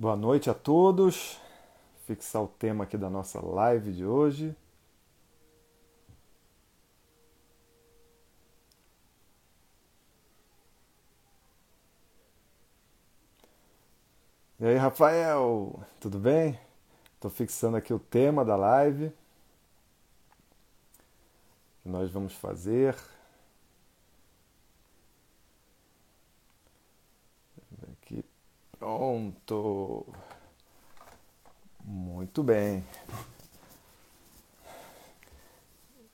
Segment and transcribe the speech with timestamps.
[0.00, 1.38] Boa noite a todos.
[2.06, 4.56] Fixar o tema aqui da nossa live de hoje.
[14.58, 16.58] E aí, Rafael, tudo bem?
[17.16, 19.12] Estou fixando aqui o tema da live
[21.82, 22.96] que nós vamos fazer.
[28.80, 30.06] Pronto.
[31.84, 32.82] Muito bem.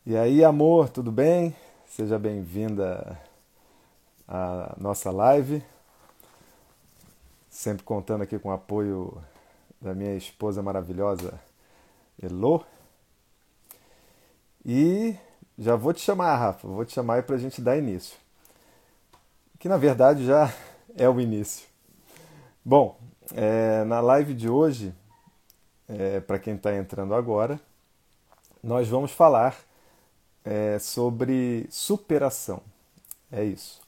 [0.05, 1.55] E aí, amor, tudo bem?
[1.87, 3.21] Seja bem-vinda
[4.27, 5.63] à nossa live.
[7.49, 9.17] Sempre contando aqui com o apoio
[9.81, 11.41] da minha esposa maravilhosa,
[12.21, 12.67] Elo.
[14.65, 15.17] E
[15.57, 18.19] já vou te chamar, Rafa, vou te chamar aí para a gente dar início.
[19.57, 20.53] Que na verdade já
[20.97, 21.76] é o início.
[22.69, 22.99] Bom,
[23.33, 24.93] é, na live de hoje
[25.89, 27.61] é, para quem está entrando agora,
[28.61, 29.57] nós vamos falar
[30.45, 32.61] é, sobre superação.
[33.31, 33.81] É isso.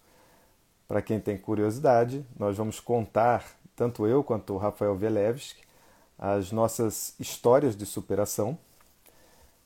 [0.87, 5.65] Para quem tem curiosidade, nós vamos contar, tanto eu quanto o Rafael Velevski,
[6.17, 8.57] as nossas histórias de superação,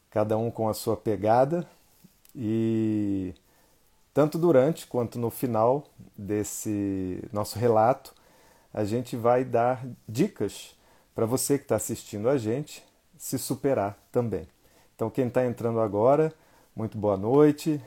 [0.09, 1.69] cada um com a sua pegada,
[2.35, 3.35] e
[4.15, 5.85] tanto durante quanto no final
[6.17, 8.15] desse nosso relato,
[8.73, 10.75] a gente vai dar dicas
[11.15, 12.83] para você que está assistindo a gente
[13.19, 14.49] se superar também.
[14.95, 16.33] Então, quem está entrando agora,
[16.75, 17.81] muito boa noite,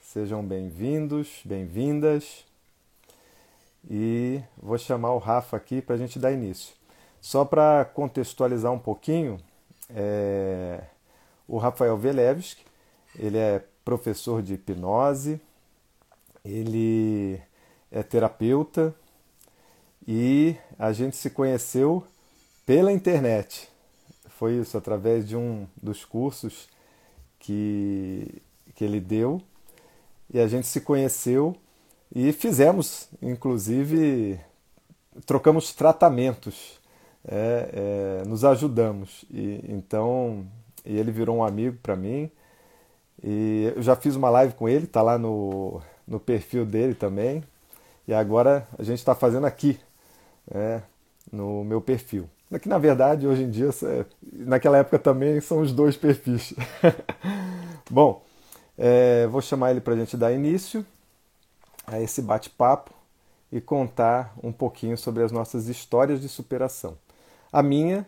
[0.00, 2.46] sejam bem-vindos, bem-vindas.
[3.88, 6.74] E vou chamar o Rafa aqui para a gente dar início.
[7.20, 9.38] Só para contextualizar um pouquinho,
[9.90, 10.82] é...
[11.46, 12.64] o Rafael Velevski,
[13.18, 15.40] ele é professor de hipnose,
[16.44, 17.40] ele
[17.90, 18.94] é terapeuta
[20.06, 22.04] e a gente se conheceu
[22.66, 23.68] pela internet.
[24.28, 26.68] Foi isso, através de um dos cursos
[27.38, 28.42] que,
[28.74, 29.42] que ele deu.
[30.32, 31.56] E a gente se conheceu
[32.14, 34.40] e fizemos, inclusive,
[35.26, 36.80] trocamos tratamentos,
[37.26, 39.24] é, é, nos ajudamos.
[39.30, 40.46] E, então,
[40.84, 42.30] e ele virou um amigo para mim.
[43.22, 47.44] E eu já fiz uma live com ele, tá lá no, no perfil dele também.
[48.08, 49.78] E agora a gente está fazendo aqui,
[50.50, 50.82] né,
[51.32, 52.28] no meu perfil.
[52.60, 53.70] Que na verdade hoje em dia,
[54.32, 56.52] naquela época também são os dois perfis.
[57.88, 58.22] Bom,
[58.76, 60.84] é, vou chamar ele para a gente dar início
[61.86, 62.92] a esse bate-papo
[63.52, 66.96] e contar um pouquinho sobre as nossas histórias de superação.
[67.52, 68.06] A minha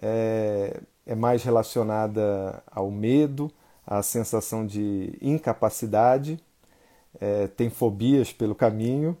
[0.00, 3.50] é, é mais relacionada ao medo,
[3.86, 6.38] à sensação de incapacidade,
[7.20, 9.16] é, tem fobias pelo caminho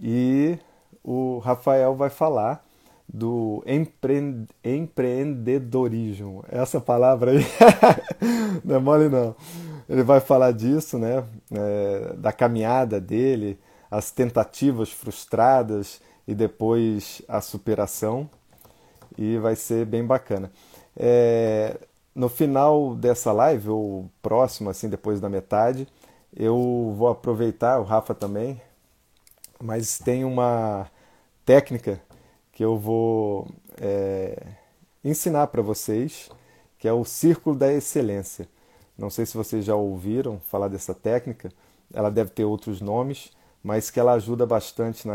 [0.00, 0.58] e
[1.10, 2.62] o Rafael vai falar
[3.08, 4.46] do empre...
[4.62, 6.44] empreendedorismo.
[6.50, 7.46] Essa palavra aí
[8.62, 9.34] não é mole não.
[9.88, 11.24] Ele vai falar disso, né?
[11.50, 13.58] É, da caminhada dele,
[13.90, 18.28] as tentativas frustradas e depois a superação.
[19.16, 20.52] E vai ser bem bacana.
[20.94, 21.74] É,
[22.14, 25.88] no final dessa live, ou próximo, assim, depois da metade,
[26.36, 28.60] eu vou aproveitar, o Rafa também,
[29.58, 30.86] mas tem uma
[31.48, 31.98] técnica
[32.52, 33.48] que eu vou
[33.80, 34.38] é,
[35.02, 36.28] ensinar para vocês,
[36.78, 38.46] que é o Círculo da Excelência.
[38.98, 41.50] Não sei se vocês já ouviram falar dessa técnica,
[41.90, 43.30] ela deve ter outros nomes,
[43.64, 45.08] mas que ela ajuda bastante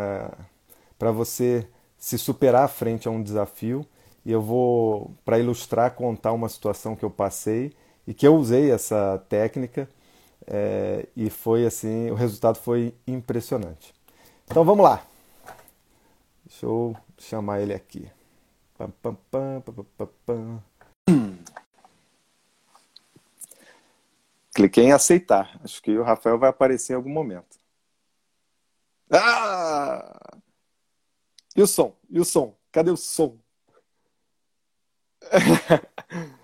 [0.97, 1.67] para você
[1.99, 3.85] se superar frente a um desafio.
[4.25, 7.73] E eu vou, para ilustrar, contar uma situação que eu passei
[8.07, 9.87] e que eu usei essa técnica
[10.47, 13.93] é, e foi assim, o resultado foi impressionante.
[14.47, 15.12] Então vamos lá.
[16.53, 18.11] Deixa eu chamar ele aqui.
[18.77, 20.63] Pam, pam, pam, pam, pam, pam.
[24.53, 25.59] Cliquei em aceitar.
[25.63, 27.57] Acho que o Rafael vai aparecer em algum momento.
[29.11, 30.37] Ah!
[31.55, 31.97] E o som?
[32.07, 32.55] E o som?
[32.71, 33.39] Cadê o som?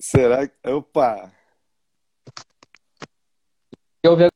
[0.00, 0.68] Será que.
[0.68, 1.32] Opa!
[4.02, 4.32] Quer ouvir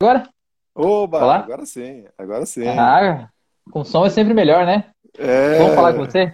[0.00, 0.32] agora?
[0.74, 1.22] Oba!
[1.22, 1.36] Olá?
[1.40, 2.66] Agora sim, agora sim.
[2.66, 3.30] Ah,
[3.70, 4.84] com som é sempre melhor, né?
[5.18, 5.58] É...
[5.58, 6.32] Vamos falar com você?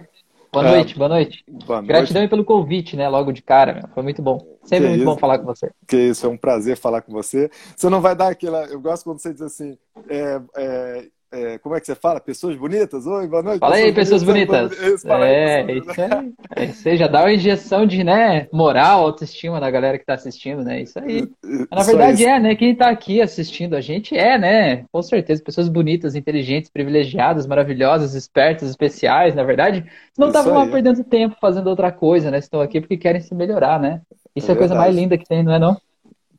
[0.51, 0.71] Boa é...
[0.71, 1.43] noite, boa noite.
[1.65, 2.29] Boa Gratidão noite.
[2.29, 3.09] pelo convite, né?
[3.09, 3.87] Logo de cara, meu.
[3.93, 4.37] foi muito bom.
[4.63, 5.05] Sempre que muito isso?
[5.05, 5.71] bom falar com você.
[5.87, 7.49] Que isso, é um prazer falar com você.
[7.75, 8.65] Você não vai dar aquela.
[8.65, 9.77] Eu gosto quando você diz assim:
[10.07, 12.19] é, é, é, como é que você fala?
[12.19, 13.07] Pessoas bonitas?
[13.07, 13.59] Oi, boa noite.
[13.59, 14.69] Fala aí, pessoas bonitas.
[14.69, 15.03] bonitas.
[15.03, 16.33] É, aí, isso aí.
[16.55, 20.13] É isso aí, já dá uma injeção de né, moral, autoestima da galera que está
[20.13, 20.83] assistindo, né?
[20.83, 21.27] Isso aí.
[21.43, 22.55] Mas, na verdade é, né?
[22.55, 24.85] Quem está aqui assistindo a gente é, né?
[24.91, 29.83] Com certeza, pessoas bonitas, inteligentes, privilegiadas, maravilhosas, espertas, especiais, na verdade.
[30.15, 32.37] Não estavam lá perdendo tempo fazendo outra coisa, né?
[32.37, 34.01] Estão aqui porque querem se melhorar, né?
[34.35, 35.81] Isso é, é a coisa mais linda que tem, não é não?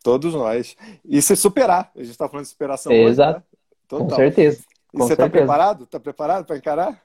[0.04, 0.76] Todos nós.
[1.04, 1.90] E se superar.
[1.96, 3.38] A gente está falando de superação Exato.
[3.38, 4.08] Hoje, né?
[4.08, 4.62] Com certeza.
[4.94, 5.84] E você está preparado?
[5.84, 7.02] Está preparado para encarar?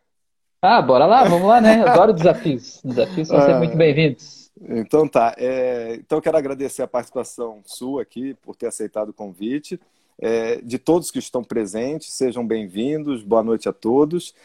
[0.61, 1.81] Ah, bora lá, vamos lá, né?
[1.81, 2.81] Adoro desafios.
[2.85, 4.51] Desafios são sempre muito bem-vindos.
[4.61, 5.33] Então tá.
[5.37, 9.79] É, então quero agradecer a participação sua aqui por ter aceitado o convite.
[10.21, 13.23] É, de todos que estão presentes, sejam bem-vindos.
[13.23, 14.35] Boa noite a todos.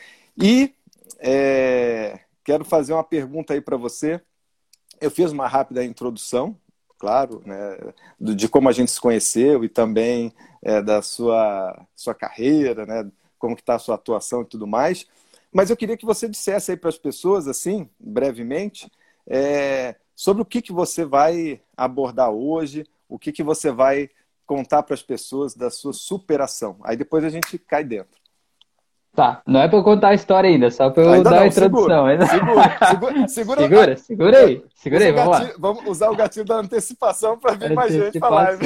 [0.40, 0.72] E
[1.18, 4.20] é, quero fazer uma pergunta aí para você.
[5.00, 6.56] Eu fiz uma rápida introdução,
[6.98, 7.76] claro, né,
[8.18, 10.32] de como a gente se conheceu e também
[10.62, 13.10] é, da sua, sua carreira, né,
[13.44, 15.06] como que está a sua atuação e tudo mais.
[15.52, 18.90] Mas eu queria que você dissesse aí para as pessoas, assim, brevemente,
[19.26, 24.08] é, sobre o que, que você vai abordar hoje, o que, que você vai
[24.46, 26.78] contar para as pessoas da sua superação.
[26.84, 28.18] Aí depois a gente cai dentro.
[29.14, 31.42] Tá, não é para eu contar a história ainda, só para eu ainda dar não,
[31.42, 32.06] a introdução.
[32.08, 35.56] Segura, segura, segura, segura, segura, segura aí, segura aí, vamos gatilho, lá.
[35.60, 38.58] Vamos usar o gatilho da antecipação para vir mais gente falar.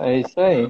[0.00, 0.66] É isso aí.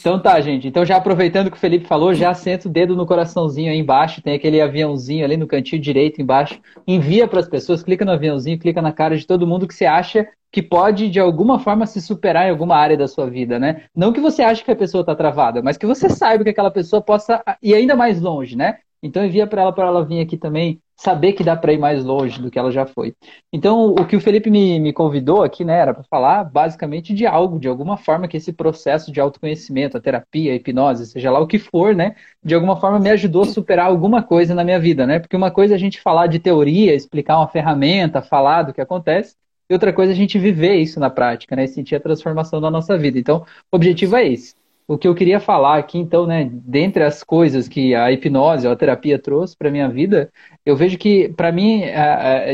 [0.00, 0.68] Então tá, gente.
[0.68, 4.22] Então já aproveitando que o Felipe falou, já senta o dedo no coraçãozinho aí embaixo,
[4.22, 6.58] tem aquele aviãozinho ali no cantinho direito embaixo.
[6.86, 9.84] Envia para as pessoas, clica no aviãozinho, clica na cara de todo mundo que você
[9.84, 13.84] acha que pode de alguma forma se superar em alguma área da sua vida, né?
[13.96, 16.70] Não que você ache que a pessoa está travada, mas que você saiba que aquela
[16.70, 18.61] pessoa possa ir ainda mais longe, né?
[19.02, 22.04] Então envia para ela para ela vir aqui também saber que dá para ir mais
[22.04, 23.12] longe do que ela já foi.
[23.52, 27.26] Então o que o Felipe me, me convidou aqui, né, era para falar basicamente de
[27.26, 31.40] algo, de alguma forma que esse processo de autoconhecimento, a terapia, a hipnose, seja lá
[31.40, 32.14] o que for, né,
[32.44, 35.18] de alguma forma me ajudou a superar alguma coisa na minha vida, né?
[35.18, 38.80] Porque uma coisa é a gente falar de teoria, explicar uma ferramenta, falar do que
[38.80, 39.34] acontece,
[39.68, 41.64] e outra coisa é a gente viver isso na prática, né?
[41.64, 43.18] E sentir a transformação da nossa vida.
[43.18, 44.54] Então, o objetivo é esse.
[44.86, 48.72] O que eu queria falar aqui, então, né, dentre as coisas que a hipnose ou
[48.72, 50.30] a terapia trouxe para minha vida,
[50.66, 51.82] eu vejo que, para mim,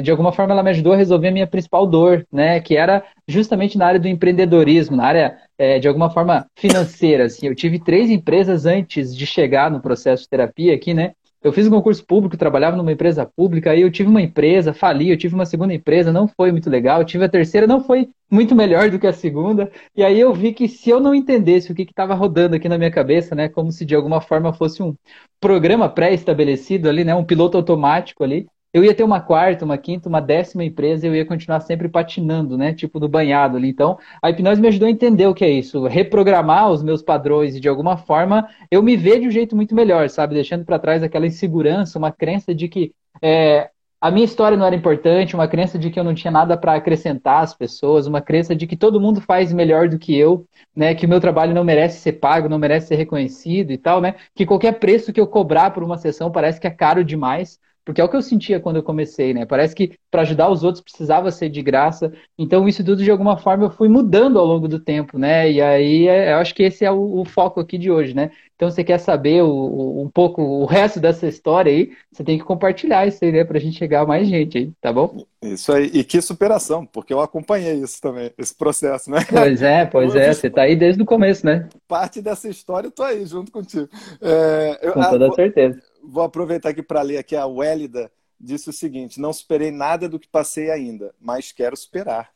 [0.03, 3.03] de alguma forma, ela me ajudou a resolver a minha principal dor, né, que era
[3.27, 7.25] justamente na área do empreendedorismo, na área, é, de alguma forma, financeira.
[7.25, 7.47] Assim.
[7.47, 11.67] Eu tive três empresas antes de chegar no processo de terapia aqui, né, eu fiz
[11.67, 15.35] um concurso público, trabalhava numa empresa pública, aí eu tive uma empresa, fali, eu tive
[15.35, 18.99] uma segunda empresa, não foi muito legal, tive a terceira, não foi muito melhor do
[18.99, 22.15] que a segunda, e aí eu vi que se eu não entendesse o que estava
[22.15, 24.95] rodando aqui na minha cabeça, né, como se de alguma forma fosse um
[25.41, 30.09] programa pré-estabelecido ali, né, um piloto automático ali, eu ia ter uma quarta, uma quinta,
[30.09, 32.75] uma décima empresa e eu ia continuar sempre patinando, né?
[32.75, 33.69] Tipo do banhado ali.
[33.69, 37.57] Então, a hipnose me ajudou a entender o que é isso, reprogramar os meus padrões
[37.57, 40.35] e de alguma forma eu me ver de um jeito muito melhor, sabe?
[40.35, 42.93] Deixando para trás aquela insegurança, uma crença de que
[43.23, 43.71] é,
[44.01, 46.75] a minha história não era importante, uma crença de que eu não tinha nada para
[46.75, 50.95] acrescentar às pessoas, uma crença de que todo mundo faz melhor do que eu, né?
[50.95, 54.15] Que o meu trabalho não merece ser pago, não merece ser reconhecido e tal, né?
[54.37, 57.59] Que qualquer preço que eu cobrar por uma sessão parece que é caro demais.
[57.89, 59.47] Porque é o que eu sentia quando eu comecei, né?
[59.47, 62.13] Parece que para ajudar os outros precisava ser de graça.
[62.39, 65.51] Então, isso tudo, de alguma forma, eu fui mudando ao longo do tempo, né?
[65.51, 68.31] E aí, é, eu acho que esse é o, o foco aqui de hoje, né?
[68.55, 72.37] Então, você quer saber o, o, um pouco o resto dessa história aí, você tem
[72.37, 73.43] que compartilhar isso aí, né?
[73.43, 75.25] Pra gente chegar a mais gente aí, tá bom?
[75.41, 75.87] Isso aí.
[75.95, 79.21] E que superação, porque eu acompanhei isso também, esse processo, né?
[79.31, 80.31] Pois é, pois é.
[80.35, 81.67] Você tá aí desde o começo, né?
[81.89, 83.89] Parte dessa história eu tô aí, junto contigo.
[84.21, 88.11] É, eu, Com toda a, certeza vou aproveitar aqui para ler aqui a Wélida
[88.41, 92.31] disse o seguinte: não superei nada do que passei ainda, mas quero superar.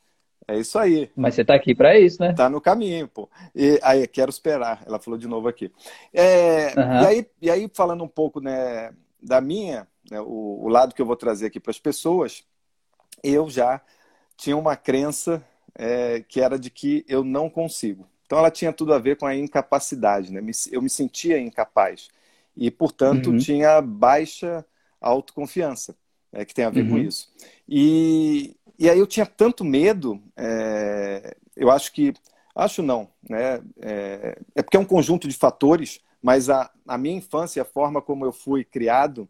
[0.49, 1.09] É isso aí.
[1.15, 2.31] Mas você está aqui para isso, né?
[2.31, 3.31] Está no caminho, pô.
[3.55, 4.83] E aí, quero esperar.
[4.85, 5.71] Ela falou de novo aqui.
[6.13, 7.03] É, uhum.
[7.03, 11.01] e, aí, e aí, falando um pouco né, da minha, né, o, o lado que
[11.01, 12.43] eu vou trazer aqui para as pessoas,
[13.23, 13.81] eu já
[14.37, 15.45] tinha uma crença
[15.77, 18.09] é, que era de que eu não consigo.
[18.27, 20.43] Então, ela tinha tudo a ver com a incapacidade, né?
[20.73, 22.09] Eu me sentia incapaz
[22.57, 23.39] e, portanto, uhum.
[23.39, 24.65] tinha baixa
[25.01, 25.97] autoconfiança,
[26.33, 26.91] é, que tem a ver uhum.
[26.91, 27.29] com isso.
[27.69, 32.13] E, e aí eu tinha tanto medo, é, eu acho que,
[32.55, 33.61] acho não, né?
[33.81, 38.01] É, é, porque é um conjunto de fatores, mas a, a minha infância, a forma
[38.01, 39.29] como eu fui criado,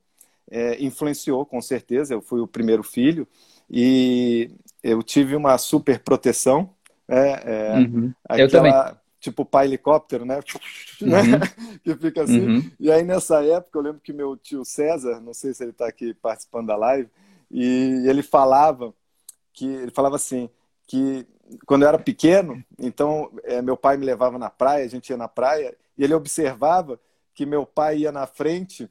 [0.50, 2.12] é, influenciou, com certeza.
[2.12, 3.26] Eu fui o primeiro filho
[3.70, 4.50] e
[4.82, 6.70] eu tive uma super proteção.
[7.08, 8.12] É, uhum.
[8.24, 8.72] aquela, eu também
[9.22, 10.40] tipo pai helicóptero, né?
[11.00, 11.40] Uhum.
[11.82, 12.40] que fica assim.
[12.40, 12.70] Uhum.
[12.78, 15.86] E aí nessa época eu lembro que meu tio César, não sei se ele está
[15.86, 17.08] aqui participando da live,
[17.50, 18.94] e ele falava
[19.52, 20.48] que ele falava assim
[20.86, 21.26] que
[21.66, 25.16] quando eu era pequeno, então é, meu pai me levava na praia, a gente ia
[25.16, 27.00] na praia e ele observava
[27.34, 28.88] que meu pai ia na frente,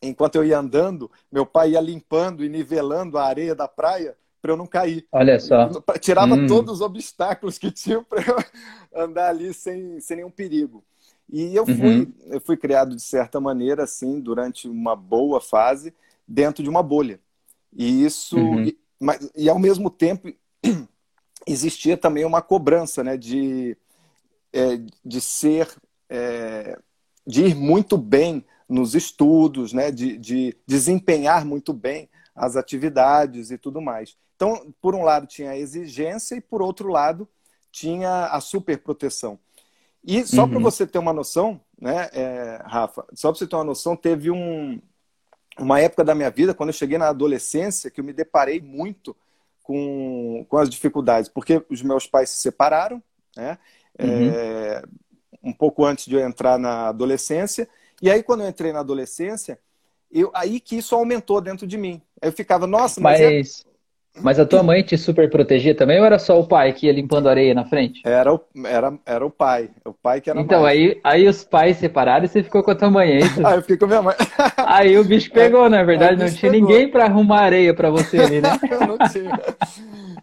[0.00, 4.52] enquanto eu ia andando, meu pai ia limpando e nivelando a areia da praia para
[4.52, 5.06] eu não cair.
[5.12, 5.68] Olha só.
[6.00, 6.46] Tirava hum.
[6.46, 8.36] todos os obstáculos que tinham para eu
[9.02, 10.84] andar ali sem, sem nenhum perigo.
[11.30, 12.12] E eu fui, uhum.
[12.26, 15.92] eu fui criado de certa maneira, assim, durante uma boa fase,
[16.26, 17.20] dentro de uma bolha.
[17.76, 18.64] E isso, uhum.
[18.64, 20.32] e, mas, e ao mesmo tempo,
[21.46, 23.76] existia também uma cobrança, né, de,
[24.54, 25.68] é, de ser,
[26.08, 26.78] é,
[27.26, 33.58] de ir muito bem nos estudos, né, de, de desempenhar muito bem as atividades e
[33.58, 34.16] tudo mais.
[34.38, 37.28] Então, por um lado tinha a exigência e por outro lado
[37.72, 39.36] tinha a superproteção.
[40.04, 40.50] E só uhum.
[40.50, 44.30] para você ter uma noção, né, é, Rafa, só para você ter uma noção, teve
[44.30, 44.80] um,
[45.58, 49.14] uma época da minha vida, quando eu cheguei na adolescência, que eu me deparei muito
[49.60, 53.02] com, com as dificuldades, porque os meus pais se separaram,
[53.36, 53.58] né,
[53.98, 54.30] uhum.
[54.30, 54.82] é,
[55.42, 57.68] um pouco antes de eu entrar na adolescência,
[58.00, 59.58] e aí quando eu entrei na adolescência,
[60.12, 62.00] eu, aí que isso aumentou dentro de mim.
[62.22, 63.20] Eu ficava, nossa, mas.
[63.20, 63.67] É mas...
[64.22, 66.92] Mas a tua mãe te super protegia também ou era só o pai que ia
[66.92, 68.00] limpando areia na frente?
[68.04, 69.70] Era o, era, era o pai.
[69.84, 70.76] O pai que era Então, mais.
[70.76, 73.40] aí, aí os pais separaram e você ficou com a tua mãe, é isso?
[73.44, 74.14] ah, eu fiquei com a minha mãe.
[74.56, 76.68] aí o bicho pegou, é, na verdade, não tinha pegou.
[76.68, 78.58] ninguém para arrumar areia para você ali, né?
[78.70, 79.30] eu não tinha.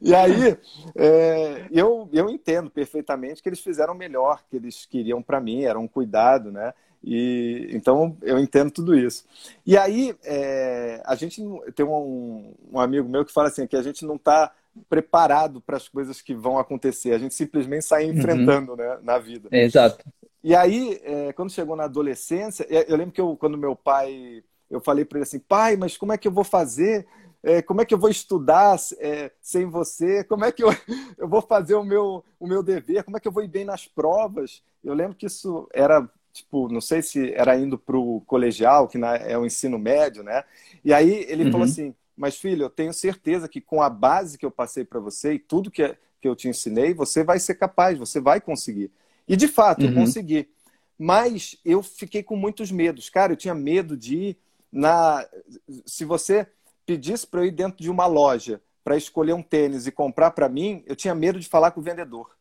[0.02, 0.58] E aí,
[0.96, 5.64] é, eu, eu entendo perfeitamente que eles fizeram o melhor que eles queriam para mim,
[5.64, 6.74] era um cuidado, né?
[7.08, 9.26] E, então eu entendo tudo isso.
[9.64, 11.40] E aí é, a gente
[11.76, 14.52] tem um, um, amigo meu que fala assim que a gente não está
[14.90, 17.14] preparado para as coisas que vão acontecer.
[17.14, 18.18] A gente simplesmente sai uhum.
[18.18, 18.78] enfrentando uhum.
[18.78, 19.48] né, na vida.
[19.52, 20.04] exato.
[20.44, 24.82] E aí é, quando chegou na adolescência, eu lembro que eu, quando meu pai, eu
[24.82, 27.06] falei para ele assim, pai, mas como é que eu vou fazer?
[27.44, 30.24] É, como é que eu vou estudar é, sem você?
[30.24, 30.70] Como é que eu,
[31.20, 33.04] eu vou fazer o meu, o meu dever?
[33.04, 34.64] Como é que eu vou ir bem nas provas?
[34.84, 38.98] Eu lembro que isso era tipo, não sei se era indo para o colegial, que
[38.98, 40.44] é o ensino médio, né?
[40.84, 41.52] E aí ele uhum.
[41.52, 45.00] falou assim: Mas filho, eu tenho certeza que com a base que eu passei para
[45.00, 48.92] você e tudo que, que eu te ensinei, você vai ser capaz, você vai conseguir.
[49.28, 49.90] E de fato, uhum.
[49.90, 50.50] eu consegui.
[50.98, 53.10] Mas eu fiquei com muitos medos.
[53.10, 54.38] Cara, eu tinha medo de ir
[54.72, 55.26] na.
[55.86, 56.48] Se você
[56.86, 60.50] pedisse para eu ir dentro de uma loja para escolher um tênis e comprar para
[60.50, 62.36] mim, eu tinha medo de falar com o vendedor.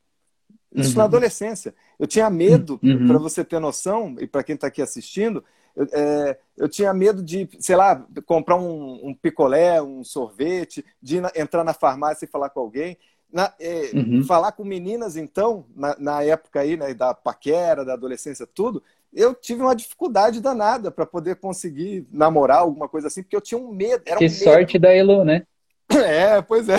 [0.75, 0.99] Isso uhum.
[0.99, 1.75] na adolescência.
[1.99, 3.07] Eu tinha medo, uhum.
[3.07, 5.45] para você ter noção, e para quem está aqui assistindo,
[5.77, 11.21] eu, é, eu, tinha medo de, sei lá, comprar um, um picolé, um sorvete, de
[11.21, 12.97] na, entrar na farmácia e falar com alguém.
[13.33, 14.25] Na, é, uhum.
[14.25, 19.35] Falar com meninas, então, na, na, época aí, né, da paquera, da adolescência, tudo, eu
[19.35, 23.73] tive uma dificuldade danada para poder conseguir namorar, alguma coisa assim, porque eu tinha um
[23.73, 24.03] medo.
[24.07, 25.47] Era que um sorte da Elo, né?
[26.05, 26.79] É, pois é.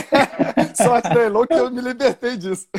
[0.75, 2.67] Sorte da Elon que eu me libertei disso.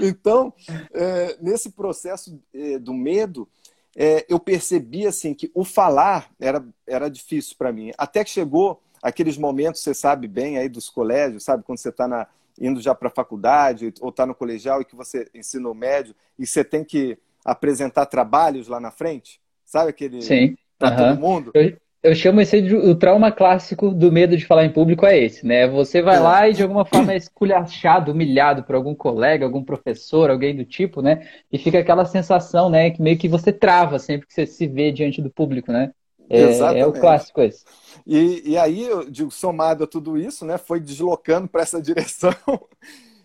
[0.00, 0.52] Então,
[0.92, 3.48] é, nesse processo é, do medo,
[3.96, 7.92] é, eu percebi assim que o falar era, era difícil para mim.
[7.96, 12.28] Até que chegou aqueles momentos, você sabe bem aí dos colégios, sabe quando você está
[12.60, 16.14] indo já para a faculdade ou está no colegial e que você ensina o médio
[16.38, 20.56] e você tem que apresentar trabalhos lá na frente, sabe aquele Sim.
[20.78, 20.96] para uhum.
[20.96, 21.50] todo mundo.
[21.54, 25.18] Eu, eu chamo esse de o trauma clássico do medo de falar em público é
[25.18, 25.66] esse, né?
[25.66, 30.30] Você vai lá e de alguma forma é esculachado, humilhado por algum colega, algum professor,
[30.30, 31.26] alguém do tipo, né?
[31.50, 34.92] E fica aquela sensação, né, que meio que você trava sempre que você se vê
[34.92, 35.92] diante do público, né?
[36.28, 37.64] É, é o clássico esse.
[38.06, 42.34] E, e aí, eu digo, somado a tudo isso, né, foi deslocando para essa direção.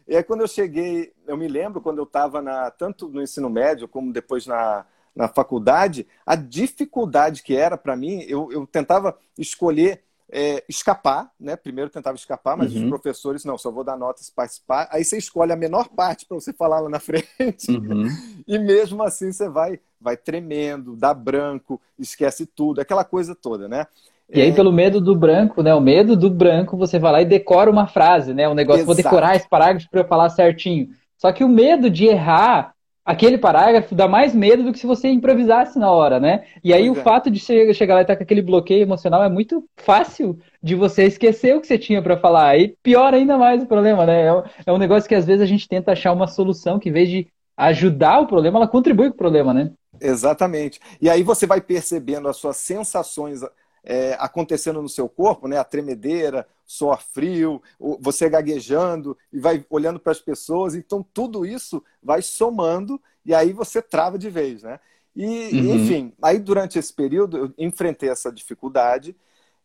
[0.07, 2.41] E aí, quando eu cheguei, eu me lembro quando eu estava
[2.77, 4.85] tanto no ensino médio como depois na,
[5.15, 11.55] na faculdade, a dificuldade que era para mim, eu, eu tentava escolher é, escapar, né?
[11.55, 12.83] Primeiro tentava escapar, mas uhum.
[12.83, 14.87] os professores, não, só vou dar notas se participar.
[14.91, 17.71] Aí você escolhe a menor parte para você falar lá na frente.
[17.71, 18.07] Uhum.
[18.47, 23.87] E mesmo assim você vai, vai tremendo, dá branco, esquece tudo, aquela coisa toda, né?
[24.31, 24.53] E aí, é.
[24.53, 25.73] pelo medo do branco, né?
[25.73, 28.47] O medo do branco, você vai lá e decora uma frase, né?
[28.47, 28.85] O negócio, Exato.
[28.85, 30.89] vou decorar esse parágrafo para eu falar certinho.
[31.17, 32.75] Só que o medo de errar
[33.09, 36.45] aquele parágrafo dá mais medo do que se você improvisasse na hora, né?
[36.63, 37.03] E aí pois o é.
[37.03, 40.75] fato de chegar lá e estar tá com aquele bloqueio emocional é muito fácil de
[40.75, 42.55] você esquecer o que você tinha para falar.
[42.59, 44.27] E pior ainda mais o problema, né?
[44.27, 46.91] É, é um negócio que às vezes a gente tenta achar uma solução que, em
[46.91, 49.71] vez de ajudar o problema, ela contribui com o problema, né?
[49.99, 50.79] Exatamente.
[51.01, 53.41] E aí você vai percebendo as suas sensações
[53.83, 55.57] é, acontecendo no seu corpo, né?
[55.57, 57.59] A tremedeira, suor frio,
[57.99, 60.75] você gaguejando e vai olhando para as pessoas.
[60.75, 64.79] Então, tudo isso vai somando e aí você trava de vez, né?
[65.15, 65.75] E, uhum.
[65.75, 69.15] enfim, aí durante esse período eu enfrentei essa dificuldade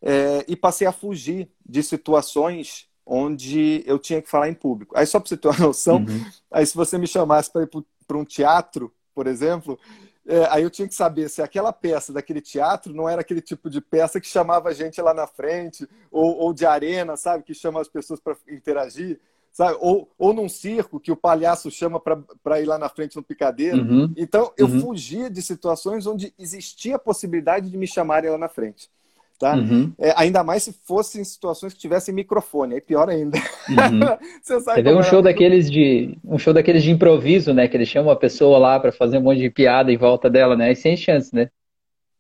[0.01, 4.97] é, e passei a fugir de situações onde eu tinha que falar em público.
[4.97, 6.25] Aí, só para você ter uma noção, uhum.
[6.51, 7.71] aí se você me chamasse para ir
[8.07, 9.79] para um teatro, por exemplo,
[10.26, 13.69] é, aí eu tinha que saber se aquela peça daquele teatro não era aquele tipo
[13.69, 17.45] de peça que chamava a gente lá na frente, ou, ou de arena, sabe?
[17.45, 19.21] Que chama as pessoas para interagir,
[19.52, 19.76] sabe?
[19.81, 22.00] Ou, ou num circo que o palhaço chama
[22.43, 23.83] para ir lá na frente no picadeiro.
[23.83, 24.12] Uhum.
[24.16, 24.81] Então eu uhum.
[24.81, 28.90] fugia de situações onde existia a possibilidade de me chamarem lá na frente.
[29.38, 29.57] Tá?
[29.57, 29.93] Uhum.
[29.99, 33.37] É, ainda mais se fossem situações que tivessem microfone, aí pior ainda.
[33.69, 34.00] Uhum.
[34.41, 37.67] Você sabe Você vê um show daqueles de um show daqueles de improviso, né?
[37.67, 40.57] Que eles chamam a pessoa lá para fazer um monte de piada em volta dela,
[40.57, 40.71] né?
[40.71, 41.50] E sem chance, né?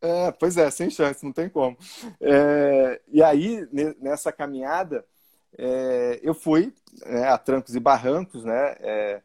[0.02, 1.78] É, pois é, sem chance, não tem como.
[2.20, 3.66] É, e aí,
[4.00, 5.02] nessa caminhada,
[5.56, 6.74] é, eu fui
[7.06, 8.76] né, a trancos e barrancos, né?
[8.80, 9.22] É,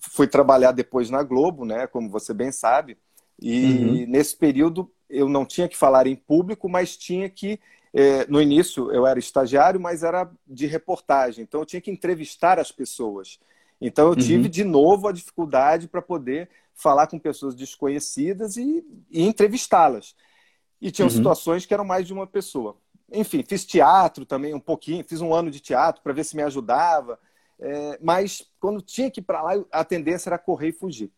[0.00, 1.86] fui trabalhar depois na Globo, né?
[1.86, 2.96] Como você bem sabe.
[3.42, 4.06] E uhum.
[4.06, 7.58] nesse período eu não tinha que falar em público, mas tinha que.
[7.92, 12.58] É, no início eu era estagiário, mas era de reportagem, então eu tinha que entrevistar
[12.58, 13.38] as pessoas.
[13.78, 14.48] Então eu tive uhum.
[14.48, 20.14] de novo a dificuldade para poder falar com pessoas desconhecidas e, e entrevistá-las.
[20.80, 21.14] E tinham uhum.
[21.14, 22.76] situações que eram mais de uma pessoa.
[23.10, 26.42] Enfim, fiz teatro também um pouquinho, fiz um ano de teatro para ver se me
[26.42, 27.18] ajudava.
[27.58, 31.12] É, mas quando tinha que ir para lá, a tendência era correr e fugir.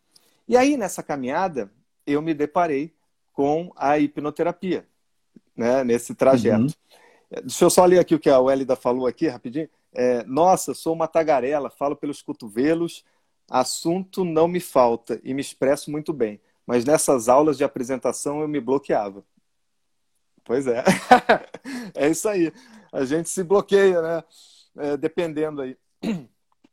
[0.46, 1.70] E aí, nessa caminhada,
[2.06, 2.92] eu me deparei
[3.32, 4.86] com a hipnoterapia,
[5.56, 6.62] né, nesse trajeto.
[6.62, 7.40] Uhum.
[7.42, 9.68] Deixa eu só ler aqui o que a Wélida falou aqui, rapidinho.
[9.92, 13.04] É, Nossa, sou uma tagarela, falo pelos cotovelos,
[13.50, 16.40] assunto não me falta e me expresso muito bem.
[16.66, 19.24] Mas nessas aulas de apresentação eu me bloqueava.
[20.44, 20.84] Pois é.
[21.94, 22.52] é isso aí.
[22.92, 24.24] A gente se bloqueia, né?
[24.76, 25.76] É, dependendo aí.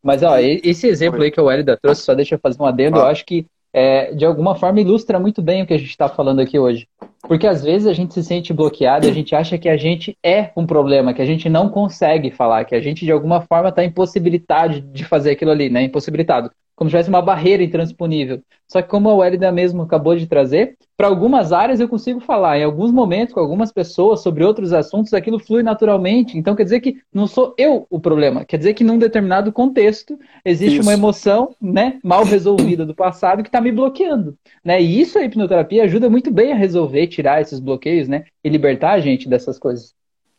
[0.01, 2.97] Mas, ó, esse exemplo aí que o Wélida trouxe, só deixa eu fazer um adendo,
[2.97, 6.09] eu acho que é, de alguma forma ilustra muito bem o que a gente está
[6.09, 6.87] falando aqui hoje.
[7.21, 10.51] Porque às vezes a gente se sente bloqueado, a gente acha que a gente é
[10.57, 13.83] um problema, que a gente não consegue falar, que a gente de alguma forma está
[13.83, 15.83] impossibilitado de fazer aquilo ali, né?
[15.83, 18.41] Impossibilitado como se tivesse uma barreira intransponível.
[18.67, 22.57] Só que como a Welida mesmo acabou de trazer, para algumas áreas eu consigo falar,
[22.57, 26.35] em alguns momentos, com algumas pessoas, sobre outros assuntos, aquilo flui naturalmente.
[26.39, 30.17] Então quer dizer que não sou eu o problema, quer dizer que num determinado contexto
[30.43, 30.81] existe isso.
[30.81, 34.35] uma emoção né, mal resolvida do passado que está me bloqueando.
[34.65, 34.81] Né?
[34.81, 38.93] E isso a hipnoterapia ajuda muito bem a resolver, tirar esses bloqueios né, e libertar
[38.93, 39.93] a gente dessas coisas.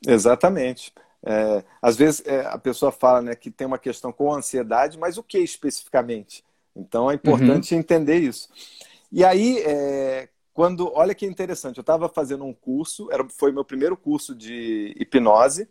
[0.05, 0.93] Exatamente.
[1.25, 5.17] É, às vezes é, a pessoa fala né, que tem uma questão com ansiedade, mas
[5.17, 6.45] o que especificamente?
[6.75, 7.81] Então é importante uhum.
[7.81, 8.49] entender isso.
[9.11, 10.91] E aí, é, quando.
[10.95, 15.69] Olha que interessante, eu estava fazendo um curso, era, foi meu primeiro curso de hipnose,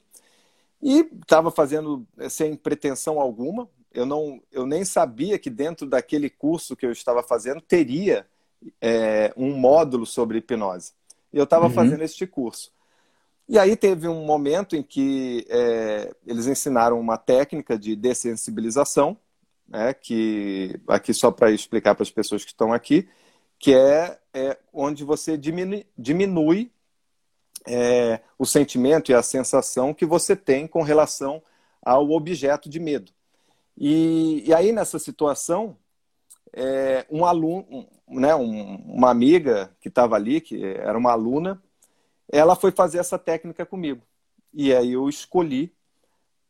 [0.81, 3.67] e estava fazendo é, sem pretensão alguma.
[3.93, 8.25] Eu, não, eu nem sabia que dentro daquele curso que eu estava fazendo teria
[8.79, 10.93] é, um módulo sobre hipnose.
[11.33, 11.73] E eu estava uhum.
[11.73, 12.71] fazendo este curso.
[13.51, 19.17] E aí teve um momento em que é, eles ensinaram uma técnica de dessensibilização,
[19.67, 23.09] né, que aqui só para explicar para as pessoas que estão aqui,
[23.59, 26.71] que é, é onde você diminui, diminui
[27.67, 31.43] é, o sentimento e a sensação que você tem com relação
[31.83, 33.11] ao objeto de medo.
[33.77, 35.75] E, e aí nessa situação,
[36.53, 41.61] é, um aluno, né, um, uma amiga que estava ali, que era uma aluna,
[42.31, 44.01] ela foi fazer essa técnica comigo.
[44.53, 45.71] E aí eu escolhi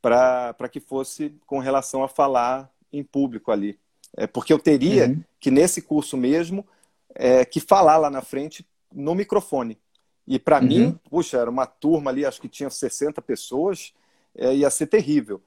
[0.01, 3.79] para que fosse com relação a falar em público ali.
[4.15, 5.23] É, porque eu teria uhum.
[5.39, 6.65] que, nesse curso mesmo,
[7.15, 9.77] é, que falar lá na frente no microfone.
[10.27, 10.67] E para uhum.
[10.67, 13.93] mim, puxa, era uma turma ali, acho que tinha 60 pessoas,
[14.35, 15.41] é, ia ser terrível.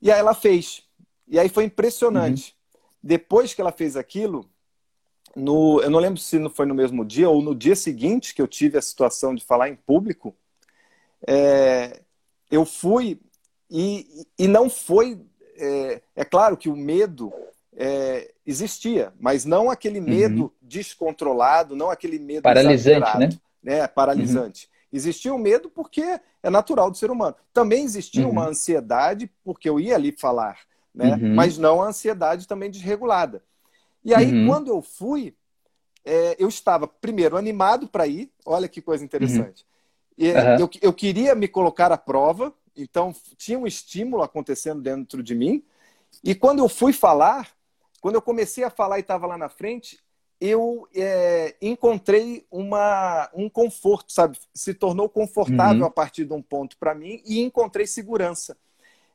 [0.00, 0.84] E aí ela fez.
[1.28, 2.56] E aí foi impressionante.
[2.74, 2.80] Uhum.
[3.02, 4.48] Depois que ela fez aquilo,
[5.34, 8.48] no, eu não lembro se foi no mesmo dia ou no dia seguinte que eu
[8.48, 10.34] tive a situação de falar em público,
[11.26, 12.00] é,
[12.50, 13.18] eu fui
[13.70, 15.18] e, e não foi.
[15.56, 17.32] É, é, claro que o medo
[17.74, 20.06] é, existia, mas não aquele uhum.
[20.06, 20.50] medo uhum.
[20.60, 23.28] descontrolado, não aquele medo paralisante, né?
[23.62, 23.86] né?
[23.86, 24.66] Paralisante.
[24.66, 24.72] Uhum.
[24.98, 27.34] Existia o um medo porque é natural do ser humano.
[27.52, 28.32] Também existia uhum.
[28.32, 30.58] uma ansiedade porque eu ia ali falar,
[30.94, 31.14] né?
[31.14, 31.34] Uhum.
[31.34, 33.42] Mas não a ansiedade também desregulada.
[34.04, 34.46] E aí, uhum.
[34.46, 35.34] quando eu fui,
[36.04, 38.30] é, eu estava, primeiro, animado para ir.
[38.44, 39.64] Olha que coisa interessante.
[40.18, 40.26] Uhum.
[40.58, 45.64] Eu, eu queria me colocar à prova, então tinha um estímulo acontecendo dentro de mim.
[46.22, 47.48] E quando eu fui falar,
[48.00, 49.98] quando eu comecei a falar e estava lá na frente,
[50.40, 54.36] eu é, encontrei uma, um conforto, sabe?
[54.52, 55.86] Se tornou confortável uhum.
[55.86, 58.56] a partir de um ponto para mim e encontrei segurança.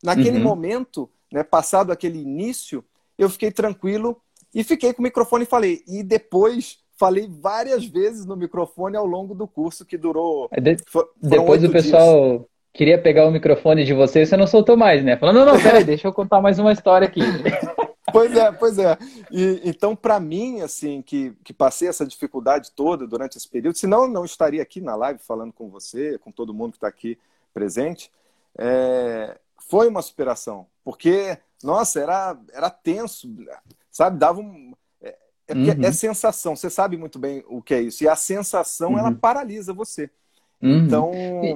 [0.02, 0.44] Naquele uhum.
[0.44, 2.84] momento, né, passado aquele início,
[3.18, 4.22] eu fiquei tranquilo
[4.58, 5.84] e fiquei com o microfone e falei.
[5.88, 10.50] E depois falei várias vezes no microfone ao longo do curso, que durou.
[10.52, 10.78] De...
[11.22, 12.46] Depois o pessoal dias.
[12.74, 15.16] queria pegar o microfone de você e você não soltou mais, né?
[15.16, 17.22] Falando, não, não, peraí, deixa eu contar mais uma história aqui.
[18.12, 18.98] Pois é, pois é.
[19.30, 24.04] E, então, para mim, assim, que, que passei essa dificuldade toda durante esse período, senão
[24.04, 27.16] eu não estaria aqui na live falando com você, com todo mundo que está aqui
[27.54, 28.10] presente,
[28.58, 29.38] é,
[29.70, 30.66] foi uma superação.
[30.84, 33.28] Porque, nossa, era, era tenso,
[33.98, 34.20] sabe?
[34.20, 34.74] Dava um.
[35.02, 35.16] É,
[35.48, 35.84] é, uhum.
[35.84, 38.04] é sensação, você sabe muito bem o que é isso.
[38.04, 39.00] E a sensação, uhum.
[39.00, 40.10] ela paralisa você.
[40.62, 40.78] Uhum.
[40.78, 41.12] Então.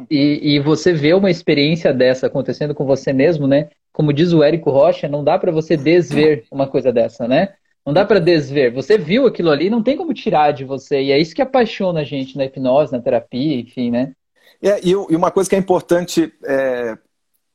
[0.09, 3.69] E, e, você vê uma experiência dessa acontecendo com você mesmo, né?
[3.93, 7.53] Como diz o Érico Rocha, não dá para você desver uma coisa dessa, né?
[7.85, 8.71] Não dá para desver.
[8.73, 11.01] Você viu aquilo ali, não tem como tirar de você.
[11.01, 14.13] E é isso que apaixona a gente na hipnose, na terapia, enfim, né?
[14.61, 16.97] É, e, uma coisa que é importante é,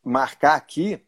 [0.04, 1.00] marcar aqui,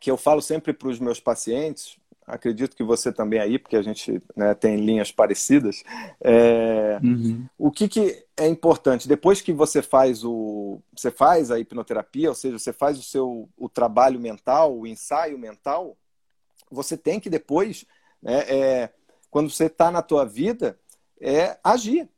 [0.00, 1.97] que eu falo sempre para os meus pacientes,
[2.28, 5.82] acredito que você também aí, porque a gente né, tem linhas parecidas.
[6.20, 7.46] É, uhum.
[7.56, 12.34] O que, que é importante depois que você faz o você faz a hipnoterapia, ou
[12.34, 15.96] seja, você faz o seu o trabalho mental, o ensaio mental,
[16.70, 17.84] você tem que depois,
[18.22, 18.90] né, é,
[19.30, 20.78] quando você está na tua vida,
[21.20, 22.08] é agir.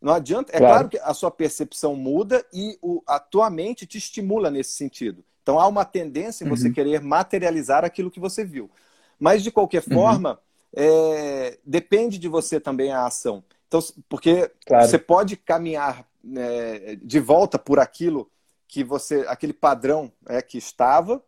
[0.00, 0.52] Não adianta.
[0.54, 0.74] É claro.
[0.74, 5.24] claro que a sua percepção muda e o, a tua mente te estimula nesse sentido.
[5.42, 6.74] Então há uma tendência em você uhum.
[6.74, 8.70] querer materializar aquilo que você viu.
[9.18, 9.94] Mas, de qualquer uhum.
[9.94, 10.40] forma,
[10.74, 13.42] é, depende de você também a ação.
[13.66, 14.86] Então, porque claro.
[14.86, 18.30] você pode caminhar é, de volta por aquilo
[18.68, 21.22] que você, aquele padrão é, que estava,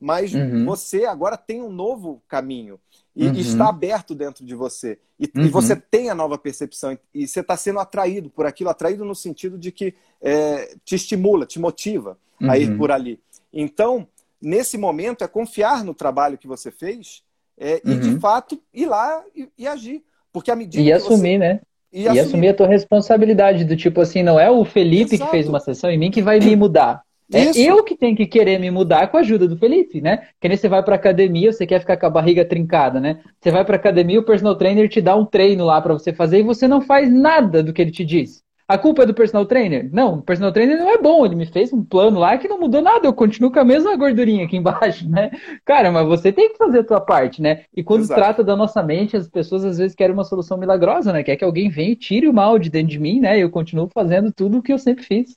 [0.00, 0.64] mas uhum.
[0.64, 2.78] você agora tem um novo caminho
[3.14, 3.34] e, uhum.
[3.34, 5.46] está aberto dentro de você e, uhum.
[5.46, 9.14] e, você tem a nova percepção e você está sendo atraído por aquilo, atraído no
[9.14, 12.78] sentido de que é, te estimula, te motiva a ir uhum.
[12.78, 13.18] por ali.
[13.52, 14.06] Então,
[14.40, 17.22] nesse momento é confiar no trabalho que você fez
[17.58, 17.92] é, uhum.
[17.92, 18.20] E de uhum.
[18.20, 20.02] fato ir lá e, e, agir.
[20.32, 21.38] Porque à medida e assumir, você...
[21.38, 21.60] né?
[21.92, 22.20] E, e assumir.
[22.20, 22.48] assumir.
[22.48, 25.30] a tua responsabilidade, do tipo assim, não é o Felipe Exato.
[25.30, 27.02] que fez uma sessão em mim que vai me mudar.
[27.32, 27.58] É Isso.
[27.58, 30.28] eu que tenho que querer me mudar com a ajuda do Felipe, né?
[30.40, 33.20] Que nem você vai pra academia, você quer ficar com a barriga trincada, né?
[33.40, 36.38] Você vai pra academia, o personal trainer te dá um treino lá para você fazer
[36.38, 38.44] e você não faz nada do que ele te diz.
[38.68, 39.88] A culpa é do personal trainer?
[39.92, 41.24] Não, o personal trainer não é bom.
[41.24, 43.06] Ele me fez um plano lá que não mudou nada.
[43.06, 45.30] Eu continuo com a mesma gordurinha aqui embaixo, né?
[45.64, 47.64] Cara, mas você tem que fazer a tua parte, né?
[47.74, 48.20] E quando Exato.
[48.20, 51.22] trata da nossa mente, as pessoas às vezes querem uma solução milagrosa, né?
[51.22, 53.38] Quer que alguém venha e tire o mal de dentro de mim, né?
[53.38, 55.36] E eu continuo fazendo tudo o que eu sempre fiz.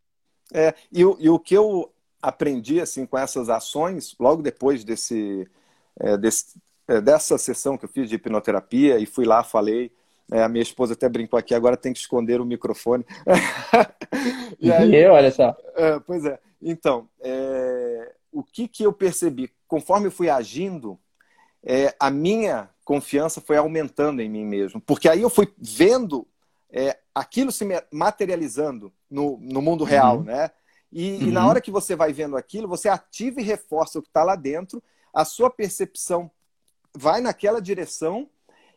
[0.51, 5.47] É, e, e o que eu aprendi, assim, com essas ações, logo depois desse,
[5.99, 9.91] é, desse é, dessa sessão que eu fiz de hipnoterapia, e fui lá, falei
[10.31, 13.05] é, a minha esposa até brincou aqui, agora tem que esconder o microfone.
[14.59, 15.55] e aí, olha só.
[15.75, 16.39] É, pois é.
[16.61, 19.51] Então, é, o que, que eu percebi?
[19.67, 20.99] Conforme eu fui agindo,
[21.63, 24.79] é, a minha confiança foi aumentando em mim mesmo.
[24.81, 26.27] Porque aí eu fui vendo
[26.71, 30.23] é, aquilo se materializando no, no mundo real, uhum.
[30.23, 30.51] né?
[30.91, 31.21] E, uhum.
[31.21, 34.23] e, na hora que você vai vendo aquilo, você ativa e reforça o que está
[34.23, 34.81] lá dentro,
[35.13, 36.31] a sua percepção
[36.95, 38.27] vai naquela direção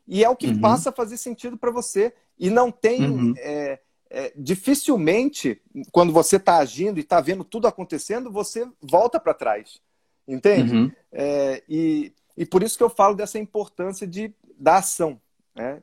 [0.07, 0.61] e é o que uhum.
[0.61, 2.13] passa a fazer sentido para você.
[2.39, 3.09] E não tem.
[3.09, 3.35] Uhum.
[3.39, 3.79] É,
[4.15, 9.81] é, dificilmente, quando você está agindo e está vendo tudo acontecendo, você volta para trás.
[10.29, 10.77] Entende?
[10.77, 10.93] Uhum.
[11.11, 15.21] É, e, e por isso que eu falo dessa importância de, da ação.
[15.55, 15.83] Né?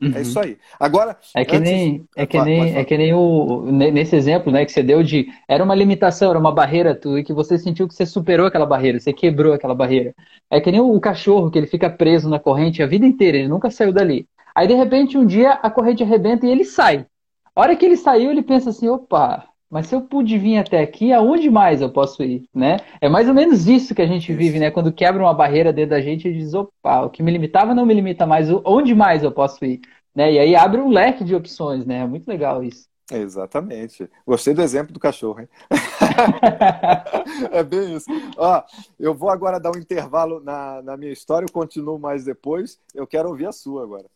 [0.00, 0.12] É uhum.
[0.16, 0.56] É isso aí.
[0.78, 1.16] Agora.
[1.34, 1.70] É que antes...
[1.70, 5.28] nem, é que nem, é que nem o, nesse exemplo né, que você deu de.
[5.46, 8.66] Era uma limitação, era uma barreira tua, e que você sentiu que você superou aquela
[8.66, 10.14] barreira, você quebrou aquela barreira.
[10.50, 13.36] É que nem o, o cachorro que ele fica preso na corrente a vida inteira,
[13.36, 14.26] ele nunca saiu dali.
[14.54, 17.06] Aí, de repente, um dia a corrente arrebenta e ele sai.
[17.54, 20.80] A hora que ele saiu, ele pensa assim: opa, mas se eu pude vir até
[20.80, 22.78] aqui, aonde mais eu posso ir, né?
[23.00, 24.70] É mais ou menos isso que a gente vive, né?
[24.70, 27.86] Quando quebra uma barreira dentro da gente, gente diz, opa, o que me limitava não
[27.86, 29.80] me limita mais, onde mais eu posso ir?
[30.14, 30.32] Né?
[30.32, 32.00] E aí abre um leque de opções, né?
[32.00, 32.88] É muito legal isso.
[33.12, 34.08] Exatamente.
[34.24, 35.48] Gostei do exemplo do cachorro, hein?
[37.50, 38.06] é bem isso.
[38.36, 38.62] Ó,
[38.98, 42.78] eu vou agora dar um intervalo na, na minha história, eu continuo mais depois.
[42.94, 44.06] Eu quero ouvir a sua agora.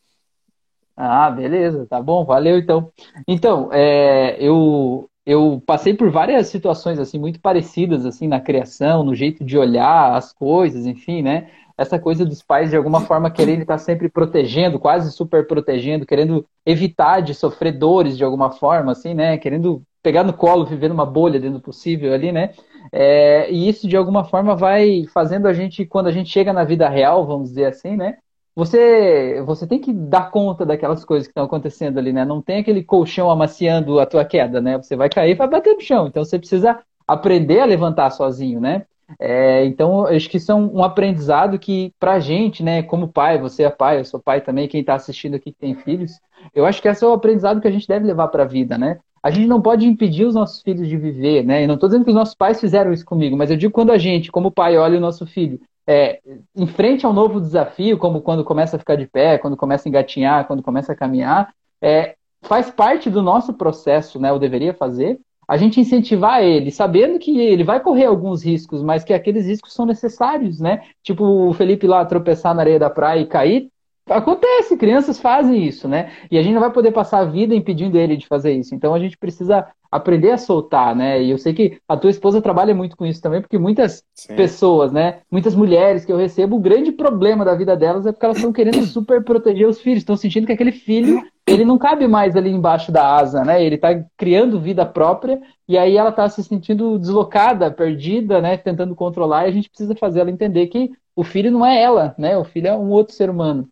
[0.97, 2.93] Ah, beleza, tá bom, valeu então.
[3.27, 9.14] Então, é, eu, eu passei por várias situações assim muito parecidas assim na criação, no
[9.14, 11.50] jeito de olhar as coisas, enfim, né?
[11.76, 16.46] Essa coisa dos pais de alguma forma querendo estar sempre protegendo, quase super protegendo, querendo
[16.64, 19.38] evitar de sofrer dores de alguma forma, assim, né?
[19.38, 22.50] Querendo pegar no colo, viver numa bolha dentro do possível ali, né?
[22.92, 26.62] É, e isso de alguma forma vai fazendo a gente, quando a gente chega na
[26.64, 28.18] vida real, vamos dizer assim, né?
[28.55, 32.25] Você você tem que dar conta daquelas coisas que estão acontecendo ali, né?
[32.25, 34.77] Não tem aquele colchão amaciando a tua queda, né?
[34.77, 36.07] Você vai cair e vai bater no chão.
[36.07, 38.87] Então você precisa aprender a levantar sozinho, né?
[39.19, 43.64] É, então, acho que isso é um, aprendizado que, pra gente, né, como pai, você
[43.64, 46.12] é pai, eu sou pai também, quem está assistindo aqui que tem filhos,
[46.55, 48.79] eu acho que esse é o aprendizado que a gente deve levar para a vida,
[48.79, 48.99] né?
[49.23, 51.62] A gente não pode impedir os nossos filhos de viver, né?
[51.62, 53.90] E não estou dizendo que os nossos pais fizeram isso comigo, mas eu digo quando
[53.90, 56.20] a gente, como pai, olha o nosso filho é,
[56.57, 59.90] em frente ao novo desafio, como quando começa a ficar de pé, quando começa a
[59.90, 64.31] engatinhar, quando começa a caminhar, é, faz parte do nosso processo, né?
[64.31, 69.05] Eu deveria fazer, a gente incentivar ele, sabendo que ele vai correr alguns riscos, mas
[69.05, 70.83] que aqueles riscos são necessários, né?
[71.03, 73.68] Tipo o Felipe lá tropeçar na areia da praia e cair,
[74.07, 76.12] Acontece, crianças fazem isso, né?
[76.31, 78.75] E a gente não vai poder passar a vida impedindo ele de fazer isso.
[78.75, 81.22] Então a gente precisa aprender a soltar, né?
[81.22, 84.35] E eu sei que a tua esposa trabalha muito com isso também, porque muitas Sim.
[84.35, 85.20] pessoas, né?
[85.30, 88.52] Muitas mulheres que eu recebo, o grande problema da vida delas é porque elas estão
[88.52, 92.50] querendo super proteger os filhos, estão sentindo que aquele filho, ele não cabe mais ali
[92.50, 93.64] embaixo da asa, né?
[93.64, 98.57] Ele está criando vida própria e aí ela está se sentindo deslocada, perdida, né?
[98.57, 102.16] Tentando controlar e a gente precisa fazer ela entender que o filho não é ela,
[102.18, 102.37] né?
[102.37, 103.68] O filho é um outro ser humano.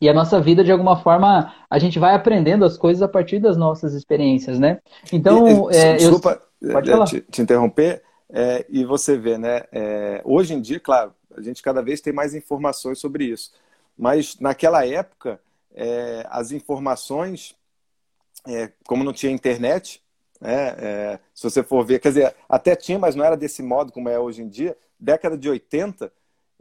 [0.00, 3.38] E a nossa vida, de alguma forma, a gente vai aprendendo as coisas a partir
[3.38, 4.80] das nossas experiências, né?
[5.12, 6.78] Então, e, é, desculpa eu...
[6.78, 8.02] É, te, te, interromper.
[8.30, 9.62] É, e você vê, né?
[9.70, 13.52] É, hoje em dia, claro, a gente cada vez tem mais informações sobre isso.
[13.96, 15.40] Mas naquela época,
[15.74, 17.54] é, as informações,
[18.46, 20.02] é, como não tinha internet,
[20.40, 24.10] né, se você for ver, quer dizer, até tinha, mas não era desse modo como
[24.10, 26.12] é hoje em dia, década de 80,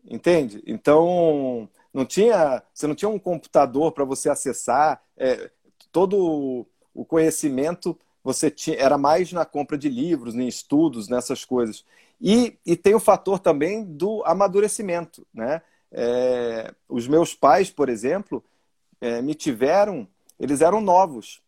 [0.06, 0.64] entende?
[0.66, 5.52] Então, não tinha, você não tinha um computador para você acessar é,
[5.92, 11.84] todo o conhecimento você tinha, era mais na compra de livros, em estudos, nessas coisas.
[12.22, 15.62] E, e tem o fator também do amadurecimento, né?
[15.92, 18.44] É, os meus pais, por exemplo,
[19.02, 20.08] é, me tiveram,
[20.40, 21.42] eles eram novos,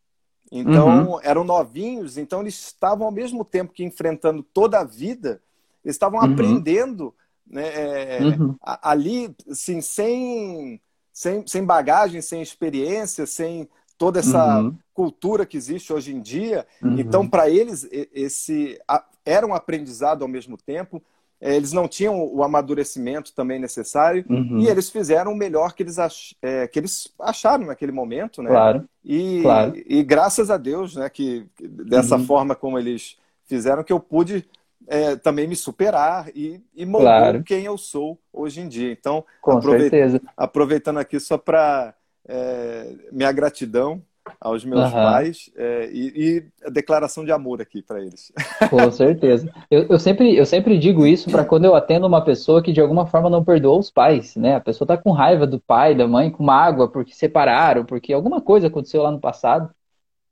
[0.51, 1.19] então uhum.
[1.23, 5.41] eram novinhos, então eles estavam ao mesmo tempo que enfrentando toda a vida,
[5.83, 6.33] eles estavam uhum.
[6.33, 7.13] aprendendo
[7.45, 8.17] né?
[8.17, 8.55] É, uhum.
[8.61, 10.81] Ali, assim, sem,
[11.11, 14.75] sem, sem bagagem, sem experiência, sem toda essa uhum.
[14.93, 16.65] cultura que existe hoje em dia.
[16.81, 16.99] Uhum.
[16.99, 18.79] Então, para eles, esse
[19.25, 21.01] era um aprendizado ao mesmo tempo.
[21.39, 24.59] É, eles não tinham o amadurecimento também necessário uhum.
[24.59, 28.49] e eles fizeram o melhor que eles, ach, é, que eles acharam naquele momento, né?
[28.49, 28.89] Claro.
[29.03, 29.73] E, claro.
[29.75, 32.25] e graças a Deus, né, que dessa uhum.
[32.25, 34.47] forma como eles fizeram, que eu pude
[34.87, 37.43] é, também me superar e, e moldou claro.
[37.43, 38.91] quem eu sou hoje em dia.
[38.91, 40.21] Então, Com certeza.
[40.35, 41.93] aproveitando aqui só para
[42.27, 44.01] é, minha gratidão
[44.41, 44.91] aos meus uhum.
[44.91, 48.31] pais é, e, e, a declaração de amor aqui para eles.
[48.69, 49.51] Com certeza.
[49.69, 52.81] Eu, eu, sempre, eu sempre digo isso para quando eu atendo uma pessoa que de
[52.81, 54.55] alguma forma não perdoou os pais, né?
[54.55, 58.41] A pessoa está com raiva do pai, da mãe, com mágoa porque separaram, porque alguma
[58.41, 59.69] coisa aconteceu lá no passado.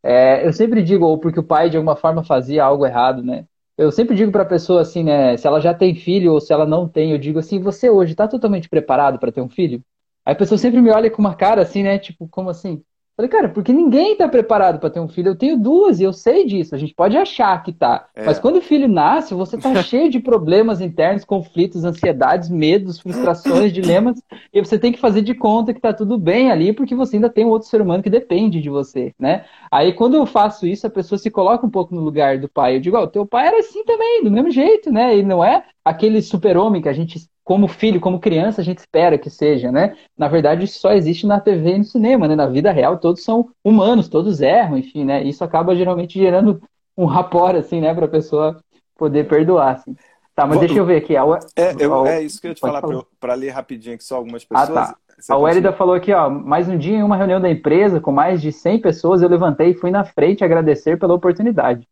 [0.01, 3.45] É, eu sempre digo, ou porque o pai de alguma forma fazia algo errado, né?
[3.77, 5.36] Eu sempre digo para a pessoa assim, né?
[5.38, 8.12] Se ela já tem filho ou se ela não tem, eu digo assim: você hoje
[8.13, 9.83] está totalmente preparado para ter um filho?
[10.25, 11.97] Aí a pessoa sempre me olha com uma cara assim, né?
[11.99, 12.83] Tipo, como assim?
[13.15, 15.30] Falei, cara, porque ninguém está preparado para ter um filho.
[15.30, 16.73] Eu tenho duas e eu sei disso.
[16.73, 18.08] A gente pode achar que tá.
[18.15, 18.26] É.
[18.26, 23.71] Mas quando o filho nasce, você tá cheio de problemas internos, conflitos, ansiedades, medos, frustrações,
[23.71, 24.19] dilemas.
[24.52, 27.30] E você tem que fazer de conta que tá tudo bem ali, porque você ainda
[27.30, 29.45] tem um outro ser humano que depende de você, né?
[29.71, 32.78] Aí quando eu faço isso, a pessoa se coloca um pouco no lugar do pai.
[32.78, 35.15] Eu digo, ó, oh, teu pai era assim também, do mesmo jeito, né?
[35.17, 39.17] E não é aquele super-homem que a gente como filho, como criança, a gente espera
[39.17, 39.95] que seja, né?
[40.17, 42.36] Na verdade, isso só existe na TV e no cinema, né?
[42.36, 45.23] Na vida real, todos são humanos, todos erram, enfim, né?
[45.23, 46.62] Isso acaba geralmente gerando
[46.97, 47.93] um rapor, assim, né?
[47.93, 48.60] Para a pessoa
[48.95, 49.95] poder perdoar, assim.
[50.36, 51.15] Tá, mas deixa eu ver aqui.
[51.15, 51.23] A,
[51.56, 52.82] é, eu, é isso que eu ia te falar,
[53.19, 54.69] para ler rapidinho aqui só algumas pessoas.
[54.69, 54.97] Ah, tá.
[55.29, 58.41] A Wélida falou aqui, ó, mais um dia em uma reunião da empresa com mais
[58.41, 61.88] de 100 pessoas, eu levantei e fui na frente agradecer pela oportunidade.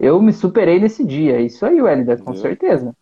[0.00, 1.40] Eu me superei nesse dia.
[1.40, 2.92] Isso aí, Wélida, com certeza.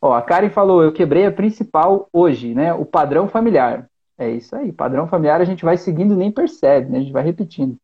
[0.00, 2.72] Ó, a Karen falou, eu quebrei a principal hoje, né?
[2.72, 3.88] O padrão familiar.
[4.16, 6.98] É isso aí, padrão familiar a gente vai seguindo nem percebe, né?
[6.98, 7.76] A gente vai repetindo.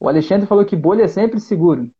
[0.00, 1.90] O Alexandre falou que bolha é sempre seguro.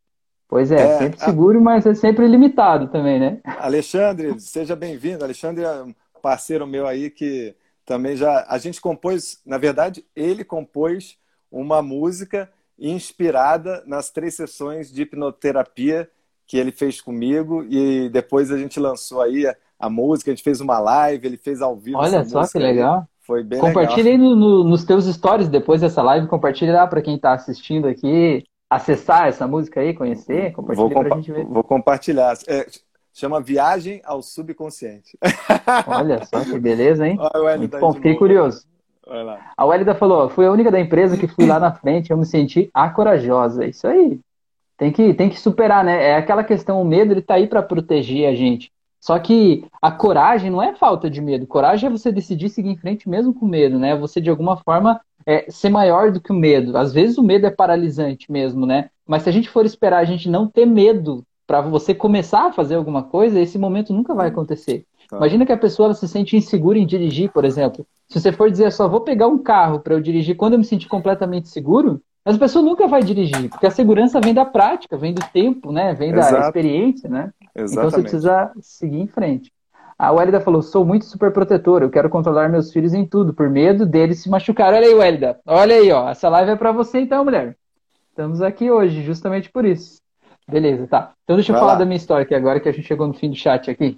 [0.48, 1.24] Pois é, é sempre a...
[1.24, 3.40] seguro, mas é sempre limitado também, né?
[3.58, 5.24] Alexandre, seja bem-vindo.
[5.24, 7.54] Alexandre é um parceiro meu aí que
[7.84, 8.44] também já.
[8.48, 11.16] A gente compôs, na verdade, ele compôs
[11.50, 16.08] uma música inspirada nas três sessões de hipnoterapia
[16.46, 20.44] que ele fez comigo e depois a gente lançou aí a, a música, a gente
[20.44, 21.98] fez uma live, ele fez ao vivo.
[21.98, 23.06] Olha só que legal.
[23.20, 24.26] Foi bem Compartilhe legal.
[24.26, 27.86] aí no, no, nos teus stories depois dessa live, compartilhe lá para quem está assistindo
[27.86, 31.44] aqui, acessar essa música aí, conhecer, compartilhe vou, compa gente ver.
[31.44, 32.36] Vou compartilhar.
[32.48, 32.66] É,
[33.12, 35.16] chama Viagem ao Subconsciente.
[35.86, 37.18] Olha só que beleza, hein?
[37.58, 38.66] Muito bom, fiquei curioso.
[39.56, 42.24] A Wélida falou: fui a única da empresa que fui lá na frente, eu me
[42.24, 43.64] senti a corajosa.
[43.64, 44.18] Isso aí.
[44.82, 46.08] Tem que, tem que superar, né?
[46.08, 48.72] É aquela questão, o medo ele tá aí para proteger a gente.
[49.00, 51.46] Só que a coragem não é falta de medo.
[51.46, 53.94] Coragem é você decidir seguir em frente mesmo com medo, né?
[53.94, 56.76] Você de alguma forma é, ser maior do que o medo.
[56.76, 58.90] Às vezes o medo é paralisante mesmo, né?
[59.06, 62.52] Mas se a gente for esperar a gente não ter medo para você começar a
[62.52, 64.84] fazer alguma coisa, esse momento nunca vai acontecer.
[65.08, 65.16] Tá.
[65.16, 67.86] Imagina que a pessoa se sente insegura em dirigir, por exemplo.
[68.08, 70.64] Se você for dizer só vou pegar um carro para eu dirigir quando eu me
[70.64, 74.96] sentir completamente seguro, mas a pessoa nunca vai dirigir, porque a segurança vem da prática,
[74.96, 75.92] vem do tempo, né?
[75.94, 76.32] Vem Exato.
[76.34, 77.32] da experiência, né?
[77.54, 77.72] Exatamente.
[77.72, 79.52] Então você precisa seguir em frente.
[79.98, 83.48] A Wélida falou: sou muito super protetora, eu quero controlar meus filhos em tudo, por
[83.48, 84.72] medo deles se machucar.
[84.72, 85.38] Olha aí, Wélida.
[85.46, 86.08] Olha aí, ó.
[86.08, 87.56] Essa live é para você então, mulher.
[88.10, 90.00] Estamos aqui hoje, justamente por isso.
[90.48, 91.12] Beleza, tá.
[91.24, 91.78] Então deixa eu Vai falar lá.
[91.78, 93.96] da minha história aqui agora, que a gente chegou no fim do chat aqui.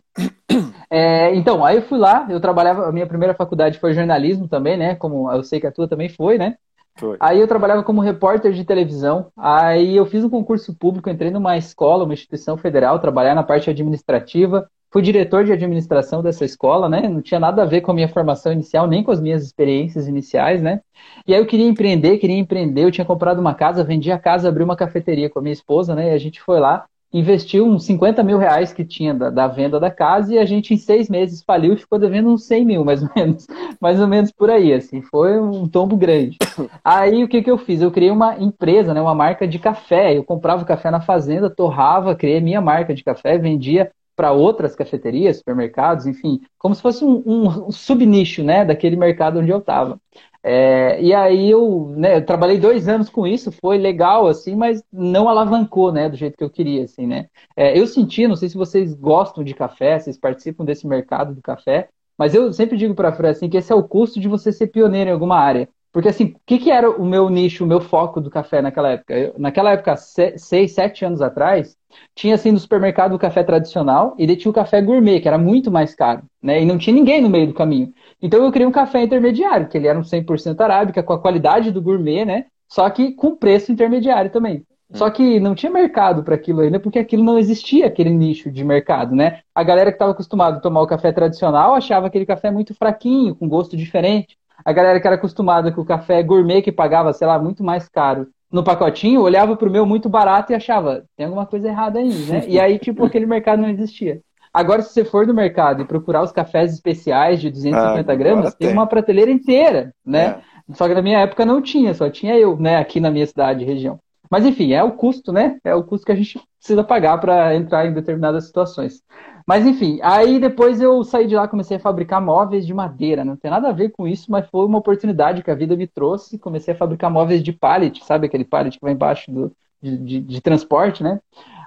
[0.90, 4.76] É, então, aí eu fui lá, eu trabalhava, a minha primeira faculdade foi jornalismo também,
[4.76, 4.94] né?
[4.94, 6.56] Como eu sei que a tua também foi, né?
[6.96, 7.16] Foi.
[7.20, 9.26] Aí eu trabalhava como repórter de televisão.
[9.36, 13.68] Aí eu fiz um concurso público, entrei numa escola, uma instituição federal, trabalhar na parte
[13.68, 14.68] administrativa.
[14.92, 17.08] Fui diretor de administração dessa escola, né?
[17.08, 20.06] Não tinha nada a ver com a minha formação inicial, nem com as minhas experiências
[20.06, 20.80] iniciais, né?
[21.26, 22.84] E aí eu queria empreender, queria empreender.
[22.84, 25.96] Eu tinha comprado uma casa, vendi a casa, abri uma cafeteria com a minha esposa,
[25.96, 26.10] né?
[26.10, 29.78] E a gente foi lá, investiu uns 50 mil reais que tinha da, da, venda
[29.78, 32.84] da casa e a gente em seis meses faliu e ficou devendo uns 100 mil,
[32.84, 33.46] mais ou menos.
[33.80, 35.02] Mais ou menos por aí, assim.
[35.02, 36.38] Foi um tombo grande.
[36.82, 37.82] Aí o que, que eu fiz?
[37.82, 39.00] Eu criei uma empresa, né?
[39.00, 40.16] Uma marca de café.
[40.16, 45.38] Eu comprava café na fazenda, torrava, criei minha marca de café, vendia para outras cafeterias,
[45.38, 49.98] supermercados, enfim, como se fosse um, um, subnicho, né, daquele mercado onde eu estava.
[50.46, 54.82] É, e aí eu, né, eu trabalhei dois anos com isso, foi legal, assim, mas
[54.92, 57.28] não alavancou, né, do jeito que eu queria, assim, né.
[57.56, 61.40] É, eu senti, não sei se vocês gostam de café, vocês participam desse mercado do
[61.40, 64.28] café, mas eu sempre digo para a Fran, assim, que esse é o custo de
[64.28, 65.66] você ser pioneiro em alguma área.
[65.94, 68.90] Porque, assim, o que, que era o meu nicho, o meu foco do café naquela
[68.90, 69.16] época?
[69.16, 71.76] Eu, naquela época, seis, sete anos atrás,
[72.16, 75.38] tinha, assim, no supermercado o café tradicional e daí tinha o café gourmet, que era
[75.38, 76.60] muito mais caro, né?
[76.60, 77.94] E não tinha ninguém no meio do caminho.
[78.20, 81.70] Então eu criei um café intermediário, que ele era um 100% arábica, com a qualidade
[81.70, 82.46] do gourmet, né?
[82.68, 84.64] Só que com preço intermediário também.
[84.90, 84.96] Hum.
[84.96, 88.64] Só que não tinha mercado para aquilo ainda, porque aquilo não existia, aquele nicho de
[88.64, 89.42] mercado, né?
[89.54, 93.36] A galera que estava acostumada a tomar o café tradicional achava aquele café muito fraquinho,
[93.36, 94.36] com gosto diferente.
[94.64, 97.88] A galera que era acostumada com o café gourmet, que pagava, sei lá, muito mais
[97.88, 102.14] caro no pacotinho, olhava pro meu muito barato e achava, tem alguma coisa errada aí,
[102.26, 102.44] né?
[102.48, 104.20] E aí, tipo, aquele mercado não existia.
[104.52, 108.54] Agora, se você for no mercado e procurar os cafés especiais de 250 ah, gramas,
[108.54, 108.68] tem.
[108.68, 110.40] tem uma prateleira inteira, né?
[110.70, 110.74] É.
[110.74, 113.64] Só que na minha época não tinha, só tinha eu, né, aqui na minha cidade,
[113.64, 113.98] região.
[114.30, 115.58] Mas enfim, é o custo, né?
[115.64, 119.02] É o custo que a gente precisa pagar para entrar em determinadas situações.
[119.46, 123.24] Mas enfim, aí depois eu saí de lá, comecei a fabricar móveis de madeira.
[123.24, 125.86] Não tem nada a ver com isso, mas foi uma oportunidade que a vida me
[125.86, 126.38] trouxe.
[126.38, 129.52] Comecei a fabricar móveis de pallet, sabe aquele pallet que vai embaixo do,
[129.82, 131.20] de, de, de transporte, né?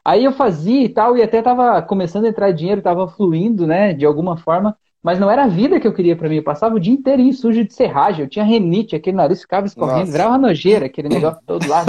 [0.03, 3.93] Aí eu fazia e tal, e até estava começando a entrar dinheiro, estava fluindo, né,
[3.93, 6.35] de alguma forma, mas não era a vida que eu queria para mim.
[6.35, 10.11] Eu passava o dia inteirinho sujo de serragem, eu tinha renite, aquele nariz ficava escorrendo,
[10.11, 11.85] virava nojeira, aquele negócio todo lá.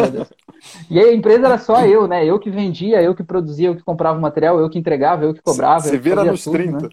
[0.88, 2.24] E aí a empresa era só eu, né?
[2.24, 5.34] Eu que vendia, eu que produzia, eu que comprava o material, eu que entregava, eu
[5.34, 5.80] que cobrava.
[5.80, 6.78] Você vira nos tudo, 30.
[6.80, 6.88] Né?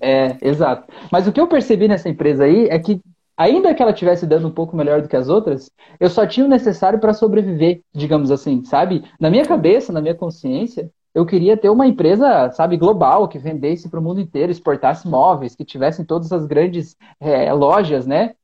[0.00, 0.92] É, exato.
[1.12, 3.00] Mas o que eu percebi nessa empresa aí é que,
[3.36, 6.44] ainda que ela estivesse dando um pouco melhor do que as outras, eu só tinha
[6.44, 9.04] o necessário para sobreviver, digamos assim, sabe?
[9.20, 13.88] Na minha cabeça, na minha consciência, eu queria ter uma empresa, sabe, global, que vendesse
[13.88, 18.34] para o mundo inteiro, exportasse móveis, que tivessem todas as grandes é, lojas, né?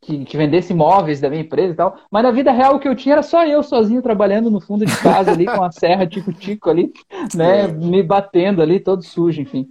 [0.00, 1.96] que, que vendesse imóveis da minha empresa e tal.
[2.10, 4.84] Mas na vida real o que eu tinha era só eu sozinho trabalhando no fundo
[4.84, 6.92] de casa ali com a serra tico-tico ali,
[7.34, 7.66] né?
[7.68, 9.68] Me batendo ali, todo sujo, enfim.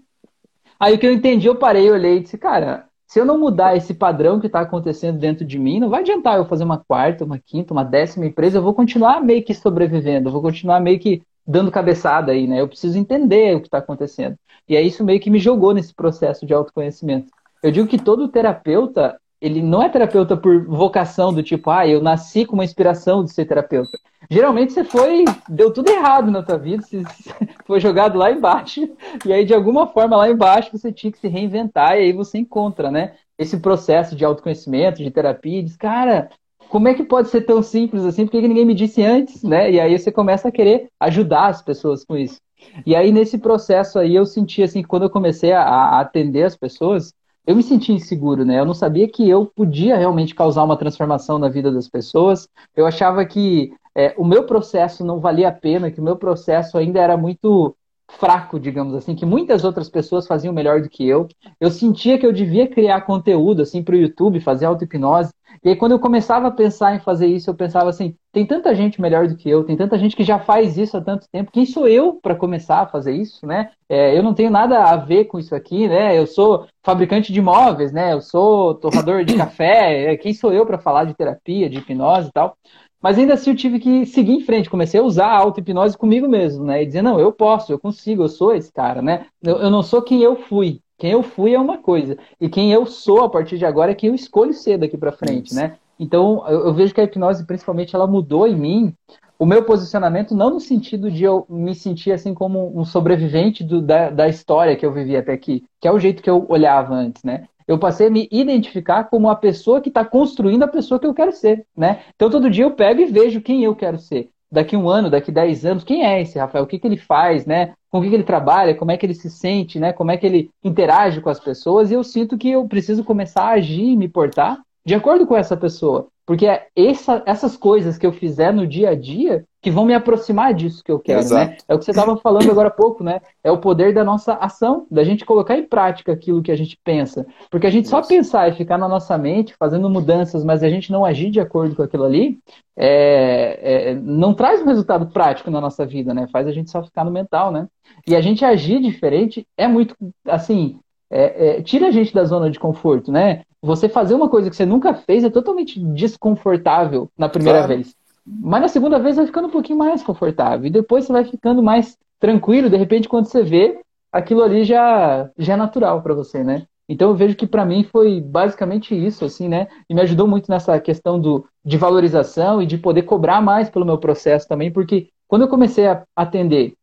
[0.80, 3.76] Aí o que eu entendi, eu parei, olhei e disse, cara, se eu não mudar
[3.76, 7.24] esse padrão que está acontecendo dentro de mim, não vai adiantar eu fazer uma quarta,
[7.24, 11.00] uma quinta, uma décima empresa, eu vou continuar meio que sobrevivendo, eu vou continuar meio
[11.00, 12.62] que dando cabeçada aí, né?
[12.62, 14.38] Eu preciso entender o que está acontecendo.
[14.68, 17.30] E é isso meio que me jogou nesse processo de autoconhecimento.
[17.62, 22.02] Eu digo que todo terapeuta, ele não é terapeuta por vocação do tipo, ah, eu
[22.02, 23.98] nasci com uma inspiração de ser terapeuta.
[24.30, 27.04] Geralmente você foi, deu tudo errado na tua vida, você
[27.66, 28.90] foi jogado lá embaixo,
[29.26, 32.38] e aí de alguma forma lá embaixo você tinha que se reinventar, e aí você
[32.38, 36.30] encontra, né, esse processo de autoconhecimento, de terapia, e diz, cara,
[36.74, 38.26] como é que pode ser tão simples assim?
[38.26, 39.70] Por que ninguém me disse antes, né?
[39.72, 42.42] E aí você começa a querer ajudar as pessoas com isso.
[42.84, 46.58] E aí nesse processo aí eu senti assim quando eu comecei a, a atender as
[46.58, 47.14] pessoas,
[47.46, 48.60] eu me senti inseguro, né?
[48.60, 52.50] Eu não sabia que eu podia realmente causar uma transformação na vida das pessoas.
[52.76, 56.76] Eu achava que é, o meu processo não valia a pena, que o meu processo
[56.76, 57.76] ainda era muito
[58.12, 61.28] fraco, digamos assim, que muitas outras pessoas faziam melhor do que eu.
[61.60, 65.34] Eu sentia que eu devia criar conteúdo assim para o YouTube, fazer auto-hipnose.
[65.64, 68.74] E aí, quando eu começava a pensar em fazer isso, eu pensava assim: tem tanta
[68.74, 71.52] gente melhor do que eu, tem tanta gente que já faz isso há tanto tempo.
[71.52, 73.72] Quem sou eu para começar a fazer isso, né?
[73.88, 76.18] É, eu não tenho nada a ver com isso aqui, né?
[76.18, 78.14] Eu sou fabricante de móveis, né?
[78.14, 80.18] Eu sou torrador de café.
[80.18, 82.58] Quem sou eu para falar de terapia, de hipnose e tal?
[83.04, 86.26] Mas ainda assim eu tive que seguir em frente, comecei a usar a auto-hipnose comigo
[86.26, 86.82] mesmo, né?
[86.82, 89.26] E dizer, não, eu posso, eu consigo, eu sou esse cara, né?
[89.44, 92.18] Eu, eu não sou quem eu fui, Quem eu fui é uma coisa.
[92.40, 95.12] E quem eu sou a partir de agora é quem eu escolho ser daqui para
[95.12, 95.56] frente, Isso.
[95.56, 95.76] né?
[96.00, 98.94] Então, eu, eu, vejo que a hipnose, principalmente, ela mudou em mim
[99.38, 103.82] o meu posicionamento, não no sentido de eu me sentir assim como um sobrevivente do,
[103.82, 106.94] da, da história que eu vivi até aqui, que é o jeito que eu olhava
[106.94, 107.48] antes, né?
[107.68, 111.14] Eu passei a me identificar como a pessoa que está construindo a pessoa que eu
[111.14, 112.02] quero ser, né?
[112.16, 115.32] Então, todo dia eu pego e vejo quem eu quero ser daqui um ano, daqui
[115.32, 116.64] dez anos, quem é esse Rafael?
[116.64, 117.74] O que, que ele faz, né?
[117.90, 118.76] Com o que, que ele trabalha?
[118.76, 119.92] Como é que ele se sente, né?
[119.92, 121.90] Como é que ele interage com as pessoas?
[121.90, 125.36] E eu sinto que eu preciso começar a agir e me portar de acordo com
[125.36, 126.08] essa pessoa.
[126.24, 129.94] Porque é essa, essas coisas que eu fizer no dia a dia que vão me
[129.94, 131.56] aproximar disso que eu quero, né?
[131.70, 133.22] É o que você estava falando agora há pouco, né?
[133.42, 136.78] É o poder da nossa ação, da gente colocar em prática aquilo que a gente
[136.84, 137.26] pensa.
[137.50, 140.92] Porque a gente só pensar e ficar na nossa mente, fazendo mudanças, mas a gente
[140.92, 142.40] não agir de acordo com aquilo ali,
[142.76, 146.28] é, é, não traz um resultado prático na nossa vida, né?
[146.30, 147.70] Faz a gente só ficar no mental, né?
[148.06, 149.96] E a gente agir diferente é muito,
[150.28, 150.78] assim,
[151.10, 153.44] é, é, tira a gente da zona de conforto, né?
[153.62, 157.76] Você fazer uma coisa que você nunca fez é totalmente desconfortável na primeira claro.
[157.76, 157.96] vez.
[158.26, 160.66] Mas na segunda vez vai ficando um pouquinho mais confortável.
[160.66, 162.70] E depois você vai ficando mais tranquilo.
[162.70, 163.80] De repente, quando você vê,
[164.12, 166.66] aquilo ali já, já é natural para você, né?
[166.88, 169.68] Então eu vejo que para mim foi basicamente isso, assim, né?
[169.90, 173.86] E me ajudou muito nessa questão do, de valorização e de poder cobrar mais pelo
[173.86, 176.74] meu processo também, porque quando eu comecei a atender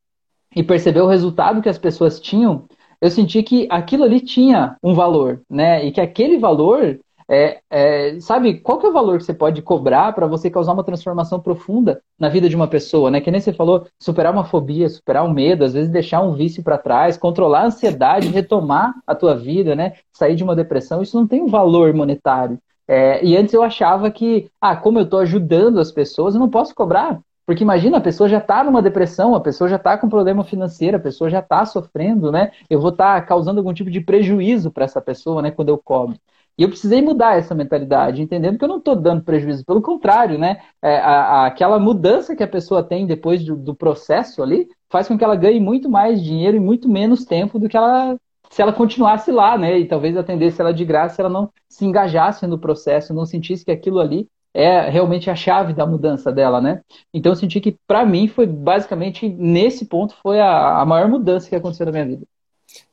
[0.57, 2.67] e perceber o resultado que as pessoas tinham,
[3.01, 5.85] eu senti que aquilo ali tinha um valor, né?
[5.85, 6.99] E que aquele valor
[7.31, 10.73] é, é, sabe, qual que é o valor que você pode cobrar para você causar
[10.73, 13.21] uma transformação profunda na vida de uma pessoa, né?
[13.21, 16.61] Que nem você falou, superar uma fobia, superar um medo, às vezes deixar um vício
[16.61, 19.95] para trás, controlar a ansiedade, retomar a tua vida, né?
[20.13, 22.59] Sair de uma depressão, isso não tem um valor monetário.
[22.89, 26.51] É, e antes eu achava que, ah, como eu estou ajudando as pessoas, eu não
[26.51, 27.21] posso cobrar.
[27.47, 30.97] Porque imagina, a pessoa já está numa depressão, a pessoa já está com problema financeiro,
[30.97, 32.51] a pessoa já está sofrendo, né?
[32.69, 35.53] Eu vou estar tá causando algum tipo de prejuízo para essa pessoa, né?
[35.53, 36.17] Quando eu cobro.
[36.61, 40.39] E eu precisei mudar essa mentalidade, entendendo que eu não estou dando prejuízo, pelo contrário,
[40.39, 40.61] né?
[40.83, 45.09] É, a, a, aquela mudança que a pessoa tem depois do, do, processo ali faz
[45.09, 48.15] com que ela ganhe muito mais dinheiro e muito menos tempo do que ela
[48.51, 49.79] se ela continuasse lá, né?
[49.79, 53.65] E talvez atendesse ela de graça se ela não se engajasse no processo, não sentisse
[53.65, 56.83] que aquilo ali é realmente a chave da mudança dela, né?
[57.15, 61.49] Então eu senti que para mim foi basicamente nesse ponto foi a, a, maior mudança
[61.49, 62.27] que aconteceu na minha vida.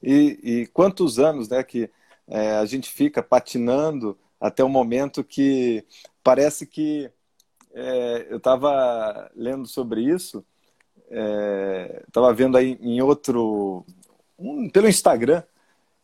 [0.02, 1.90] E, e quantos anos, né, que
[2.28, 5.86] é, a gente fica patinando até o momento que
[6.24, 7.10] parece que
[7.74, 10.44] é, eu estava lendo sobre isso,
[12.08, 13.86] estava é, vendo aí em outro
[14.38, 15.44] um, pelo Instagram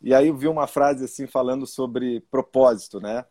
[0.01, 3.26] e aí eu vi uma frase assim falando sobre propósito, né?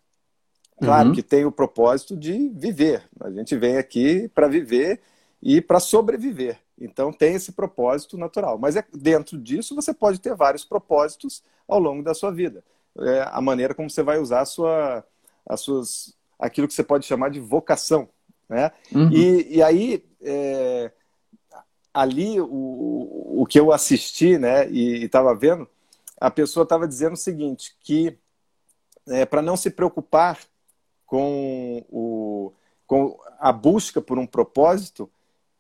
[0.79, 1.15] Claro uhum.
[1.15, 3.09] que tem o propósito de viver.
[3.21, 5.01] A gente vem aqui para viver
[5.41, 6.59] e para sobreviver.
[6.79, 8.59] Então tem esse propósito natural.
[8.59, 12.65] Mas é, dentro disso você pode ter vários propósitos ao longo da sua vida.
[12.99, 15.05] É a maneira como você vai usar a sua,
[15.47, 18.09] as suas, aquilo que você pode chamar de vocação.
[18.49, 18.71] Né?
[18.95, 19.11] Uhum.
[19.11, 20.93] E, e aí, é,
[21.93, 25.69] ali, o, o que eu assisti né, e estava vendo,
[26.21, 28.19] a pessoa estava dizendo o seguinte, que
[29.09, 30.39] é, para não se preocupar
[31.07, 32.53] com, o,
[32.87, 35.11] com a busca por um propósito,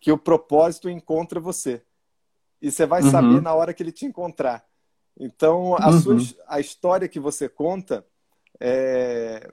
[0.01, 1.83] que o propósito encontra você.
[2.61, 3.11] E você vai uhum.
[3.11, 4.65] saber na hora que ele te encontrar.
[5.19, 6.01] Então, a, uhum.
[6.01, 6.17] sua,
[6.49, 8.05] a história que você conta
[8.59, 9.49] é,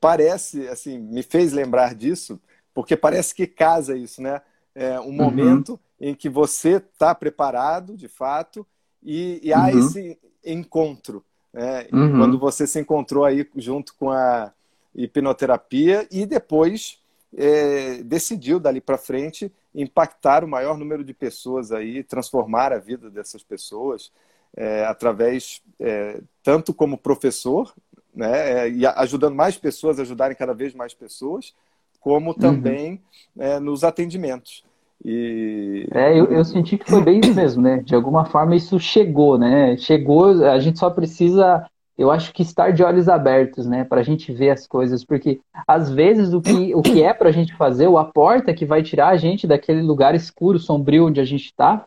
[0.00, 2.40] parece, assim, me fez lembrar disso,
[2.74, 4.40] porque parece que casa isso, né?
[4.74, 5.12] É um uhum.
[5.12, 8.66] momento em que você está preparado, de fato,
[9.02, 9.78] e, e há uhum.
[9.78, 11.24] esse encontro.
[11.52, 11.86] Né?
[11.92, 12.18] Uhum.
[12.18, 14.52] Quando você se encontrou aí junto com a,
[14.94, 16.98] hipnoterapia e depois
[17.34, 23.10] é, decidiu dali para frente impactar o maior número de pessoas aí, transformar a vida
[23.10, 24.12] dessas pessoas
[24.56, 27.72] é, através é, tanto como professor,
[28.14, 31.54] né, é, e ajudando mais pessoas a ajudarem cada vez mais pessoas,
[32.00, 32.38] como uhum.
[32.38, 33.00] também
[33.36, 33.60] uhum.
[33.60, 34.64] nos atendimentos.
[35.04, 35.88] E...
[35.92, 37.78] É, eu, eu senti que foi bem isso mesmo, né?
[37.78, 39.76] De alguma forma isso chegou, né?
[39.76, 44.02] Chegou, a gente só precisa eu acho que estar de olhos abertos, né, para a
[44.02, 47.54] gente ver as coisas, porque às vezes o que, o que é para a gente
[47.54, 51.24] fazer, ou a porta que vai tirar a gente daquele lugar escuro, sombrio onde a
[51.24, 51.84] gente está,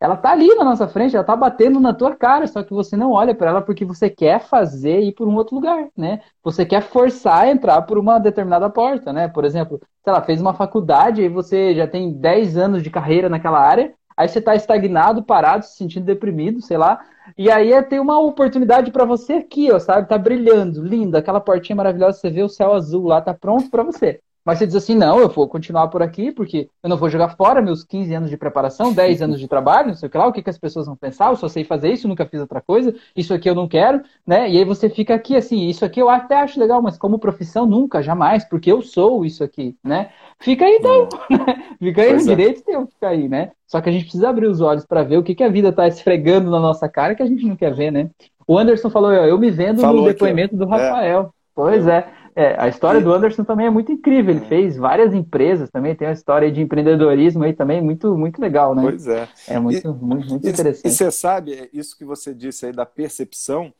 [0.00, 2.96] ela tá ali na nossa frente, ela tá batendo na tua cara, só que você
[2.96, 6.20] não olha para ela porque você quer fazer ir por um outro lugar, né?
[6.42, 9.28] Você quer forçar a entrar por uma determinada porta, né?
[9.28, 13.28] Por exemplo, sei lá, fez uma faculdade e você já tem 10 anos de carreira
[13.28, 17.00] naquela área, aí você está estagnado, parado, se sentindo deprimido, sei lá,
[17.38, 20.08] e aí é tem uma oportunidade para você aqui, ó, sabe?
[20.08, 23.82] Tá brilhando, lindo, aquela portinha maravilhosa, você vê o céu azul lá, tá pronto para
[23.82, 24.20] você.
[24.44, 27.30] Mas você diz assim, não, eu vou continuar por aqui, porque eu não vou jogar
[27.30, 30.26] fora meus 15 anos de preparação, 10 anos de trabalho, não sei o que lá,
[30.26, 32.60] o que, que as pessoas vão pensar, eu só sei fazer isso, nunca fiz outra
[32.60, 34.50] coisa, isso aqui eu não quero, né?
[34.50, 37.64] E aí você fica aqui assim, isso aqui eu até acho legal, mas como profissão
[37.64, 40.10] nunca, jamais, porque eu sou isso aqui, né?
[40.38, 41.64] Fica aí então, né?
[41.78, 42.36] Fica aí pois no é.
[42.36, 43.52] direito de ficar aí, né?
[43.66, 45.70] Só que a gente precisa abrir os olhos para ver o que, que a vida
[45.70, 48.10] está esfregando na nossa cara que a gente não quer ver, né?
[48.46, 50.66] O Anderson falou, eu me vendo falou no depoimento do é.
[50.66, 51.20] Rafael.
[51.22, 51.44] É.
[51.54, 52.06] Pois é.
[52.36, 54.34] É, a história do Anderson também é muito incrível.
[54.34, 54.48] Ele é.
[54.48, 58.82] fez várias empresas também, tem uma história de empreendedorismo aí também muito, muito legal, né?
[58.82, 59.28] Pois é.
[59.46, 60.86] É muito, e, muito, muito interessante.
[60.86, 63.72] E você sabe, isso que você disse aí da percepção,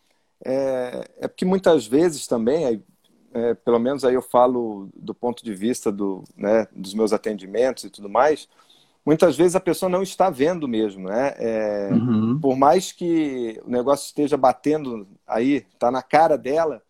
[0.44, 2.82] é, é porque muitas vezes também,
[3.32, 7.82] é, pelo menos aí eu falo do ponto de vista do, né, dos meus atendimentos
[7.82, 8.48] e tudo mais,
[9.05, 11.34] muitas vezes a pessoa não está vendo mesmo, né?
[11.38, 12.38] É, uhum.
[12.40, 16.84] Por mais que o negócio esteja batendo aí, está na cara dela,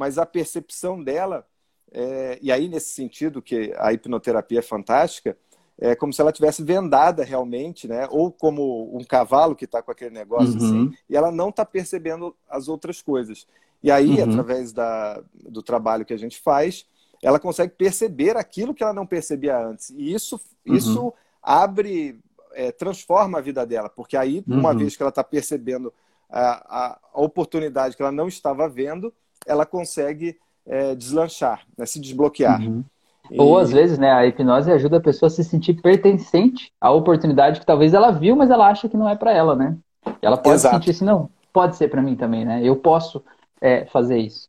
[0.00, 1.46] mas a percepção dela,
[1.92, 5.36] é, e aí nesse sentido que a hipnoterapia é fantástica,
[5.78, 8.08] é como se ela tivesse vendada realmente, né?
[8.10, 10.66] Ou como um cavalo que está com aquele negócio uhum.
[10.88, 13.46] assim, e ela não está percebendo as outras coisas.
[13.82, 14.30] E aí, uhum.
[14.30, 16.86] através da, do trabalho que a gente faz,
[17.22, 19.90] ela consegue perceber aquilo que ela não percebia antes.
[19.90, 20.74] E isso, uhum.
[20.74, 22.18] isso abre,
[22.54, 24.78] é, transforma a vida dela, porque aí, uma uhum.
[24.78, 25.92] vez que ela está percebendo
[26.30, 29.12] a, a, a oportunidade que ela não estava vendo,
[29.46, 32.60] ela consegue é, deslanchar, né, se desbloquear.
[32.60, 32.84] Uhum.
[33.30, 33.40] E...
[33.40, 37.60] Ou às vezes, né, a hipnose ajuda a pessoa a se sentir pertencente à oportunidade
[37.60, 39.76] que talvez ela viu, mas ela acha que não é para ela, né?
[40.20, 40.76] Ela pode Exato.
[40.76, 42.60] sentir assim, não, pode ser para mim também, né?
[42.62, 43.22] Eu posso
[43.60, 44.48] é, fazer isso.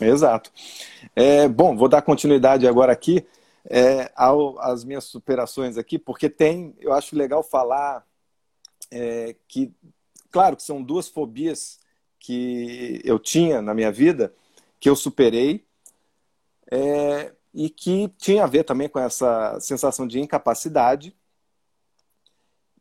[0.00, 0.50] Exato.
[1.14, 3.26] É, bom, vou dar continuidade agora aqui
[3.68, 8.04] é, ao, às minhas superações aqui, porque tem, eu acho legal falar
[8.90, 9.72] é, que,
[10.30, 11.78] claro, que são duas fobias
[12.20, 14.32] que eu tinha na minha vida,
[14.78, 15.64] que eu superei,
[16.70, 21.16] é, e que tinha a ver também com essa sensação de incapacidade.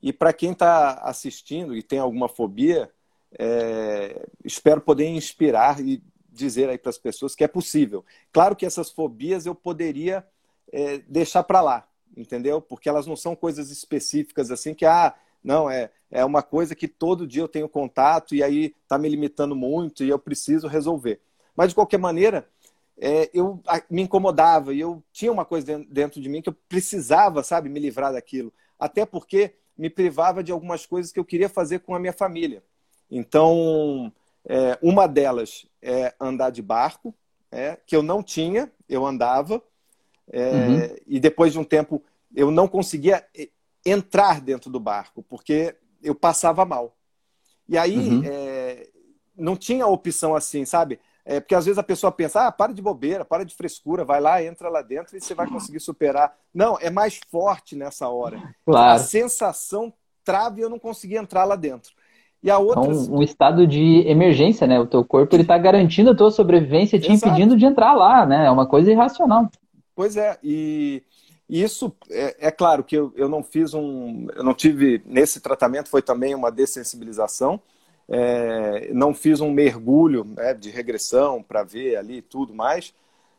[0.01, 2.91] E para quem está assistindo e tem alguma fobia,
[3.37, 8.05] é, espero poder inspirar e dizer aí para as pessoas que é possível.
[8.31, 10.25] Claro que essas fobias eu poderia
[10.71, 12.61] é, deixar para lá, entendeu?
[12.61, 16.87] Porque elas não são coisas específicas assim que, ah, não, é, é uma coisa que
[16.87, 21.19] todo dia eu tenho contato e aí está me limitando muito e eu preciso resolver.
[21.55, 22.47] Mas, de qualquer maneira,
[22.97, 27.43] é, eu me incomodava e eu tinha uma coisa dentro de mim que eu precisava,
[27.43, 28.53] sabe, me livrar daquilo.
[28.77, 32.61] Até porque me privava de algumas coisas que eu queria fazer com a minha família.
[33.09, 34.11] Então,
[34.45, 37.15] é, uma delas é andar de barco,
[37.51, 39.61] é, que eu não tinha, eu andava,
[40.31, 40.95] é, uhum.
[41.07, 42.03] e depois de um tempo
[42.35, 43.25] eu não conseguia
[43.85, 46.95] entrar dentro do barco, porque eu passava mal.
[47.67, 48.21] E aí uhum.
[48.25, 48.87] é,
[49.37, 50.99] não tinha opção assim, sabe?
[51.25, 54.19] É, porque às vezes a pessoa pensa, ah, para de bobeira, para de frescura, vai
[54.19, 56.33] lá, entra lá dentro e você vai conseguir superar.
[56.53, 58.41] Não, é mais forte nessa hora.
[58.65, 58.95] Claro.
[58.95, 61.91] A sensação trava e eu não conseguia entrar lá dentro.
[62.41, 62.85] E a outra...
[62.85, 64.79] É um, um, estado de emergência, né?
[64.79, 67.27] O teu corpo ele está garantindo a tua sobrevivência, te Exato.
[67.27, 68.45] impedindo de entrar lá, né?
[68.45, 69.49] É uma coisa irracional.
[69.93, 71.03] Pois é, e
[71.49, 74.27] e isso, é, é claro que eu, eu não fiz um.
[74.35, 75.01] Eu não tive.
[75.05, 77.59] Nesse tratamento foi também uma dessensibilização.
[78.07, 82.93] É, não fiz um mergulho né, de regressão para ver ali tudo mais.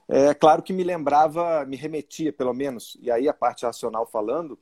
[0.08, 4.58] É claro que me lembrava, me remetia, pelo menos, e aí a parte racional falando,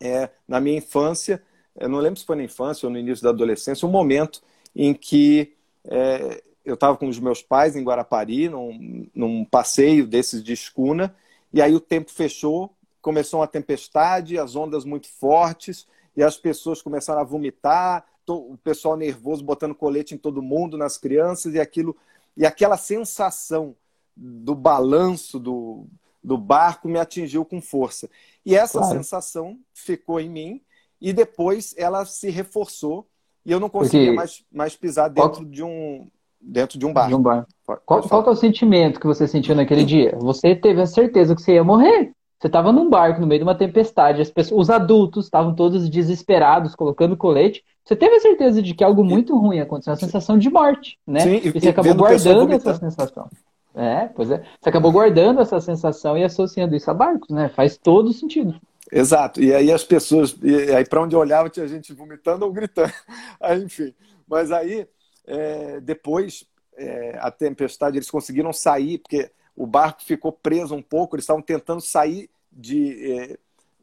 [0.00, 1.42] é, na minha infância,
[1.76, 4.40] eu não lembro se foi na infância ou no início da adolescência, um momento
[4.74, 5.52] em que
[5.84, 11.12] é, eu estava com os meus pais em Guarapari, num, num passeio desses de escuna,
[11.52, 15.86] e aí o tempo fechou, começou uma tempestade, as ondas muito fortes,
[16.16, 20.96] e as pessoas começaram a vomitar, o pessoal nervoso botando colete em todo mundo, nas
[20.96, 21.96] crianças, e aquilo
[22.36, 23.76] e aquela sensação
[24.16, 25.86] do balanço do,
[26.22, 28.08] do barco me atingiu com força.
[28.44, 28.96] E essa claro.
[28.96, 30.62] sensação ficou em mim,
[31.00, 33.06] e depois ela se reforçou,
[33.44, 34.16] e eu não conseguia Porque...
[34.16, 36.08] mais, mais pisar dentro de um
[36.42, 37.08] dentro de um bar.
[37.08, 37.46] De um bar.
[37.86, 40.16] Qual, qual é o sentimento que você sentiu naquele dia?
[40.20, 42.12] Você teve a certeza que você ia morrer.
[42.38, 45.88] Você estava num barco no meio de uma tempestade, as pessoas, os adultos estavam todos
[45.88, 47.62] desesperados, colocando colete.
[47.84, 51.20] Você teve a certeza de que algo muito ruim aconteceu, uma sensação de morte, né?
[51.20, 53.28] Sim, e, você acabou guardando essa sensação.
[53.74, 54.42] É, pois é.
[54.60, 57.48] Você acabou guardando essa sensação e associando isso a barcos, né?
[57.48, 58.56] Faz todo sentido.
[58.90, 59.40] Exato.
[59.40, 62.92] E aí as pessoas, e aí para onde eu olhava tinha gente vomitando ou gritando.
[63.40, 63.94] Aí, enfim.
[64.28, 64.86] Mas aí
[65.26, 66.44] é, depois,
[66.76, 71.42] é, a tempestade, eles conseguiram sair, porque o barco ficou preso um pouco, eles estavam
[71.42, 73.38] tentando sair de, é,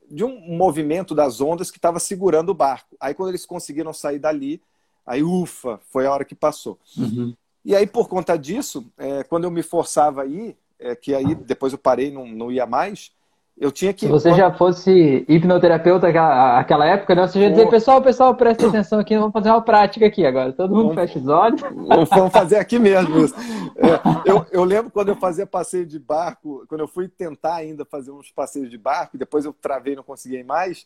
[0.09, 2.95] de um movimento das ondas que estava segurando o barco.
[2.99, 4.61] Aí, quando eles conseguiram sair dali,
[5.05, 6.77] aí, ufa, foi a hora que passou.
[6.97, 7.35] Uhum.
[7.63, 11.35] E aí, por conta disso, é, quando eu me forçava a ir, é, que aí
[11.35, 13.11] depois eu parei, não, não ia mais,
[13.59, 14.05] eu tinha que.
[14.05, 17.27] Se você já fosse hipnoterapeuta naquela aquela época, né?
[17.27, 20.53] Você já dizer, pessoal, pessoal, presta atenção aqui, vamos fazer uma prática aqui agora.
[20.53, 21.61] Todo mundo vamos, fecha os olhos.
[21.61, 23.35] Vamos fazer aqui mesmo isso.
[23.81, 27.85] É, eu, eu lembro quando eu fazia passeio de barco, quando eu fui tentar ainda
[27.85, 30.85] fazer uns passeios de barco, depois eu travei e não consegui mais,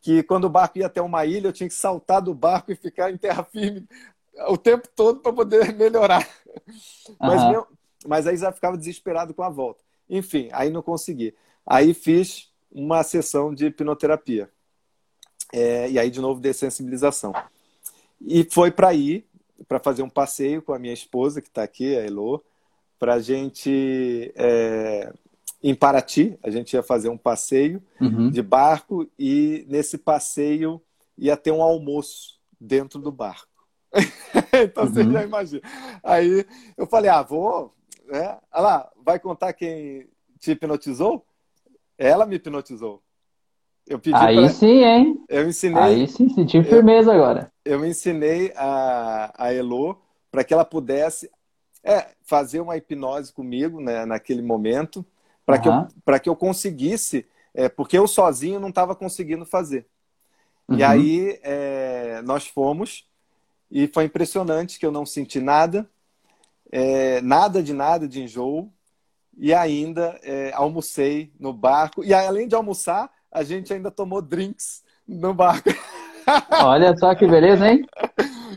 [0.00, 2.76] que quando o barco ia até uma ilha, eu tinha que saltar do barco e
[2.76, 3.88] ficar em terra firme
[4.46, 6.26] o tempo todo para poder melhorar.
[7.18, 7.66] Mas, meu,
[8.06, 9.82] mas aí já ficava desesperado com a volta.
[10.08, 11.34] Enfim, aí não consegui.
[11.68, 14.48] Aí fiz uma sessão de hipnoterapia.
[15.52, 17.32] É, e aí, de novo, dessensibilização.
[18.20, 19.26] E foi para ir,
[19.66, 22.42] para fazer um passeio com a minha esposa, que está aqui, a Elo,
[22.98, 25.12] para a gente, é,
[25.62, 28.30] em Paraty, a gente ia fazer um passeio uhum.
[28.30, 30.80] de barco e nesse passeio
[31.16, 33.46] ia ter um almoço dentro do barco.
[34.52, 34.92] então uhum.
[34.92, 35.62] você já imagina.
[36.02, 36.46] Aí
[36.76, 37.74] eu falei, ah, vou.
[38.06, 38.38] Né?
[38.52, 40.08] Olha lá, vai contar quem
[40.38, 41.27] te hipnotizou?
[41.98, 43.02] Ela me hipnotizou.
[43.86, 44.48] Eu pedi Aí pra...
[44.50, 45.24] sim, hein?
[45.28, 45.82] Eu ensinei.
[45.82, 47.52] Aí sim, senti firmeza eu, agora.
[47.64, 49.98] Eu ensinei a, a Elo
[50.30, 51.30] para que ela pudesse
[51.82, 55.04] é, fazer uma hipnose comigo né, naquele momento,
[55.44, 55.62] para uhum.
[55.62, 59.86] que, eu, que eu conseguisse, é, porque eu sozinho não estava conseguindo fazer.
[60.68, 60.76] Uhum.
[60.76, 63.08] E aí é, nós fomos,
[63.70, 65.88] e foi impressionante que eu não senti nada,
[66.70, 68.70] é, nada de nada de enjoo,
[69.38, 72.04] e ainda é, almocei no barco.
[72.04, 75.70] E além de almoçar, a gente ainda tomou drinks no barco.
[76.62, 77.86] Olha só que beleza, hein?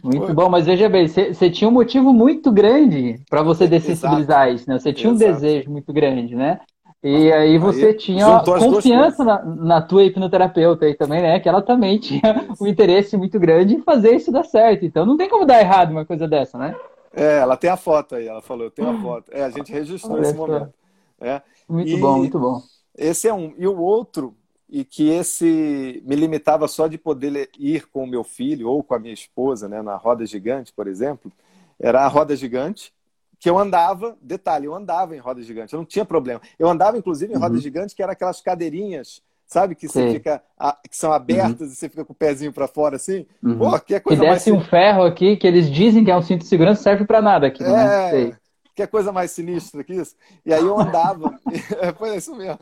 [0.03, 0.33] Muito Foi.
[0.33, 4.55] bom, mas veja bem, você tinha um motivo muito grande para você dessensibilizar Exato.
[4.55, 4.79] isso, né?
[4.79, 5.31] Você tinha Exato.
[5.31, 6.59] um desejo muito grande, né?
[7.03, 11.39] E aí você aí, tinha confiança na, na, tua hipnoterapeuta aí também, né?
[11.39, 14.85] Que ela também tinha um interesse muito grande em fazer isso dar certo.
[14.85, 16.75] Então não tem como dar errado uma coisa dessa, né?
[17.13, 19.31] É, ela tem a foto aí, ela falou, eu tenho a foto.
[19.33, 20.73] É, a gente registrou esse momento.
[21.19, 21.41] É.
[21.67, 22.61] Muito e bom, muito bom.
[22.97, 23.53] Esse é um.
[23.57, 24.35] E o outro,
[24.69, 28.93] e que esse me limitava só de poder ir com o meu filho ou com
[28.93, 31.31] a minha esposa, né, na roda gigante, por exemplo,
[31.79, 32.93] era a roda gigante,
[33.39, 36.41] que eu andava, detalhe, eu andava em roda gigante, eu não tinha problema.
[36.57, 37.61] Eu andava, inclusive, em roda uhum.
[37.61, 39.21] gigante, que era aquelas cadeirinhas
[39.51, 39.75] sabe?
[39.75, 40.41] Que você fica,
[40.89, 41.67] que são abertas uhum.
[41.67, 43.25] e você fica com o pezinho para fora assim.
[43.43, 43.57] Uhum.
[43.57, 44.63] Pô, que é coisa e desce mais...
[44.63, 47.47] um ferro aqui que eles dizem que é um cinto de segurança serve para nada
[47.47, 48.29] aqui, né?
[48.29, 48.37] é,
[48.73, 50.15] Que é coisa mais sinistra que isso.
[50.45, 51.37] E aí eu andava,
[51.99, 52.57] foi isso mesmo.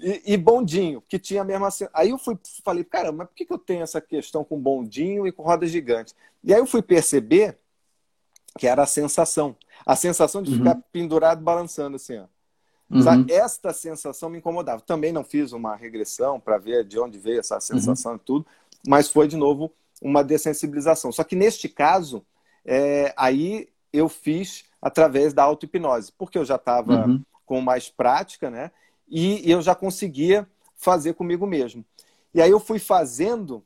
[0.00, 1.68] E, e, bondinho, que tinha a mesma.
[1.94, 5.28] Aí eu fui, falei, cara, mas por que, que eu tenho essa questão com bondinho
[5.28, 6.12] e com roda gigante?
[6.42, 7.56] E aí eu fui perceber
[8.58, 9.54] que era a sensação.
[9.86, 10.58] A sensação de uhum.
[10.58, 12.24] ficar pendurado balançando assim, ó.
[12.92, 13.26] Uhum.
[13.28, 14.82] Esta sensação me incomodava.
[14.82, 18.18] Também não fiz uma regressão para ver de onde veio essa sensação uhum.
[18.18, 18.46] e tudo,
[18.86, 19.72] mas foi de novo
[20.02, 21.10] uma dessensibilização.
[21.10, 22.24] Só que neste caso,
[22.64, 27.22] é, aí eu fiz através da auto-hipnose, porque eu já estava uhum.
[27.46, 28.70] com mais prática, né?
[29.08, 31.84] E, eu já conseguia fazer comigo mesmo.
[32.34, 33.64] E aí eu fui fazendo,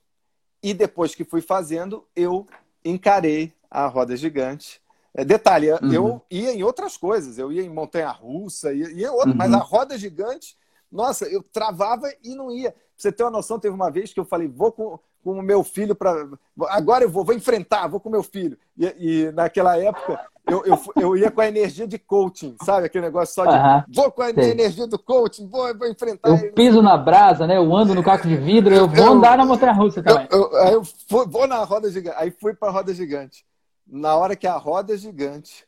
[0.63, 2.47] e depois que fui fazendo, eu
[2.85, 4.81] encarei a roda gigante
[5.25, 5.93] detalhe, uhum.
[5.93, 9.37] eu ia em outras coisas, eu ia em montanha-russa, ia, ia outro, uhum.
[9.37, 10.57] mas a roda gigante,
[10.93, 12.71] nossa, eu travava e não ia.
[12.71, 15.43] Pra você ter uma noção, teve uma vez que eu falei, vou com, com o
[15.43, 16.29] meu filho para.
[16.69, 18.59] Agora eu vou, vou enfrentar, vou com o meu filho.
[18.77, 22.87] E, e naquela época, eu, eu, eu, ia com a energia de coaching, sabe?
[22.87, 23.83] Aquele negócio só de uhum.
[23.95, 24.51] vou com a Sei.
[24.51, 26.29] energia do coaching, vou, vou enfrentar.
[26.29, 27.57] Eu piso na brasa, né?
[27.57, 30.29] Eu ando no caco de vidro, eu vou eu, andar na montanha russa também.
[30.31, 32.17] Eu, eu, eu fui, vou na roda gigante.
[32.19, 33.45] Aí fui para a roda gigante
[33.87, 35.67] na hora que a roda gigante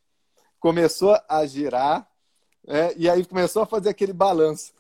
[0.59, 2.09] começou a girar,
[2.67, 4.73] é, e aí começou a fazer aquele balanço.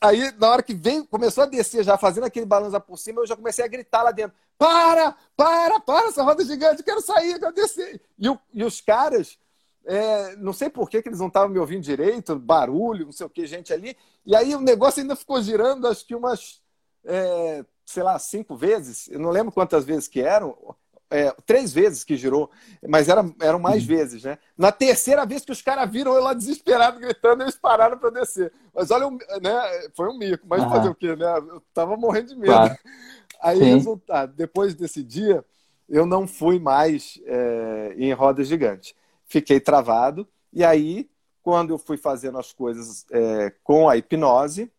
[0.00, 3.26] Aí, na hora que vem, começou a descer, já fazendo aquele balanço por cima, eu
[3.26, 7.54] já comecei a gritar lá dentro: para, para, para essa roda gigante, quero sair, quero
[7.54, 8.00] descer.
[8.18, 9.38] E, o, e os caras,
[9.84, 13.26] é, não sei por que, que eles não estavam me ouvindo direito, barulho, não sei
[13.26, 13.96] o que, gente ali.
[14.24, 16.60] E aí o negócio ainda ficou girando, acho que umas,
[17.04, 20.74] é, sei lá, cinco vezes, eu não lembro quantas vezes que eram
[21.10, 22.50] é, três vezes que girou,
[22.86, 23.88] mas era, eram mais uhum.
[23.88, 24.38] vezes, né?
[24.56, 28.52] Na terceira vez que os caras viram eu lá desesperado, gritando, eles pararam para descer.
[28.74, 29.08] Mas olha,
[29.40, 29.88] né?
[29.94, 30.70] Foi um mico, mas uhum.
[30.70, 31.38] fazer o quê, né?
[31.38, 32.52] Eu tava morrendo de medo.
[32.52, 32.76] Claro.
[33.40, 33.74] Aí, Sim.
[33.74, 35.44] resultado, depois desse dia,
[35.88, 38.96] eu não fui mais é, em roda gigante.
[39.26, 41.08] Fiquei travado, e aí,
[41.42, 44.72] quando eu fui fazendo as coisas é, com a hipnose,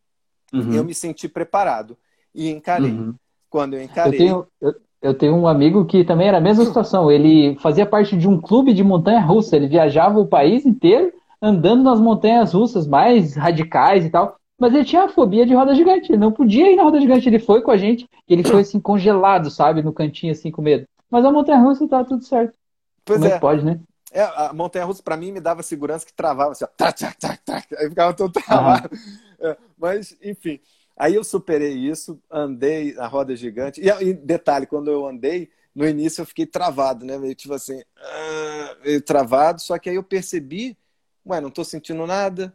[0.52, 0.74] uhum.
[0.74, 1.96] eu me senti preparado
[2.34, 2.92] e encarei.
[2.92, 3.16] Uhum.
[3.50, 4.16] Quando eu encarei.
[4.16, 7.12] Eu tenho, eu, eu tenho um amigo que também era a mesma situação.
[7.12, 9.56] Ele fazia parte de um clube de montanha russa.
[9.56, 14.38] Ele viajava o país inteiro andando nas montanhas russas mais radicais e tal.
[14.60, 16.12] Mas ele tinha a fobia de roda gigante.
[16.12, 17.30] Ele não podia ir na roda gigante.
[17.30, 18.10] Ele foi com a gente.
[18.28, 20.86] Ele foi assim congelado, sabe, no cantinho assim com medo.
[21.10, 22.54] Mas a montanha russa tá tudo certo.
[23.06, 23.40] Pois Como é.
[23.40, 23.80] pode, né?
[24.12, 27.42] É, a montanha-russa, para mim, me dava segurança que travava assim, ó, tac, tac, tac,
[27.44, 28.90] tac, aí ficava todo travado.
[28.92, 29.50] Uhum.
[29.50, 30.60] É, mas, enfim,
[30.98, 33.80] aí eu superei isso, andei na roda gigante.
[33.82, 37.18] E, e, detalhe, quando eu andei, no início eu fiquei travado, né?
[37.18, 40.78] Meio tipo assim, uh, meio travado, só que aí eu percebi,
[41.26, 42.54] ué, não tô sentindo nada.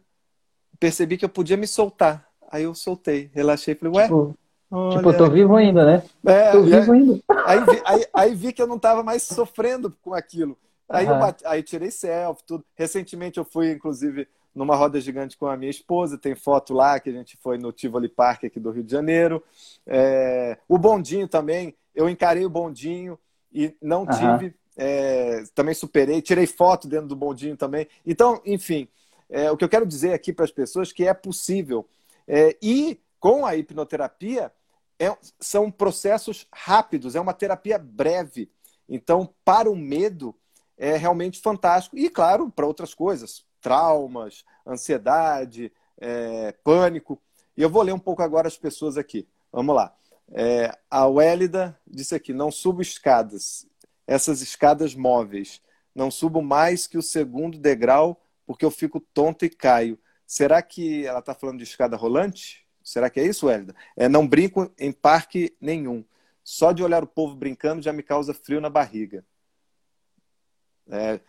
[0.79, 2.27] Percebi que eu podia me soltar.
[2.51, 4.03] Aí eu soltei, relaxei, falei, ué.
[4.03, 4.37] Tipo,
[4.69, 4.97] olha...
[4.97, 6.03] tipo eu tô vivo ainda, né?
[6.25, 7.71] É, tô vivo aí, ainda.
[7.71, 10.57] Aí, aí, aí vi que eu não tava mais sofrendo com aquilo.
[10.89, 11.13] Aí, uhum.
[11.13, 12.65] eu bate, aí tirei selfie, tudo.
[12.75, 16.17] Recentemente eu fui, inclusive, numa roda gigante com a minha esposa.
[16.17, 19.43] Tem foto lá que a gente foi no Tivoli Park aqui do Rio de Janeiro.
[19.85, 20.57] É...
[20.67, 21.75] O bondinho também.
[21.95, 23.17] Eu encarei o bondinho
[23.51, 24.37] e não uhum.
[24.37, 24.55] tive.
[24.77, 25.43] É...
[25.55, 26.21] Também superei.
[26.21, 27.87] Tirei foto dentro do bondinho também.
[28.05, 28.87] Então, enfim,
[29.29, 29.51] é...
[29.51, 31.87] o que eu quero dizer aqui para as pessoas é que é possível.
[32.27, 34.51] É, e com a hipnoterapia,
[34.99, 35.15] é...
[35.39, 38.49] são processos rápidos, é uma terapia breve.
[38.87, 40.35] Então, para o medo,
[40.77, 41.97] é realmente fantástico.
[41.97, 47.19] E, claro, para outras coisas, traumas, ansiedade, é, pânico.
[47.57, 49.27] E eu vou ler um pouco agora as pessoas aqui.
[49.51, 49.95] Vamos lá.
[50.31, 53.65] É, a Wélida disse aqui: não subo escadas,
[54.05, 55.61] essas escadas móveis.
[55.95, 59.97] Não subo mais que o segundo degrau porque eu fico tonto e caio.
[60.25, 62.65] Será que ela está falando de escada rolante?
[62.83, 63.75] Será que é isso, Wélida?
[63.95, 66.03] É, não brinco em parque nenhum.
[66.43, 69.23] Só de olhar o povo brincando já me causa frio na barriga.
[70.89, 71.19] É,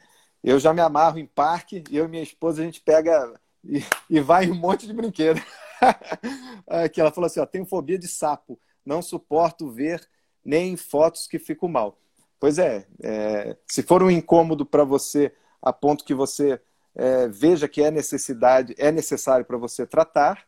[0.45, 3.33] eu já me amarro em parque, eu e minha esposa, a gente pega
[3.65, 5.41] e, e vai em um monte de brinquedo.
[6.69, 10.07] Aqui ela falou assim: ó, tenho fobia de sapo, não suporto ver
[10.45, 11.99] nem fotos que fico mal.
[12.39, 15.33] Pois é, é se for um incômodo para você
[15.63, 16.61] a ponto que você
[16.95, 20.45] é, veja que é necessidade, é necessário para você tratar,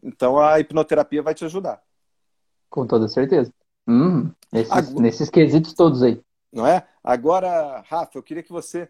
[0.00, 1.82] então a hipnoterapia vai te ajudar.
[2.70, 3.52] Com toda certeza.
[3.88, 6.22] Hum, nesses, nesses quesitos todos aí
[6.52, 6.86] não é?
[7.02, 8.88] Agora, Rafa, eu queria que você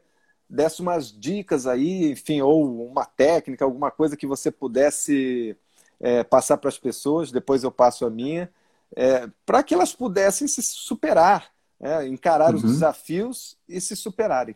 [0.49, 5.57] desse umas dicas aí, enfim, ou uma técnica, alguma coisa que você pudesse
[5.99, 8.51] é, passar para as pessoas, depois eu passo a minha,
[8.95, 11.51] é, para que elas pudessem se superar,
[11.81, 12.57] é, encarar uhum.
[12.57, 14.55] os desafios e se superarem.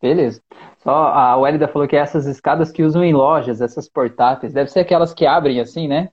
[0.00, 0.40] Beleza.
[0.82, 4.80] Só a Wélida falou que essas escadas que usam em lojas, essas portáteis, deve ser
[4.80, 6.10] aquelas que abrem assim, né?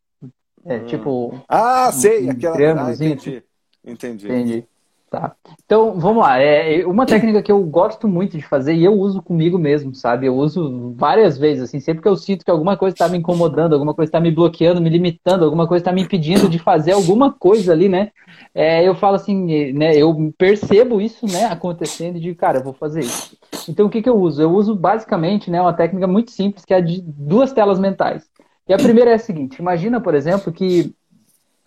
[0.66, 0.86] É, hum.
[0.86, 1.44] Tipo.
[1.48, 2.88] Ah, sei, um, aquela.
[2.88, 3.44] Ah, entendi.
[3.84, 4.28] Entendi.
[4.28, 4.68] Entendi.
[5.12, 5.36] Tá.
[5.66, 6.40] Então, vamos lá.
[6.40, 10.26] É uma técnica que eu gosto muito de fazer e eu uso comigo mesmo, sabe?
[10.26, 13.74] Eu uso várias vezes, assim, sempre que eu sinto que alguma coisa está me incomodando,
[13.74, 17.30] alguma coisa está me bloqueando, me limitando, alguma coisa está me impedindo de fazer alguma
[17.30, 18.12] coisa ali, né?
[18.56, 19.98] É, eu falo assim, né?
[19.98, 23.38] Eu percebo isso, né, acontecendo e digo, cara, eu vou fazer isso.
[23.68, 24.42] Então, o que, que eu uso?
[24.42, 28.24] Eu uso basicamente, né, uma técnica muito simples que é de duas telas mentais.
[28.66, 30.96] E a primeira é a seguinte: imagina, por exemplo, que,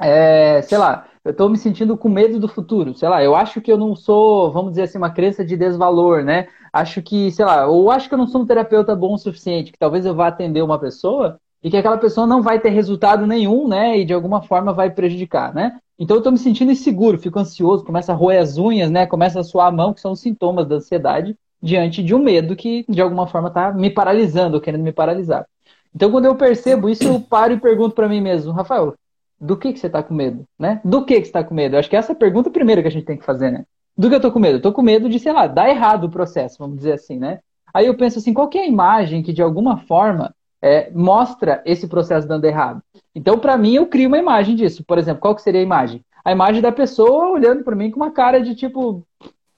[0.01, 2.95] é, sei lá, eu estou me sentindo com medo do futuro.
[2.95, 6.23] Sei lá, eu acho que eu não sou, vamos dizer assim, uma crença de desvalor,
[6.23, 6.49] né?
[6.73, 9.73] Acho que, sei lá, ou acho que eu não sou um terapeuta bom o suficiente,
[9.73, 13.27] que talvez eu vá atender uma pessoa e que aquela pessoa não vai ter resultado
[13.27, 13.99] nenhum, né?
[13.99, 15.79] E de alguma forma vai prejudicar, né?
[15.99, 19.07] Então eu estou me sentindo inseguro, fico ansioso, começa a roer as unhas, né?
[19.07, 22.55] Começa a suar a mão, que são os sintomas da ansiedade, diante de um medo
[22.55, 25.47] que de alguma forma está me paralisando, querendo me paralisar.
[25.95, 28.95] Então quando eu percebo isso, eu paro e pergunto para mim mesmo, Rafael,
[29.41, 30.81] do que, que você está com medo, né?
[30.85, 31.75] Do que, que você está com medo?
[31.75, 33.65] Eu acho que essa é a pergunta primeira que a gente tem que fazer, né?
[33.97, 34.59] Do que eu tô com medo?
[34.59, 37.41] Eu tô com medo de, sei lá, dar errado o processo, vamos dizer assim, né?
[37.73, 41.89] Aí eu penso assim, qual é a imagem que de alguma forma é, mostra esse
[41.89, 42.83] processo dando errado?
[43.15, 44.85] Então, para mim, eu crio uma imagem disso.
[44.85, 46.01] Por exemplo, qual que seria a imagem?
[46.25, 49.05] A imagem da pessoa olhando para mim com uma cara de tipo,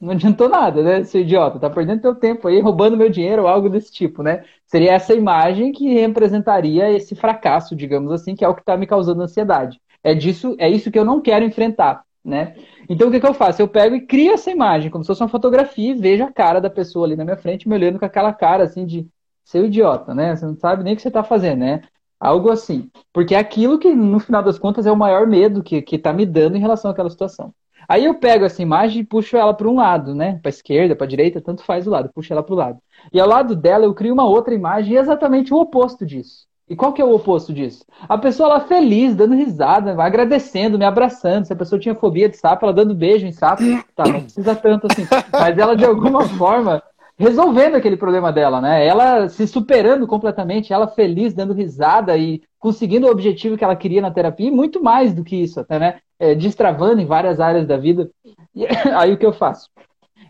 [0.00, 1.04] não adiantou nada, né?
[1.04, 4.44] Seu idiota, tá perdendo teu tempo aí, roubando meu dinheiro ou algo desse tipo, né?
[4.66, 8.86] Seria essa imagem que representaria esse fracasso, digamos assim, que é o que está me
[8.86, 9.80] causando ansiedade.
[10.04, 12.54] É disso, é isso que eu não quero enfrentar, né?
[12.88, 13.62] Então o que, que eu faço?
[13.62, 16.60] Eu pego e crio essa imagem, como se fosse uma fotografia, e vejo a cara
[16.60, 19.08] da pessoa ali na minha frente, me olhando com aquela cara assim de
[19.44, 20.36] seu idiota, né?
[20.36, 21.82] Você não sabe nem o que você está fazendo, né?
[22.20, 22.90] Algo assim.
[23.12, 26.12] Porque é aquilo que, no final das contas, é o maior medo que, que tá
[26.12, 27.54] me dando em relação àquela situação.
[27.88, 30.38] Aí eu pego essa imagem e puxo ela para um lado, né?
[30.42, 32.78] Para esquerda, para direita, tanto faz o lado, puxo ela para o lado.
[33.12, 36.46] E ao lado dela eu crio uma outra imagem exatamente o oposto disso.
[36.68, 37.84] E qual que é o oposto disso?
[38.08, 41.44] A pessoa lá feliz, dando risada, agradecendo, me abraçando.
[41.44, 43.62] Se a pessoa tinha fobia de sapo, ela dando beijo em sapo,
[43.94, 45.06] tá, não precisa tanto assim.
[45.30, 46.82] Mas ela de alguma forma
[47.18, 48.86] resolvendo aquele problema dela, né?
[48.86, 54.02] Ela se superando completamente, ela feliz, dando risada e conseguindo o objetivo que ela queria
[54.02, 55.98] na terapia, e muito mais do que isso, até, né?
[56.18, 58.10] É, destravando em várias áreas da vida.
[58.54, 59.70] E aí o que eu faço?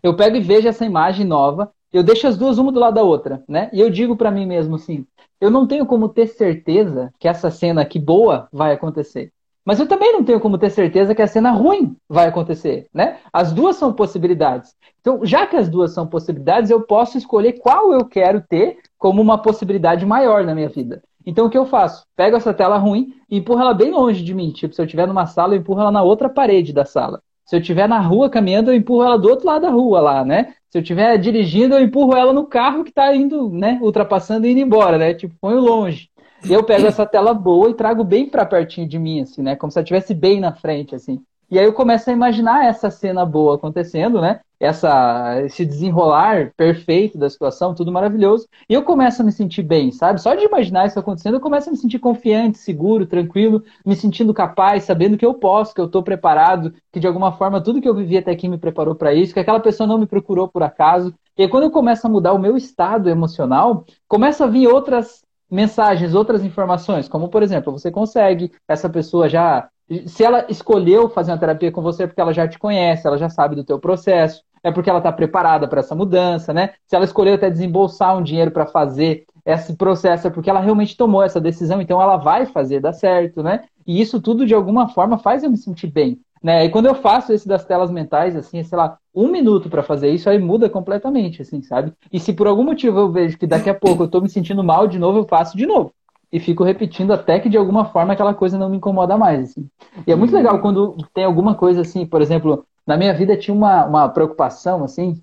[0.02, 3.02] Eu pego e vejo essa imagem nova, eu deixo as duas uma do lado da
[3.02, 3.70] outra, né?
[3.72, 5.06] E eu digo para mim mesmo assim:
[5.40, 9.32] eu não tenho como ter certeza que essa cena aqui boa vai acontecer.
[9.66, 13.16] Mas eu também não tenho como ter certeza que a cena ruim vai acontecer, né?
[13.32, 14.76] As duas são possibilidades.
[15.00, 19.20] Então, já que as duas são possibilidades, eu posso escolher qual eu quero ter como
[19.20, 21.02] uma possibilidade maior na minha vida.
[21.26, 22.06] Então, o que eu faço?
[22.14, 24.52] Pego essa tela ruim e empurro ela bem longe de mim.
[24.52, 27.20] Tipo, se eu estiver numa sala, eu empurro ela na outra parede da sala.
[27.44, 30.24] Se eu estiver na rua caminhando, eu empurro ela do outro lado da rua lá,
[30.24, 30.54] né?
[30.70, 33.80] Se eu estiver dirigindo, eu empurro ela no carro que está indo, né?
[33.82, 35.14] Ultrapassando e indo embora, né?
[35.14, 36.08] Tipo, ponho longe.
[36.44, 39.56] E eu pego essa tela boa e trago bem para pertinho de mim, assim, né?
[39.56, 41.22] Como se ela estivesse bem na frente, assim.
[41.48, 44.40] E aí eu começo a imaginar essa cena boa acontecendo, né?
[44.58, 48.48] Essa, esse desenrolar perfeito da situação, tudo maravilhoso.
[48.68, 50.20] E eu começo a me sentir bem, sabe?
[50.20, 54.34] Só de imaginar isso acontecendo, eu começo a me sentir confiante, seguro, tranquilo, me sentindo
[54.34, 57.88] capaz, sabendo que eu posso, que eu estou preparado, que de alguma forma tudo que
[57.88, 60.64] eu vivi até aqui me preparou para isso, que aquela pessoa não me procurou por
[60.64, 61.14] acaso.
[61.38, 65.22] E aí, quando eu começo a mudar o meu estado emocional, começa a vir outras
[65.50, 69.68] mensagens, outras informações, como por exemplo, você consegue, essa pessoa já
[70.06, 73.16] se ela escolheu fazer uma terapia com você é porque ela já te conhece, ela
[73.16, 76.70] já sabe do teu processo, é porque ela está preparada para essa mudança, né?
[76.86, 80.96] Se ela escolheu até desembolsar um dinheiro para fazer esse processo, é porque ela realmente
[80.96, 83.64] tomou essa decisão, então ela vai fazer dar certo, né?
[83.86, 86.20] E isso tudo, de alguma forma, faz eu me sentir bem.
[86.46, 86.64] Né?
[86.64, 90.10] E quando eu faço esse das telas mentais, assim, sei lá, um minuto para fazer
[90.10, 91.92] isso, aí muda completamente, assim, sabe?
[92.12, 94.62] E se por algum motivo eu vejo que daqui a pouco eu tô me sentindo
[94.62, 95.92] mal de novo, eu faço de novo.
[96.32, 99.68] E fico repetindo até que de alguma forma aquela coisa não me incomoda mais, assim.
[100.06, 100.36] E é muito uhum.
[100.36, 104.84] legal quando tem alguma coisa assim, por exemplo, na minha vida tinha uma, uma preocupação,
[104.84, 105.20] assim,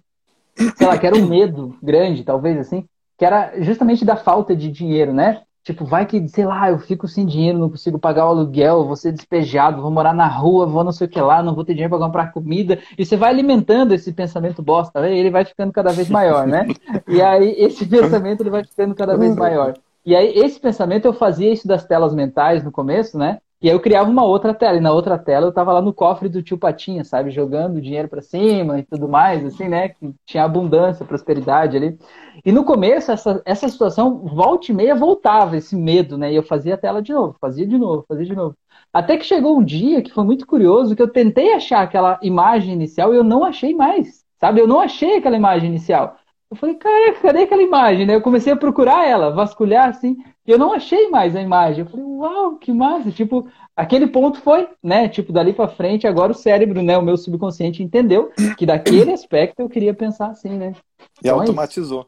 [0.75, 2.85] sei lá, que era um medo grande, talvez, assim,
[3.17, 5.43] que era justamente da falta de dinheiro, né?
[5.63, 8.97] Tipo, vai que, sei lá, eu fico sem dinheiro, não consigo pagar o aluguel, vou
[8.97, 11.73] ser despejado, vou morar na rua, vou não sei o que lá, não vou ter
[11.73, 12.79] dinheiro para comprar comida.
[12.97, 15.17] E você vai alimentando esse pensamento bosta, né?
[15.17, 16.67] Ele vai ficando cada vez maior, né?
[17.07, 19.73] E aí esse pensamento ele vai ficando cada vez maior.
[20.05, 23.39] E aí esse pensamento eu fazia isso das telas mentais no começo, né?
[23.63, 25.93] E aí eu criava uma outra tela, e na outra tela eu tava lá no
[25.93, 27.31] cofre do tio Patinha, sabe?
[27.31, 29.89] Jogando dinheiro para cima e tudo mais, assim, né?
[29.89, 31.97] Que tinha abundância, prosperidade ali.
[32.45, 36.31] E no começo, essa, essa situação, volta e meia, voltava esse medo, né?
[36.33, 38.55] E eu fazia a tela de novo, fazia de novo, fazia de novo.
[38.91, 42.73] Até que chegou um dia que foi muito curioso, que eu tentei achar aquela imagem
[42.73, 44.59] inicial e eu não achei mais, sabe?
[44.59, 46.17] Eu não achei aquela imagem inicial.
[46.53, 48.05] Eu falei, cara, cadê aquela imagem?
[48.05, 48.13] Né?
[48.13, 51.83] Eu comecei a procurar ela, vasculhar assim, e eu não achei mais a imagem.
[51.83, 53.09] Eu falei, uau, que massa!
[53.11, 55.09] Tipo, aquele ponto foi, né?
[55.09, 56.95] Tipo, dali para frente, agora o cérebro, né?
[56.95, 60.75] O meu subconsciente entendeu que daquele aspecto eu queria pensar assim, né?
[60.99, 62.07] E então, automatizou.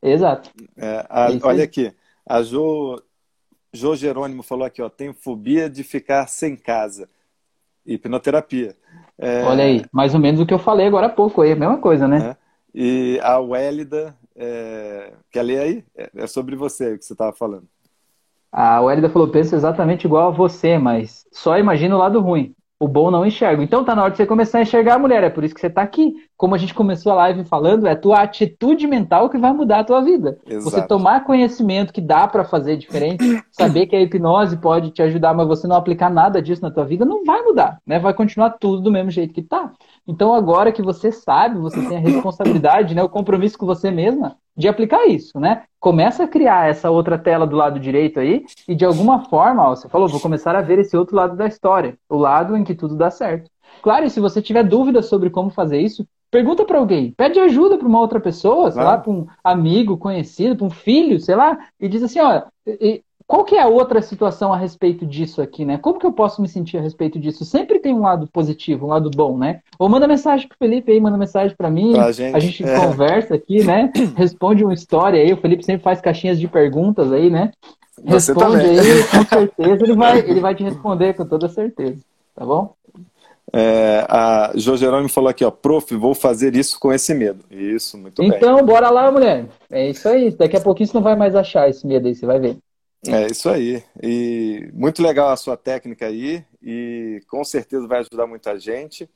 [0.00, 0.50] É Exato.
[0.74, 1.92] É, a, olha aqui,
[2.24, 3.02] a Jo,
[3.70, 7.06] jo Jerônimo falou aqui, ó, tenho fobia de ficar sem casa.
[7.84, 8.74] Hipnoterapia.
[9.18, 9.42] É...
[9.42, 11.76] Olha aí, mais ou menos o que eu falei agora há pouco aí, a mesma
[11.76, 12.30] coisa, né?
[12.30, 12.47] É.
[12.80, 15.10] E a Wélida, é...
[15.32, 15.84] quer ler aí?
[15.96, 17.64] É, é sobre você que você estava falando.
[18.52, 22.54] A Wélida falou, penso exatamente igual a você, mas só imagina o lado ruim.
[22.78, 23.60] O bom não enxerga.
[23.60, 25.24] Então tá na hora de você começar a enxergar a mulher.
[25.24, 26.14] É por isso que você está aqui.
[26.36, 29.80] Como a gente começou a live falando, é a tua atitude mental que vai mudar
[29.80, 30.38] a tua vida.
[30.46, 30.70] Exato.
[30.70, 35.34] Você tomar conhecimento que dá para fazer diferente, saber que a hipnose pode te ajudar,
[35.34, 37.98] mas você não aplicar nada disso na tua vida, não vai mudar, né?
[37.98, 39.72] Vai continuar tudo do mesmo jeito que tá.
[40.08, 44.36] Então agora que você sabe, você tem a responsabilidade, né, o compromisso com você mesma
[44.56, 45.64] de aplicar isso, né?
[45.78, 49.76] Começa a criar essa outra tela do lado direito aí e de alguma forma, ó,
[49.76, 52.74] você falou, vou começar a ver esse outro lado da história, o lado em que
[52.74, 53.50] tudo dá certo.
[53.82, 57.78] Claro, e se você tiver dúvidas sobre como fazer isso, pergunta para alguém, pede ajuda
[57.78, 61.58] para uma outra pessoa, sei lá, para um amigo conhecido, para um filho, sei lá,
[61.78, 62.42] e diz assim, ó,
[63.28, 65.76] qual que é a outra situação a respeito disso aqui, né?
[65.76, 67.44] Como que eu posso me sentir a respeito disso?
[67.44, 69.60] Sempre tem um lado positivo, um lado bom, né?
[69.78, 72.80] Ou manda mensagem pro Felipe aí, manda mensagem para mim, pra gente, a gente é.
[72.80, 73.92] conversa aqui, né?
[74.16, 77.52] Responde uma história aí, o Felipe sempre faz caixinhas de perguntas aí, né?
[78.02, 82.00] Responde aí, com certeza ele vai, ele vai te responder com toda certeza,
[82.34, 82.72] tá bom?
[83.52, 87.44] É, a Jo Jerônimo falou aqui, ó, prof, vou fazer isso com esse medo.
[87.50, 88.38] Isso, muito então, bem.
[88.38, 89.46] Então, bora lá, mulher.
[89.70, 90.30] É isso aí.
[90.30, 92.58] Daqui a pouquinho você não vai mais achar esse medo aí, você vai ver.
[93.06, 93.82] É isso aí.
[94.02, 99.08] E muito legal a sua técnica aí e com certeza vai ajudar muita gente.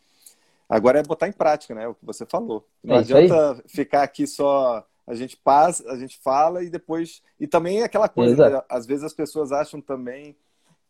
[0.69, 1.89] Agora é botar em prática, né?
[1.89, 2.67] O que você falou.
[2.83, 7.47] Não é adianta ficar aqui só a gente passa, a gente fala e depois e
[7.47, 8.63] também é aquela coisa, né?
[8.69, 10.37] às vezes as pessoas acham também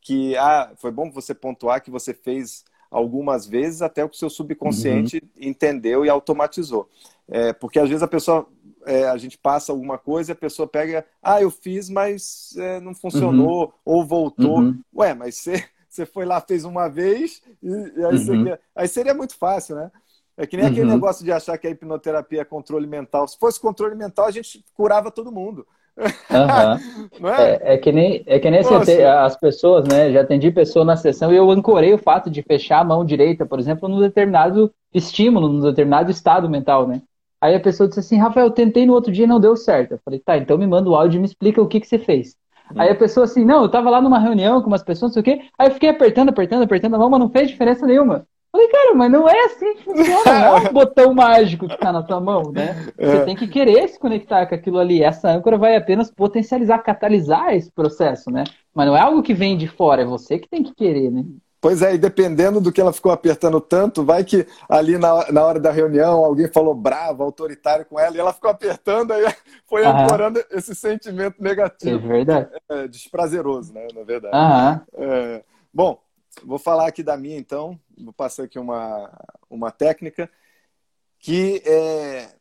[0.00, 4.18] que ah, foi bom você pontuar que você fez algumas vezes até o que o
[4.18, 5.48] seu subconsciente uhum.
[5.48, 6.90] entendeu e automatizou.
[7.26, 8.46] É, porque às vezes a pessoa
[8.86, 12.80] é, a gente passa alguma coisa e a pessoa pega, ah, eu fiz, mas é,
[12.80, 13.72] não funcionou, uhum.
[13.84, 14.60] ou voltou.
[14.60, 14.80] Uhum.
[14.94, 18.44] Ué, mas você, você foi lá, fez uma vez, e, e aí, uhum.
[18.44, 19.90] você, aí, seria muito fácil, né?
[20.36, 20.94] É que nem aquele uhum.
[20.94, 23.28] negócio de achar que a hipnoterapia é controle mental.
[23.28, 25.66] Se fosse controle mental, a gente curava todo mundo.
[25.94, 27.28] Uhum.
[27.28, 27.72] é?
[27.72, 27.78] É, é?
[27.78, 30.10] que nem, é que nem as pessoas, né?
[30.10, 33.44] Já atendi pessoa na sessão e eu ancorei o fato de fechar a mão direita,
[33.44, 37.02] por exemplo, num determinado estímulo, num determinado estado mental, né?
[37.42, 39.92] Aí a pessoa disse assim, Rafael, eu tentei no outro dia e não deu certo.
[39.92, 41.98] Eu falei, tá, então me manda o áudio e me explica o que, que você
[41.98, 42.36] fez.
[42.70, 42.76] Hum.
[42.78, 45.20] Aí a pessoa assim, não, eu tava lá numa reunião com umas pessoas, não sei
[45.22, 45.44] o quê.
[45.58, 48.24] Aí eu fiquei apertando, apertando, apertando a mão, mas não fez diferença nenhuma.
[48.52, 51.90] Falei, cara, mas não é assim que funciona, não é um botão mágico que está
[51.90, 52.86] na tua mão, né?
[52.96, 53.24] Você é.
[53.24, 55.02] tem que querer se conectar com aquilo ali.
[55.02, 58.44] Essa âncora vai apenas potencializar, catalisar esse processo, né?
[58.72, 61.24] Mas não é algo que vem de fora, é você que tem que querer, né?
[61.62, 65.44] Pois é, e dependendo do que ela ficou apertando tanto, vai que ali na, na
[65.44, 69.24] hora da reunião alguém falou bravo, autoritário com ela, e ela ficou apertando, aí
[69.66, 72.04] foi ancorando esse sentimento negativo.
[72.04, 72.50] É verdade.
[72.68, 73.86] É, desprazeroso, né?
[73.94, 74.36] Na verdade.
[74.94, 75.98] É, bom,
[76.44, 77.78] Vou falar aqui da minha, então.
[77.96, 79.10] Vou passar aqui uma,
[79.50, 80.30] uma técnica
[81.18, 82.34] que é,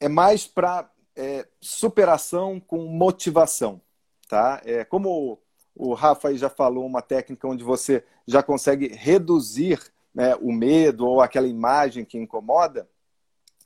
[0.00, 3.80] é mais para é, superação com motivação.
[4.28, 4.60] Tá?
[4.64, 5.40] É, como
[5.78, 9.80] o Rafa já falou, uma técnica onde você já consegue reduzir
[10.12, 12.88] né, o medo ou aquela imagem que incomoda.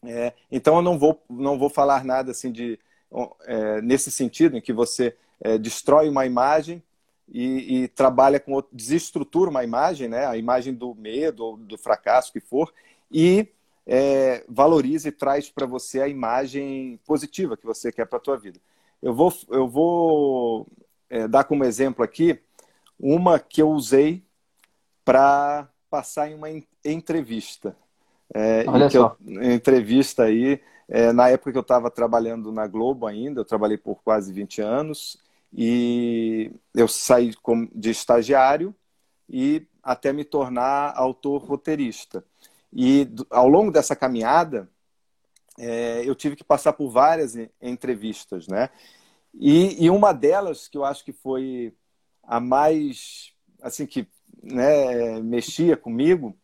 [0.04, 2.78] É, então eu não vou, não vou falar nada assim de
[3.46, 6.82] é, nesse sentido em que você é, destrói uma imagem
[7.28, 12.32] e, e, trabalha com desestrutura uma imagem, né, a imagem do medo ou do fracasso
[12.32, 12.72] que for,
[13.10, 13.48] e
[13.86, 18.36] é, valoriza e traz para você a imagem positiva que você quer para a tua
[18.36, 18.60] vida.
[19.00, 20.66] Eu vou, eu vou
[21.12, 22.40] é, dar como exemplo aqui
[22.98, 24.24] uma que eu usei
[25.04, 26.48] para passar em uma
[26.82, 27.76] entrevista.
[28.32, 29.16] É, Olha só.
[29.26, 30.58] Eu, entrevista aí,
[30.88, 34.62] é, na época que eu estava trabalhando na Globo ainda, eu trabalhei por quase 20
[34.62, 35.18] anos,
[35.52, 37.34] e eu saí
[37.74, 38.74] de estagiário
[39.28, 42.24] e até me tornar autor roteirista.
[42.72, 44.66] E ao longo dessa caminhada,
[45.58, 48.70] é, eu tive que passar por várias entrevistas, né?
[49.34, 51.74] E, e, uma delas que eu acho que foi
[52.22, 54.06] a mais, assim, que
[54.42, 56.36] né, mexia comigo,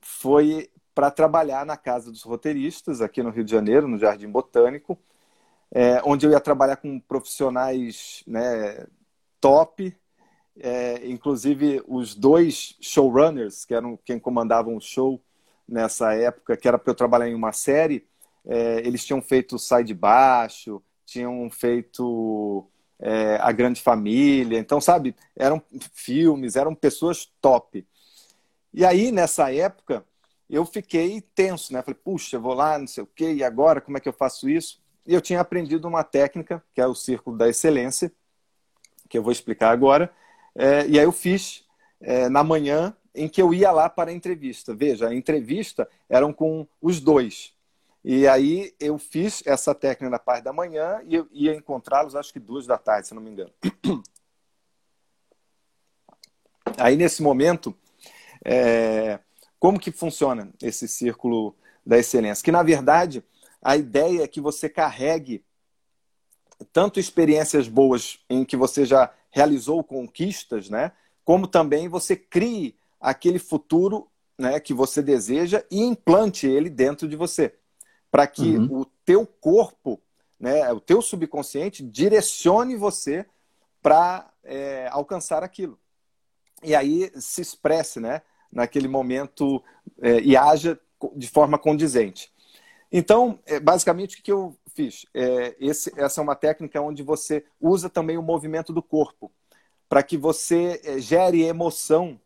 [0.00, 4.98] foi para trabalhar na Casa dos Roteiristas, aqui no Rio de Janeiro, no Jardim Botânico,
[5.70, 8.86] é, onde eu ia trabalhar com profissionais né,
[9.40, 9.96] top,
[10.58, 15.22] é, inclusive os dois showrunners, que eram quem comandavam o show
[15.66, 18.06] nessa época, que era para eu trabalhar em uma série,
[18.44, 20.82] é, eles tinham feito Sai de Baixo,
[21.12, 22.66] tinham feito
[22.98, 27.86] é, A Grande Família, então, sabe, eram filmes, eram pessoas top.
[28.72, 30.04] E aí, nessa época,
[30.48, 31.82] eu fiquei tenso, né?
[31.82, 34.48] Falei, puxa, vou lá, não sei o quê, e agora, como é que eu faço
[34.48, 34.80] isso?
[35.06, 38.12] E eu tinha aprendido uma técnica, que é o Círculo da Excelência,
[39.08, 40.12] que eu vou explicar agora.
[40.54, 41.64] É, e aí eu fiz
[42.00, 44.74] é, na manhã em que eu ia lá para a entrevista.
[44.74, 47.51] Veja, a entrevista eram com os dois.
[48.04, 52.32] E aí eu fiz essa técnica na parte da manhã e eu ia encontrá-los acho
[52.32, 53.52] que duas da tarde, se não me engano.
[56.78, 57.76] Aí nesse momento,
[58.44, 59.20] é,
[59.58, 62.42] como que funciona esse círculo da excelência?
[62.42, 63.22] Que na verdade
[63.62, 65.44] a ideia é que você carregue
[66.72, 70.92] tanto experiências boas em que você já realizou conquistas, né?
[71.24, 77.16] Como também você crie aquele futuro né, que você deseja e implante ele dentro de
[77.16, 77.54] você,
[78.12, 78.80] para que uhum.
[78.80, 79.98] o teu corpo,
[80.38, 83.24] né, o teu subconsciente direcione você
[83.80, 85.78] para é, alcançar aquilo.
[86.62, 88.20] E aí se expresse, né,
[88.52, 89.64] naquele momento
[90.02, 90.78] é, e haja
[91.16, 92.30] de forma condizente.
[92.92, 95.06] Então, é, basicamente, o que eu fiz?
[95.14, 99.32] É, esse, essa é uma técnica onde você usa também o movimento do corpo,
[99.88, 102.20] para que você é, gere emoção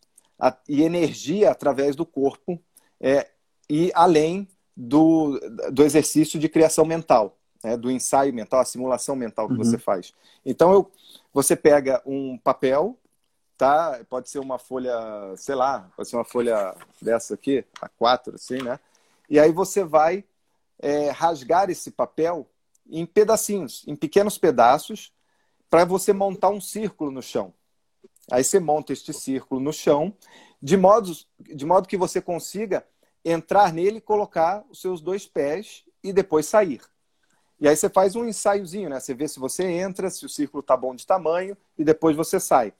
[0.68, 2.60] e energia através do corpo
[3.00, 3.30] é,
[3.70, 5.40] e além do,
[5.72, 9.64] do exercício de criação mental, né, do ensaio mental, a simulação mental que uhum.
[9.64, 10.12] você faz.
[10.44, 10.90] Então, eu,
[11.32, 12.98] você pega um papel,
[13.56, 14.00] tá?
[14.10, 14.94] pode ser uma folha,
[15.36, 18.78] sei lá, pode ser uma folha dessa aqui, a quatro, assim, né?
[19.30, 20.24] E aí você vai
[20.78, 22.46] é, rasgar esse papel
[22.88, 25.12] em pedacinhos, em pequenos pedaços,
[25.68, 27.52] para você montar um círculo no chão.
[28.30, 30.14] Aí você monta este círculo no chão,
[30.62, 32.84] de modo, de modo que você consiga
[33.28, 36.80] entrar nele colocar os seus dois pés e depois sair.
[37.58, 39.00] E aí você faz um ensaiozinho, né?
[39.00, 42.38] Você vê se você entra, se o círculo está bom de tamanho e depois você
[42.38, 42.72] sai.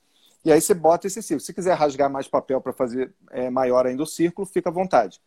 [0.44, 1.44] E aí você bota esse círculo.
[1.44, 5.20] Se quiser rasgar mais papel para fazer é, maior ainda o círculo, fica à vontade.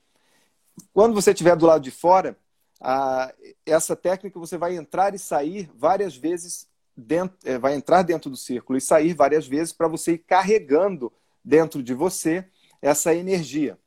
[0.94, 2.38] Quando você estiver do lado de fora,
[2.80, 3.34] a,
[3.66, 8.38] essa técnica você vai entrar e sair várias vezes dentro, é, vai entrar dentro do
[8.38, 11.12] círculo e sair várias vezes para você ir carregando
[11.44, 12.46] dentro de você
[12.82, 13.78] essa energia,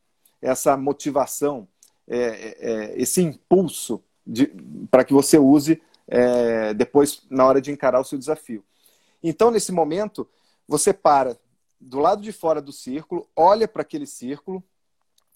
[0.43, 1.67] essa motivação,
[2.07, 4.03] é, é, é esse impulso
[4.91, 8.65] para que você use é, depois na hora de encarar o seu desafio.
[9.23, 10.29] Então, nesse momento,
[10.67, 11.39] você para
[11.81, 14.63] do lado de fora do círculo, olha para aquele círculo,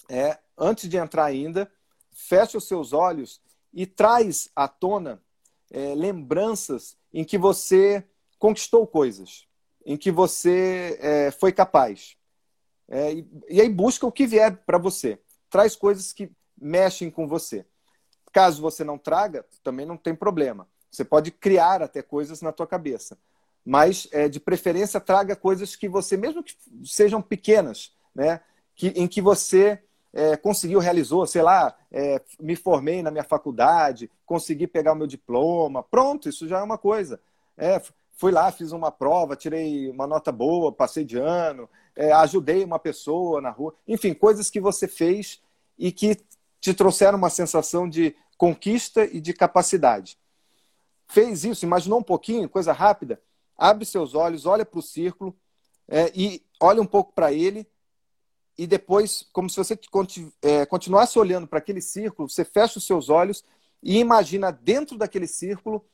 [0.09, 1.71] é, antes de entrar ainda,
[2.13, 3.41] fecha os seus olhos
[3.73, 5.21] e traz à tona
[5.71, 8.05] é, lembranças em que você
[8.39, 9.47] conquistou coisas,
[9.85, 12.17] em que você é, foi capaz.
[12.89, 15.19] É, e, e, aí busca o que vier para você.
[15.51, 17.67] Traz coisas que mexem com você.
[18.33, 20.69] Caso você não traga, também não tem problema.
[20.91, 23.19] Você pode criar até coisas na tua cabeça
[23.67, 28.41] mas é, de preferência traga coisas que você, mesmo que sejam pequenas, né,
[28.77, 29.83] que, em que você
[30.13, 35.09] é, conseguiu, realizou, sei lá, é, me formei na minha faculdade, consegui pegar o meu
[35.09, 37.21] diploma, pronto, isso já é uma coisa.
[38.17, 42.79] Fui lá, fiz uma prova, tirei uma nota boa, passei de ano, é, ajudei uma
[42.79, 45.43] pessoa na rua, enfim, coisas que você fez
[45.79, 46.17] e que
[46.59, 50.19] te trouxeram uma sensação de conquista e de capacidade.
[51.07, 53.21] Fez isso, imaginou um pouquinho, coisa rápida,
[53.57, 55.37] abre seus olhos, olha para o círculo
[55.87, 57.69] é, e olha um pouco para ele.
[58.57, 59.79] E depois, como se você
[60.41, 63.45] é, continuasse olhando para aquele círculo, você fecha os seus olhos
[63.83, 65.85] e imagina dentro daquele círculo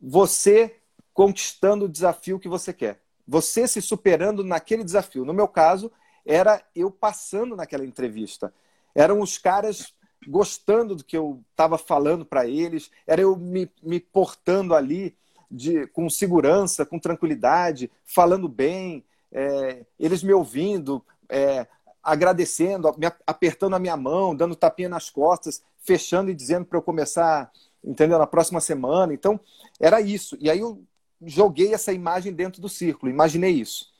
[0.00, 0.79] você
[1.20, 2.98] conquistando o desafio que você quer.
[3.28, 5.22] Você se superando naquele desafio.
[5.22, 5.92] No meu caso,
[6.24, 8.54] era eu passando naquela entrevista.
[8.94, 9.92] Eram os caras
[10.26, 15.14] gostando do que eu estava falando para eles, era eu me, me portando ali
[15.50, 21.66] de, com segurança, com tranquilidade, falando bem, é, eles me ouvindo, é,
[22.02, 26.82] agradecendo, me apertando a minha mão, dando tapinha nas costas, fechando e dizendo para eu
[26.82, 27.52] começar,
[27.84, 28.18] entendeu?
[28.18, 29.12] Na próxima semana.
[29.12, 29.38] Então,
[29.78, 30.34] era isso.
[30.40, 30.82] E aí eu
[31.24, 33.90] joguei essa imagem dentro do círculo, imaginei isso.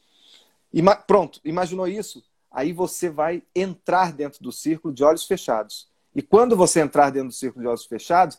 [0.73, 2.23] Ima pronto, imaginou isso?
[2.51, 5.89] Aí você vai entrar dentro do círculo de olhos fechados.
[6.15, 8.39] E quando você entrar dentro do círculo de olhos fechados,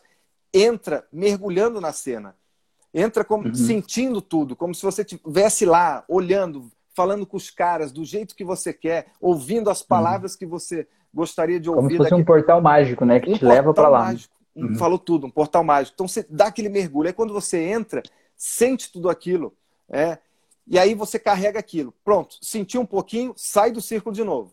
[0.52, 2.36] entra mergulhando na cena.
[2.92, 3.54] Entra como, uhum.
[3.54, 8.44] sentindo tudo, como se você estivesse lá, olhando, falando com os caras do jeito que
[8.44, 9.86] você quer, ouvindo as uhum.
[9.86, 10.38] palavras uhum.
[10.38, 11.80] que você gostaria de ouvir.
[11.80, 12.22] Como se fosse daqui...
[12.22, 13.18] um portal mágico, né?
[13.18, 14.04] Que um te leva para lá.
[14.04, 14.34] Mágico.
[14.54, 14.74] Uhum.
[14.74, 15.94] Falou tudo, um portal mágico.
[15.94, 17.06] Então você dá aquele mergulho.
[17.06, 18.02] Aí quando você entra,
[18.42, 19.56] sente tudo aquilo.
[19.88, 20.18] É,
[20.66, 21.94] e aí você carrega aquilo.
[22.02, 24.52] Pronto, sentiu um pouquinho, sai do círculo de novo.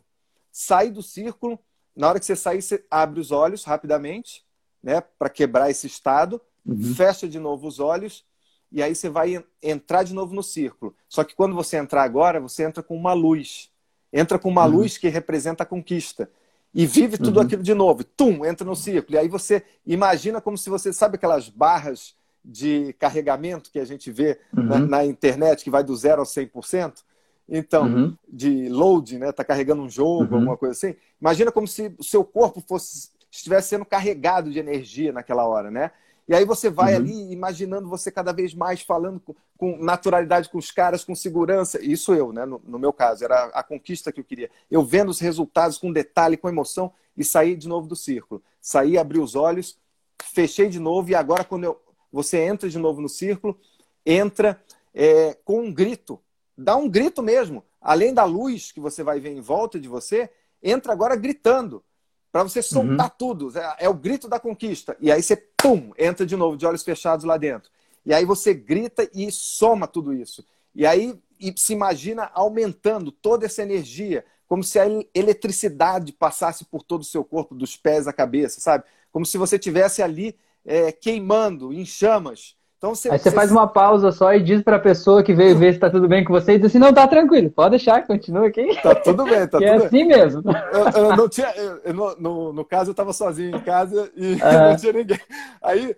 [0.51, 1.57] Sai do círculo.
[1.95, 4.45] Na hora que você sair, você abre os olhos rapidamente,
[4.83, 5.01] né?
[5.01, 6.39] Para quebrar esse estado.
[6.65, 6.93] Uhum.
[6.93, 8.23] Fecha de novo os olhos
[8.71, 10.95] e aí você vai entrar de novo no círculo.
[11.07, 13.71] Só que quando você entrar agora, você entra com uma luz.
[14.13, 14.71] Entra com uma uhum.
[14.71, 16.29] luz que representa a conquista.
[16.73, 17.45] E vive tudo uhum.
[17.45, 18.03] aquilo de novo.
[18.03, 19.15] Tum, entra no círculo.
[19.15, 24.11] E aí você imagina como se você, sabe aquelas barras de carregamento que a gente
[24.11, 24.63] vê uhum.
[24.63, 27.03] na, na, internet, que vai do zero ao 100%?
[27.47, 28.17] Então, uhum.
[28.27, 29.31] de load, né?
[29.31, 30.39] Tá carregando um jogo, uhum.
[30.39, 30.95] alguma coisa assim.
[31.19, 35.91] Imagina como se o seu corpo fosse estivesse sendo carregado de energia naquela hora, né?
[36.27, 36.99] E aí você vai uhum.
[36.99, 41.83] ali imaginando você cada vez mais falando com, com, naturalidade com os caras, com segurança.
[41.83, 42.45] Isso eu, né?
[42.45, 44.49] No, no, meu caso, era a conquista que eu queria.
[44.69, 48.43] Eu vendo os resultados com detalhe, com emoção e saí de novo do círculo.
[48.61, 49.75] Saí, abri os olhos,
[50.21, 51.81] fechei de novo e agora quando eu,
[52.12, 53.60] você entra de novo no círculo,
[54.05, 54.62] entra
[54.93, 56.20] é, com um grito.
[56.57, 57.64] Dá um grito mesmo.
[57.82, 60.30] Além da luz que você vai ver em volta de você,
[60.62, 61.84] entra agora gritando
[62.32, 63.16] para você soltar uhum.
[63.18, 63.57] tudo.
[63.57, 64.97] É, é, o grito da conquista.
[64.99, 67.72] E aí você, pum, entra de novo, de olhos fechados lá dentro.
[68.05, 70.45] E aí você grita e soma tudo isso.
[70.76, 76.84] E aí e se imagina aumentando toda essa energia, como se a eletricidade passasse por
[76.84, 78.84] todo o seu corpo, dos pés à cabeça, sabe?
[79.12, 80.36] Como se você tivesse ali
[80.70, 84.63] é, queimando em chamas então, você, Aí você, você faz uma pausa só e diz
[84.63, 86.80] para a pessoa que veio ver se está tudo bem com você e diz assim,
[86.80, 88.74] não, tá tranquilo, pode deixar, continua aqui.
[88.82, 90.43] Tá tudo bem, tá é tudo é assim mesmo.
[90.72, 94.38] Eu, eu não tinha, eu, no, no, no, caso, eu estava sozinho em casa e
[94.39, 95.20] não tinha ninguém.
[95.61, 95.93] Aí,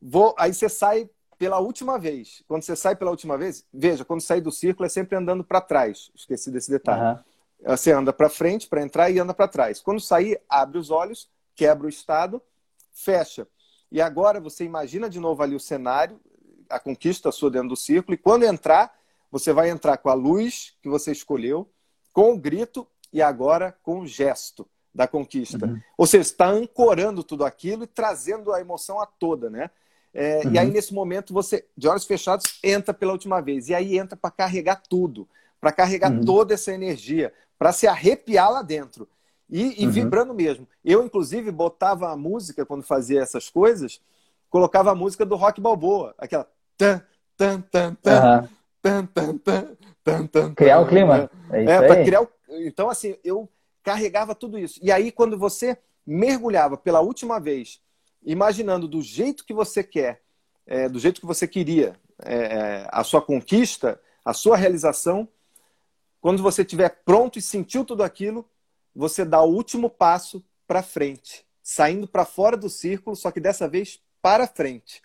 [0.00, 1.06] vou, aí você sai
[1.38, 2.42] pela última vez.
[2.48, 5.60] Quando você sai pela última vez, veja, quando sair do círculo é sempre andando para
[5.60, 6.10] trás.
[6.14, 7.18] Esqueci desse detalhe.
[7.60, 7.76] Uhum.
[7.76, 9.82] Você anda para frente para entrar e anda para trás.
[9.82, 12.40] Quando sair, abre os olhos, quebra o estado,
[12.94, 13.46] fecha.
[13.92, 16.18] E agora você imagina de novo ali o cenário,
[16.68, 18.90] a conquista sua dentro do círculo, e quando entrar,
[19.30, 21.68] você vai entrar com a luz que você escolheu,
[22.10, 25.66] com o grito e agora com o gesto da conquista.
[25.66, 25.78] Uhum.
[25.96, 29.70] Ou seja, está ancorando tudo aquilo e trazendo a emoção a toda, né?
[30.14, 30.52] É, uhum.
[30.52, 33.68] E aí, nesse momento, você, de olhos fechados, entra pela última vez.
[33.68, 35.28] E aí entra para carregar tudo,
[35.60, 36.24] para carregar uhum.
[36.24, 39.06] toda essa energia, para se arrepiar lá dentro.
[39.52, 39.92] E, e uhum.
[39.92, 40.66] vibrando mesmo.
[40.82, 44.00] Eu, inclusive, botava a música, quando fazia essas coisas,
[44.48, 46.14] colocava a música do rock balboa.
[46.16, 46.48] Aquela.
[46.74, 47.02] Tan,
[47.36, 48.48] tan, tan, tan, uhum.
[48.80, 51.30] tan, tan, tan, tan, tan, criar o clima.
[51.50, 52.28] É, é para criar o...
[52.48, 53.46] Então, assim, eu
[53.82, 54.80] carregava tudo isso.
[54.82, 55.76] E aí, quando você
[56.06, 57.78] mergulhava pela última vez,
[58.24, 60.22] imaginando do jeito que você quer,
[60.66, 65.28] é, do jeito que você queria, é, é a sua conquista, a sua realização,
[66.22, 68.48] quando você estiver pronto e sentiu tudo aquilo,
[68.94, 73.68] você dá o último passo para frente, saindo para fora do círculo, só que dessa
[73.68, 75.02] vez para frente.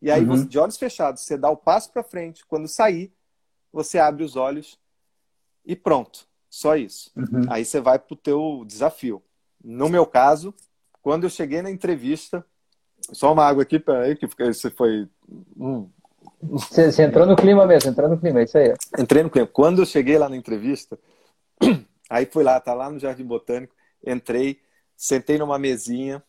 [0.00, 0.28] E aí, uhum.
[0.28, 2.44] você, de olhos fechados, você dá o passo para frente.
[2.46, 3.12] Quando sair,
[3.72, 4.78] você abre os olhos
[5.64, 6.26] e pronto.
[6.48, 7.12] Só isso.
[7.16, 7.42] Uhum.
[7.48, 9.22] Aí você vai para o teu desafio.
[9.62, 10.54] No meu caso,
[11.02, 12.44] quando eu cheguei na entrevista,
[13.12, 15.08] só uma água aqui, peraí, que você foi.
[15.58, 15.88] Hum.
[16.42, 18.74] Você, você, entrou no clima mesmo, entrou no clima, é isso aí.
[18.98, 19.46] Entrei no clima.
[19.46, 20.98] Quando eu cheguei lá na entrevista,
[22.10, 23.74] aí fui lá, tá lá no Jardim Botânico,
[24.04, 24.60] entrei,
[24.96, 26.22] sentei numa mesinha,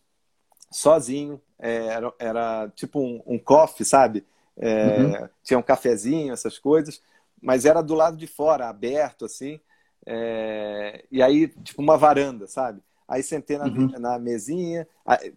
[0.72, 4.26] sozinho, é, era, era, tipo um, um coffee, sabe?
[4.58, 5.30] É, uhum.
[5.44, 7.02] Tinha um cafezinho, essas coisas,
[7.42, 9.60] mas era do lado de fora, aberto, assim.
[10.06, 12.82] É, e aí, tipo, uma varanda, sabe?
[13.08, 13.90] Aí sentei na, uhum.
[14.00, 14.88] na mesinha,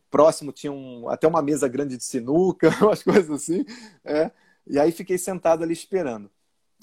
[0.09, 3.65] próximo tinha um, até uma mesa grande de sinuca, umas coisas assim.
[4.05, 4.31] É,
[4.65, 6.31] e aí fiquei sentado ali esperando.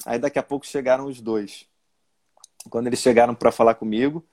[0.06, 1.66] Aí daqui a pouco chegaram os dois.
[2.70, 4.24] Quando eles chegaram para falar comigo,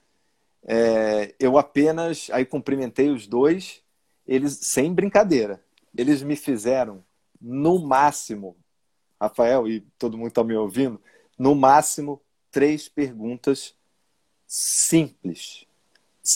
[0.65, 3.83] é, eu apenas aí cumprimentei os dois,
[4.27, 5.63] eles sem brincadeira.
[5.97, 7.03] Eles me fizeram
[7.41, 8.57] no máximo,
[9.21, 11.01] Rafael e todo mundo está me ouvindo,
[11.39, 13.75] no máximo três perguntas
[14.47, 15.67] simples.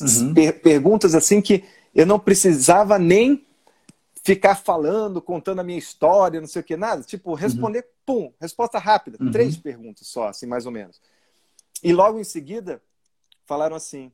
[0.01, 0.33] Uhum.
[0.33, 1.65] Per perguntas assim que
[1.95, 3.47] eu não precisava nem
[4.25, 7.03] ficar falando, contando a minha história, não sei o que, nada.
[7.03, 7.85] Tipo, responder, uhum.
[8.07, 9.19] pum, resposta rápida.
[9.21, 9.31] Uhum.
[9.31, 11.01] Três perguntas só, assim, mais ou menos.
[11.83, 12.81] E logo em seguida,
[13.45, 14.13] falaram assim: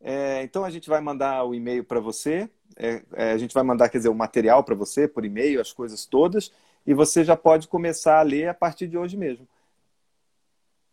[0.00, 3.62] é, então a gente vai mandar o e-mail para você, é, é, a gente vai
[3.62, 6.52] mandar, quer dizer, o material para você por e-mail, as coisas todas,
[6.86, 9.46] e você já pode começar a ler a partir de hoje mesmo.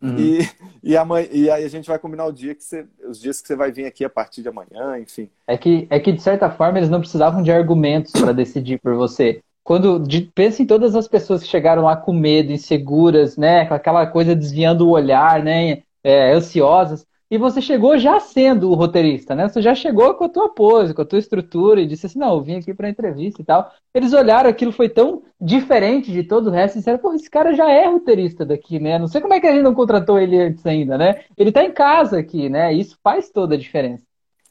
[0.02, 0.16] Uhum.
[0.18, 0.38] E,
[0.82, 3.48] e, amanhã, e aí a gente vai combinar o dia que você, os dias que
[3.48, 5.30] você vai vir aqui a partir de amanhã, enfim.
[5.46, 8.94] É que, é que de certa forma, eles não precisavam de argumentos para decidir por
[8.94, 9.40] você.
[9.64, 13.74] Quando de, pensa em todas as pessoas que chegaram lá com medo, inseguras, né, com
[13.74, 17.04] aquela coisa desviando o olhar, né, é, ansiosas.
[17.28, 19.48] E você chegou já sendo o roteirista, né?
[19.48, 22.36] Você já chegou com a tua pose, com a tua estrutura e disse assim, não,
[22.36, 23.68] eu vim aqui para entrevista e tal.
[23.92, 27.52] Eles olharam, aquilo foi tão diferente de todo o resto e disseram, pô, esse cara
[27.52, 28.96] já é roteirista daqui, né?
[28.96, 31.24] Não sei como é que a gente não contratou ele antes ainda, né?
[31.36, 32.72] Ele tá em casa aqui, né?
[32.72, 34.04] Isso faz toda a diferença.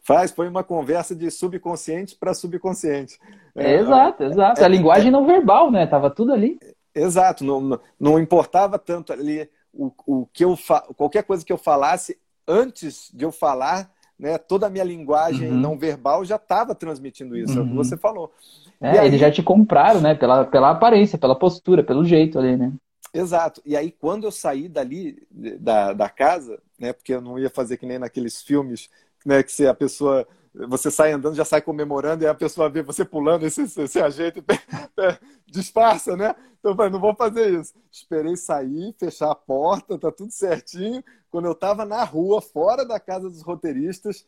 [0.04, 3.18] Faz, foi uma conversa de subconsciente para subconsciente.
[3.56, 4.60] É, exato, exato.
[4.60, 5.88] É, a linguagem é, não verbal, né?
[5.88, 6.60] Tava tudo ali.
[6.94, 10.82] Exato, não, não importava tanto ali o, o que eu fa...
[10.96, 15.58] qualquer coisa que eu falasse antes de eu falar, né, toda a minha linguagem uhum.
[15.58, 17.60] não verbal já estava transmitindo isso, uhum.
[17.60, 17.78] é o que uhum.
[17.78, 18.32] você falou.
[18.80, 19.08] É, aí...
[19.08, 22.72] eles já te compraram, né, pela, pela aparência, pela postura, pelo jeito ali, né?
[23.14, 23.62] Exato.
[23.66, 27.78] E aí, quando eu saí dali, da, da casa, né, porque eu não ia fazer
[27.78, 28.90] que nem naqueles filmes,
[29.26, 30.28] né, que se a pessoa
[30.68, 34.44] você sai andando, já sai comemorando, e a pessoa vê você pulando, esse, esse ajeito
[35.46, 36.34] disfarça, né?
[36.60, 37.74] Então eu falei, não vou fazer isso.
[37.92, 41.04] Esperei sair, fechar a porta, tá tudo certinho.
[41.30, 44.26] Quando eu estava na rua, fora da casa dos roteiristas,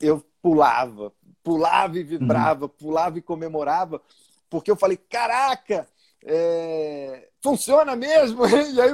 [0.00, 1.12] eu pulava,
[1.42, 2.68] pulava e vibrava, uhum.
[2.68, 4.00] pulava e comemorava,
[4.48, 5.88] porque eu falei, caraca,
[6.24, 7.28] é...
[7.42, 8.42] funciona mesmo!
[8.74, 8.92] E aí,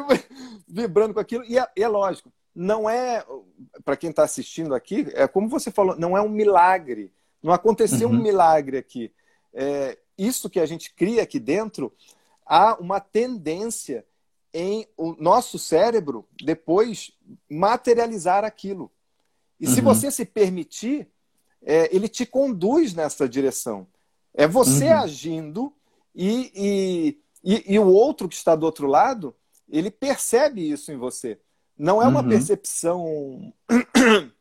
[0.67, 1.45] vibrando com aquilo.
[1.45, 3.25] E é, é lógico, não é,
[3.85, 7.13] para quem está assistindo aqui, é como você falou, não é um milagre.
[7.43, 8.15] Não aconteceu uhum.
[8.15, 9.13] um milagre aqui.
[9.53, 11.93] É, isso que a gente cria aqui dentro,
[12.47, 14.05] há uma tendência
[14.53, 17.13] em o nosso cérebro depois
[17.51, 18.91] materializar aquilo.
[19.61, 19.75] E uhum.
[19.75, 21.09] se você se permitir,
[21.63, 23.87] é, ele te conduz nessa direção.
[24.33, 24.99] É você uhum.
[24.99, 25.73] agindo
[26.15, 29.35] e, e, e, e, o outro que está do outro lado,
[29.69, 31.39] ele percebe isso em você.
[31.79, 32.29] Não é uma uhum.
[32.29, 33.53] percepção,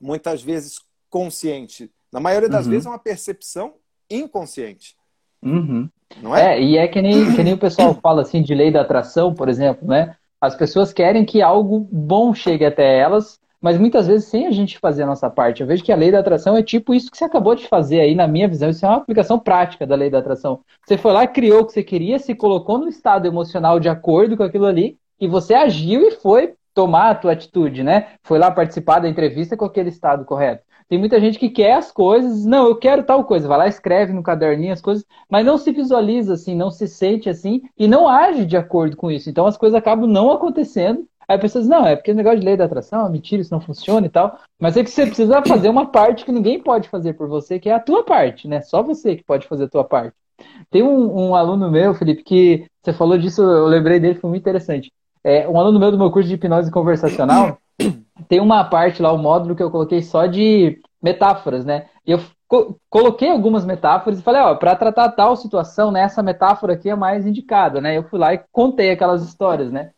[0.00, 1.90] muitas vezes, consciente.
[2.12, 2.72] Na maioria das uhum.
[2.72, 3.74] vezes é uma percepção
[4.10, 4.94] inconsciente.
[5.42, 5.88] Uhum.
[6.22, 6.56] Não é?
[6.56, 9.34] é, e é que nem, que nem o pessoal fala assim de lei da atração,
[9.34, 10.16] por exemplo, né?
[10.40, 14.78] As pessoas querem que algo bom chegue até elas, mas muitas vezes sem a gente
[14.78, 15.60] fazer a nossa parte.
[15.60, 18.00] Eu vejo que a lei da atração é tipo isso que você acabou de fazer
[18.00, 18.68] aí, na minha visão.
[18.68, 20.60] Isso é uma aplicação prática da lei da atração.
[20.86, 24.36] Você foi lá, criou o que você queria, se colocou no estado emocional de acordo
[24.36, 28.08] com aquilo ali, e você agiu e foi tomar a tua atitude, né?
[28.22, 30.62] Foi lá participar da entrevista com aquele estado correto.
[30.88, 34.12] Tem muita gente que quer as coisas, não, eu quero tal coisa, vai lá, escreve
[34.12, 38.06] no caderninho as coisas, mas não se visualiza assim, não se sente assim e não
[38.06, 39.28] age de acordo com isso.
[39.28, 41.04] Então as coisas acabam não acontecendo.
[41.26, 43.52] Aí a pessoa diz, não, é porque o negócio de lei da atração, mentira, isso
[43.52, 44.38] não funciona e tal.
[44.60, 47.70] Mas é que você precisa fazer uma parte que ninguém pode fazer por você, que
[47.70, 48.60] é a tua parte, né?
[48.60, 50.14] Só você que pode fazer a tua parte.
[50.70, 54.42] Tem um, um aluno meu, Felipe, que você falou disso, eu lembrei dele, foi muito
[54.42, 54.92] interessante.
[55.26, 57.58] É, um aluno meu do meu curso de hipnose conversacional
[58.28, 61.86] tem uma parte lá, o módulo que eu coloquei só de metáforas, né?
[62.06, 66.22] E eu co coloquei algumas metáforas e falei, ó, para tratar tal situação, né, essa
[66.22, 67.98] metáfora aqui é mais indicada, né?
[67.98, 69.90] Eu fui lá e contei aquelas histórias, né?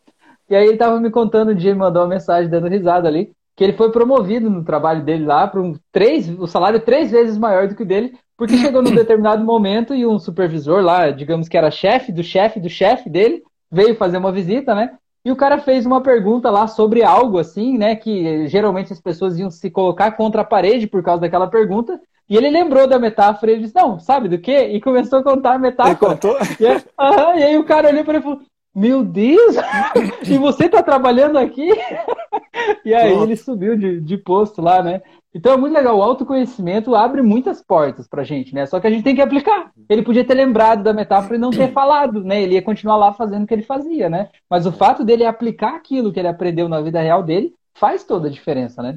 [0.49, 3.31] E aí ele tava me contando um dia, me mandou uma mensagem dando risada ali,
[3.55, 7.37] que ele foi promovido no trabalho dele lá para um três, o salário três vezes
[7.37, 11.47] maior do que o dele, porque chegou num determinado momento e um supervisor lá, digamos
[11.47, 14.97] que era chefe do chefe do chefe dele, veio fazer uma visita, né?
[15.23, 17.95] E o cara fez uma pergunta lá sobre algo assim, né?
[17.95, 21.99] Que geralmente as pessoas iam se colocar contra a parede por causa daquela pergunta.
[22.29, 24.67] E ele lembrou da metáfora e ele disse, não, sabe do quê?
[24.67, 26.13] E começou a contar a metáfora.
[26.13, 26.37] Ele contou?
[26.59, 28.41] E aí, e aí o cara olhou para ele e falou,
[28.73, 29.55] meu Deus!
[30.25, 31.69] e você está trabalhando aqui?
[32.85, 35.01] e aí ele subiu de, de posto lá, né?
[35.33, 35.97] Então é muito legal.
[35.97, 38.65] O autoconhecimento abre muitas portas pra gente, né?
[38.65, 39.71] Só que a gente tem que aplicar.
[39.87, 42.41] Ele podia ter lembrado da metáfora e não ter falado, né?
[42.41, 44.29] Ele ia continuar lá fazendo o que ele fazia, né?
[44.49, 48.27] Mas o fato dele aplicar aquilo que ele aprendeu na vida real dele faz toda
[48.27, 48.95] a diferença, né?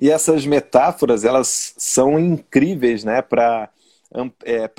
[0.00, 3.20] E essas metáforas, elas são incríveis, né?
[3.22, 3.68] Para
[4.44, 4.70] é,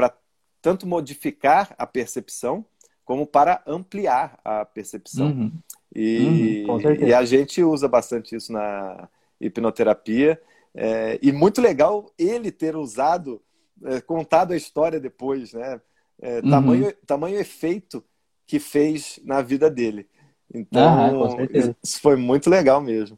[0.62, 2.66] tanto modificar a percepção,
[3.04, 5.28] como para ampliar a percepção.
[5.28, 5.52] Uhum.
[5.94, 9.10] E, uhum, e, a gente usa bastante isso na
[9.40, 10.40] hipnoterapia.
[10.74, 13.42] É, e muito legal ele ter usado,
[13.84, 15.82] é, contado a história depois, né?
[16.22, 16.50] É, uhum.
[16.50, 18.04] tamanho, tamanho efeito
[18.46, 20.08] que fez na vida dele.
[20.54, 21.38] Então, ah,
[21.84, 23.18] isso foi muito legal mesmo.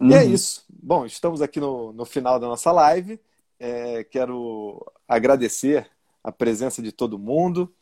[0.00, 0.10] Uhum.
[0.10, 0.32] E é uhum.
[0.32, 0.64] isso.
[0.68, 3.20] Bom, estamos aqui no, no final da nossa live.
[3.58, 5.88] É, quero agradecer
[6.22, 7.72] a presença de todo mundo,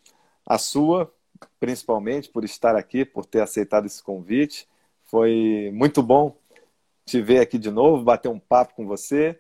[0.45, 1.13] a sua,
[1.59, 4.69] principalmente por estar aqui, por ter aceitado esse convite.
[5.05, 6.37] Foi muito bom
[7.05, 9.39] te ver aqui de novo, bater um papo com você.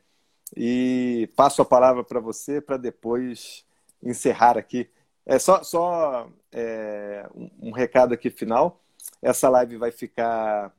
[0.56, 3.64] E passo a palavra para você para depois
[4.02, 4.90] encerrar aqui.
[5.24, 7.26] É só, só é,
[7.60, 8.80] um, recado aqui final.
[9.20, 10.74] Essa live vai ficar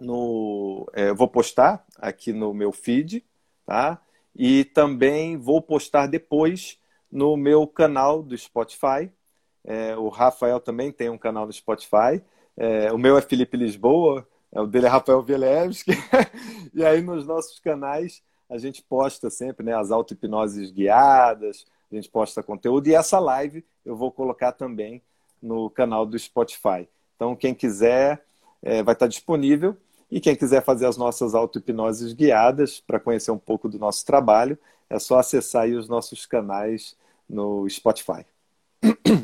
[0.00, 0.88] no.
[0.94, 3.24] É, vou postar aqui no meu feed,
[3.64, 4.00] tá?
[4.34, 6.78] E também vou postar depois
[7.10, 9.10] no meu canal do Spotify,
[9.64, 12.22] é, o Rafael também tem um canal no Spotify.
[12.56, 15.92] É, o meu é Felipe Lisboa, o dele é Rafael Vielewski.
[16.74, 22.08] e aí nos nossos canais a gente posta sempre né, as auto-hipnoses guiadas, a gente
[22.08, 22.88] posta conteúdo.
[22.88, 25.02] E essa live eu vou colocar também
[25.42, 26.88] no canal do Spotify.
[27.16, 28.24] Então, quem quiser,
[28.62, 29.76] é, vai estar disponível.
[30.10, 34.58] E quem quiser fazer as nossas auto-hipnoses guiadas para conhecer um pouco do nosso trabalho,
[34.88, 36.96] é só acessar os nossos canais
[37.28, 38.24] no Spotify.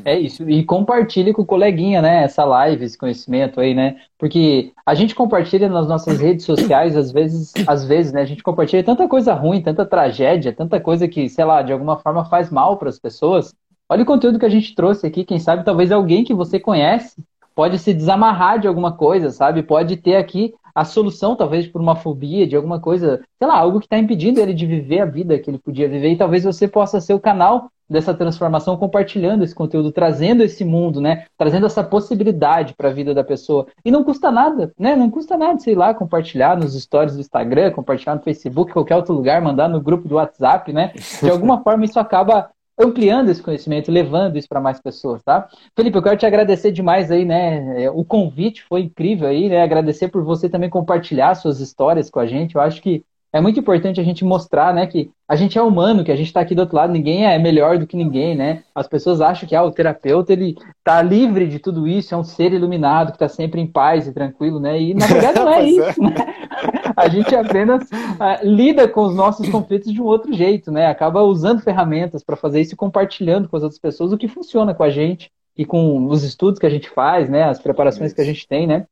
[0.03, 4.71] É isso, e compartilhe com o coleguinha, né, essa live, esse conhecimento aí, né, porque
[4.85, 8.83] a gente compartilha nas nossas redes sociais, às vezes, às vezes, né, a gente compartilha
[8.83, 12.77] tanta coisa ruim, tanta tragédia, tanta coisa que, sei lá, de alguma forma faz mal
[12.77, 13.53] para as pessoas.
[13.87, 17.23] Olha o conteúdo que a gente trouxe aqui, quem sabe talvez alguém que você conhece
[17.53, 21.95] pode se desamarrar de alguma coisa, sabe, pode ter aqui a solução, talvez, por uma
[21.95, 25.39] fobia, de alguma coisa, sei lá, algo que está impedindo ele de viver a vida
[25.39, 29.53] que ele podia viver, e talvez você possa ser o canal dessa transformação, compartilhando esse
[29.53, 31.25] conteúdo, trazendo esse mundo, né?
[31.37, 33.67] Trazendo essa possibilidade para a vida da pessoa.
[33.83, 34.95] E não custa nada, né?
[34.95, 39.13] Não custa nada, sei lá, compartilhar nos stories do Instagram, compartilhar no Facebook, qualquer outro
[39.13, 40.93] lugar, mandar no grupo do WhatsApp, né?
[41.21, 45.47] De alguma forma isso acaba ampliando esse conhecimento, levando isso para mais pessoas, tá?
[45.75, 47.89] Felipe, eu quero te agradecer demais aí, né?
[47.91, 49.61] O convite foi incrível aí, né?
[49.61, 52.55] Agradecer por você também compartilhar suas histórias com a gente.
[52.55, 53.03] Eu acho que
[53.35, 56.27] é muito importante a gente mostrar, né, que a gente é humano, que a gente
[56.27, 58.63] está aqui do outro lado, ninguém é melhor do que ninguém, né?
[58.73, 62.23] As pessoas acham que ah, o terapeuta ele tá livre de tudo isso, é um
[62.23, 64.79] ser iluminado que está sempre em paz e tranquilo, né?
[64.79, 66.15] E na verdade não é, é isso, né?
[66.95, 70.87] A gente apenas uh, lida com os nossos conflitos de um outro jeito, né?
[70.87, 74.73] Acaba usando ferramentas para fazer isso e compartilhando com as outras pessoas o que funciona
[74.73, 77.43] com a gente e com os estudos que a gente faz, né?
[77.43, 78.85] As preparações que a gente tem, né?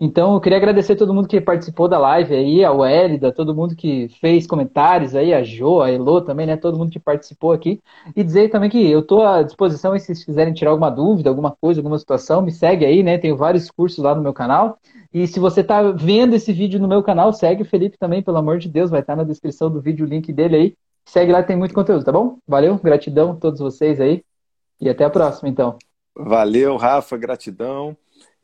[0.00, 3.52] Então, eu queria agradecer a todo mundo que participou da live aí, a Wélida, todo
[3.52, 6.56] mundo que fez comentários aí, a Jo, a Elo também, né?
[6.56, 7.80] Todo mundo que participou aqui.
[8.14, 11.28] E dizer também que eu estou à disposição e se vocês quiserem tirar alguma dúvida,
[11.28, 13.18] alguma coisa, alguma situação, me segue aí, né?
[13.18, 14.78] Tenho vários cursos lá no meu canal.
[15.12, 18.36] E se você está vendo esse vídeo no meu canal, segue o Felipe também, pelo
[18.36, 20.74] amor de Deus, vai estar na descrição do vídeo o link dele aí.
[21.06, 22.38] Segue lá, tem muito conteúdo, tá bom?
[22.46, 24.22] Valeu, gratidão a todos vocês aí.
[24.80, 25.76] E até a próxima, então.
[26.16, 27.96] Valeu, Rafa, gratidão.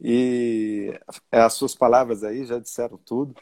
[0.07, 1.01] E
[1.33, 3.35] as suas palavras aí já disseram tudo.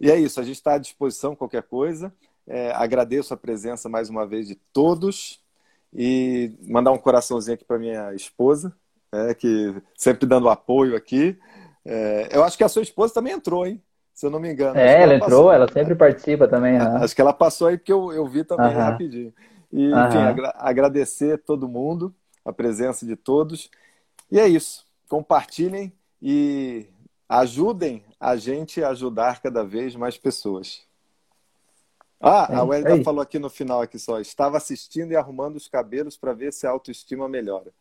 [0.00, 2.12] E é isso, a gente está à disposição, qualquer coisa.
[2.48, 5.40] É, agradeço a presença mais uma vez de todos
[5.94, 8.74] e mandar um coraçãozinho aqui para minha esposa,
[9.12, 11.38] é, que sempre dando apoio aqui.
[11.84, 13.80] É, eu acho que a sua esposa também entrou, hein?
[14.12, 14.76] Se eu não me engano.
[14.80, 16.76] É, ela, ela entrou, passou, ela sempre participa também.
[16.76, 16.84] Né?
[17.00, 19.32] Acho que ela passou aí porque eu, eu vi também rapidinho.
[19.72, 22.12] E, enfim, agra agradecer todo mundo,
[22.44, 23.70] a presença de todos.
[24.28, 24.84] E é isso.
[25.08, 25.92] Compartilhem
[26.22, 26.86] e
[27.28, 30.82] ajudem a gente a ajudar cada vez mais pessoas.
[32.20, 34.20] Ah, é a Wélida falou aqui no final aqui só.
[34.20, 37.72] Estava assistindo e arrumando os cabelos para ver se a autoestima melhora.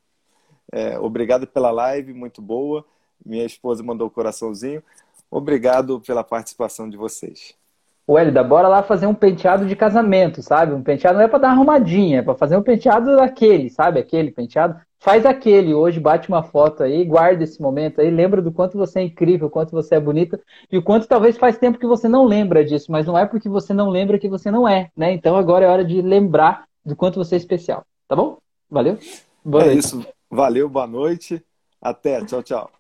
[0.71, 2.85] É, obrigado pela live, muito boa.
[3.25, 4.81] Minha esposa mandou o coraçãozinho.
[5.29, 7.53] Obrigado pela participação de vocês.
[8.09, 10.73] Wélida, bora lá fazer um penteado de casamento, sabe?
[10.73, 13.99] Um penteado não é para dar arrumadinha, é para fazer um penteado daquele, sabe?
[13.99, 14.79] Aquele penteado.
[14.97, 18.99] Faz aquele hoje, bate uma foto aí, guarda esse momento aí, lembra do quanto você
[18.99, 20.41] é incrível, o quanto você é bonita
[20.71, 23.47] e o quanto talvez faz tempo que você não lembra disso, mas não é porque
[23.47, 25.13] você não lembra que você não é, né?
[25.13, 28.39] Então agora é hora de lembrar do quanto você é especial, tá bom?
[28.69, 28.97] Valeu?
[29.45, 29.79] Boa é noite.
[29.79, 30.05] isso.
[30.29, 31.45] Valeu, boa noite.
[31.79, 32.78] Até, tchau, tchau.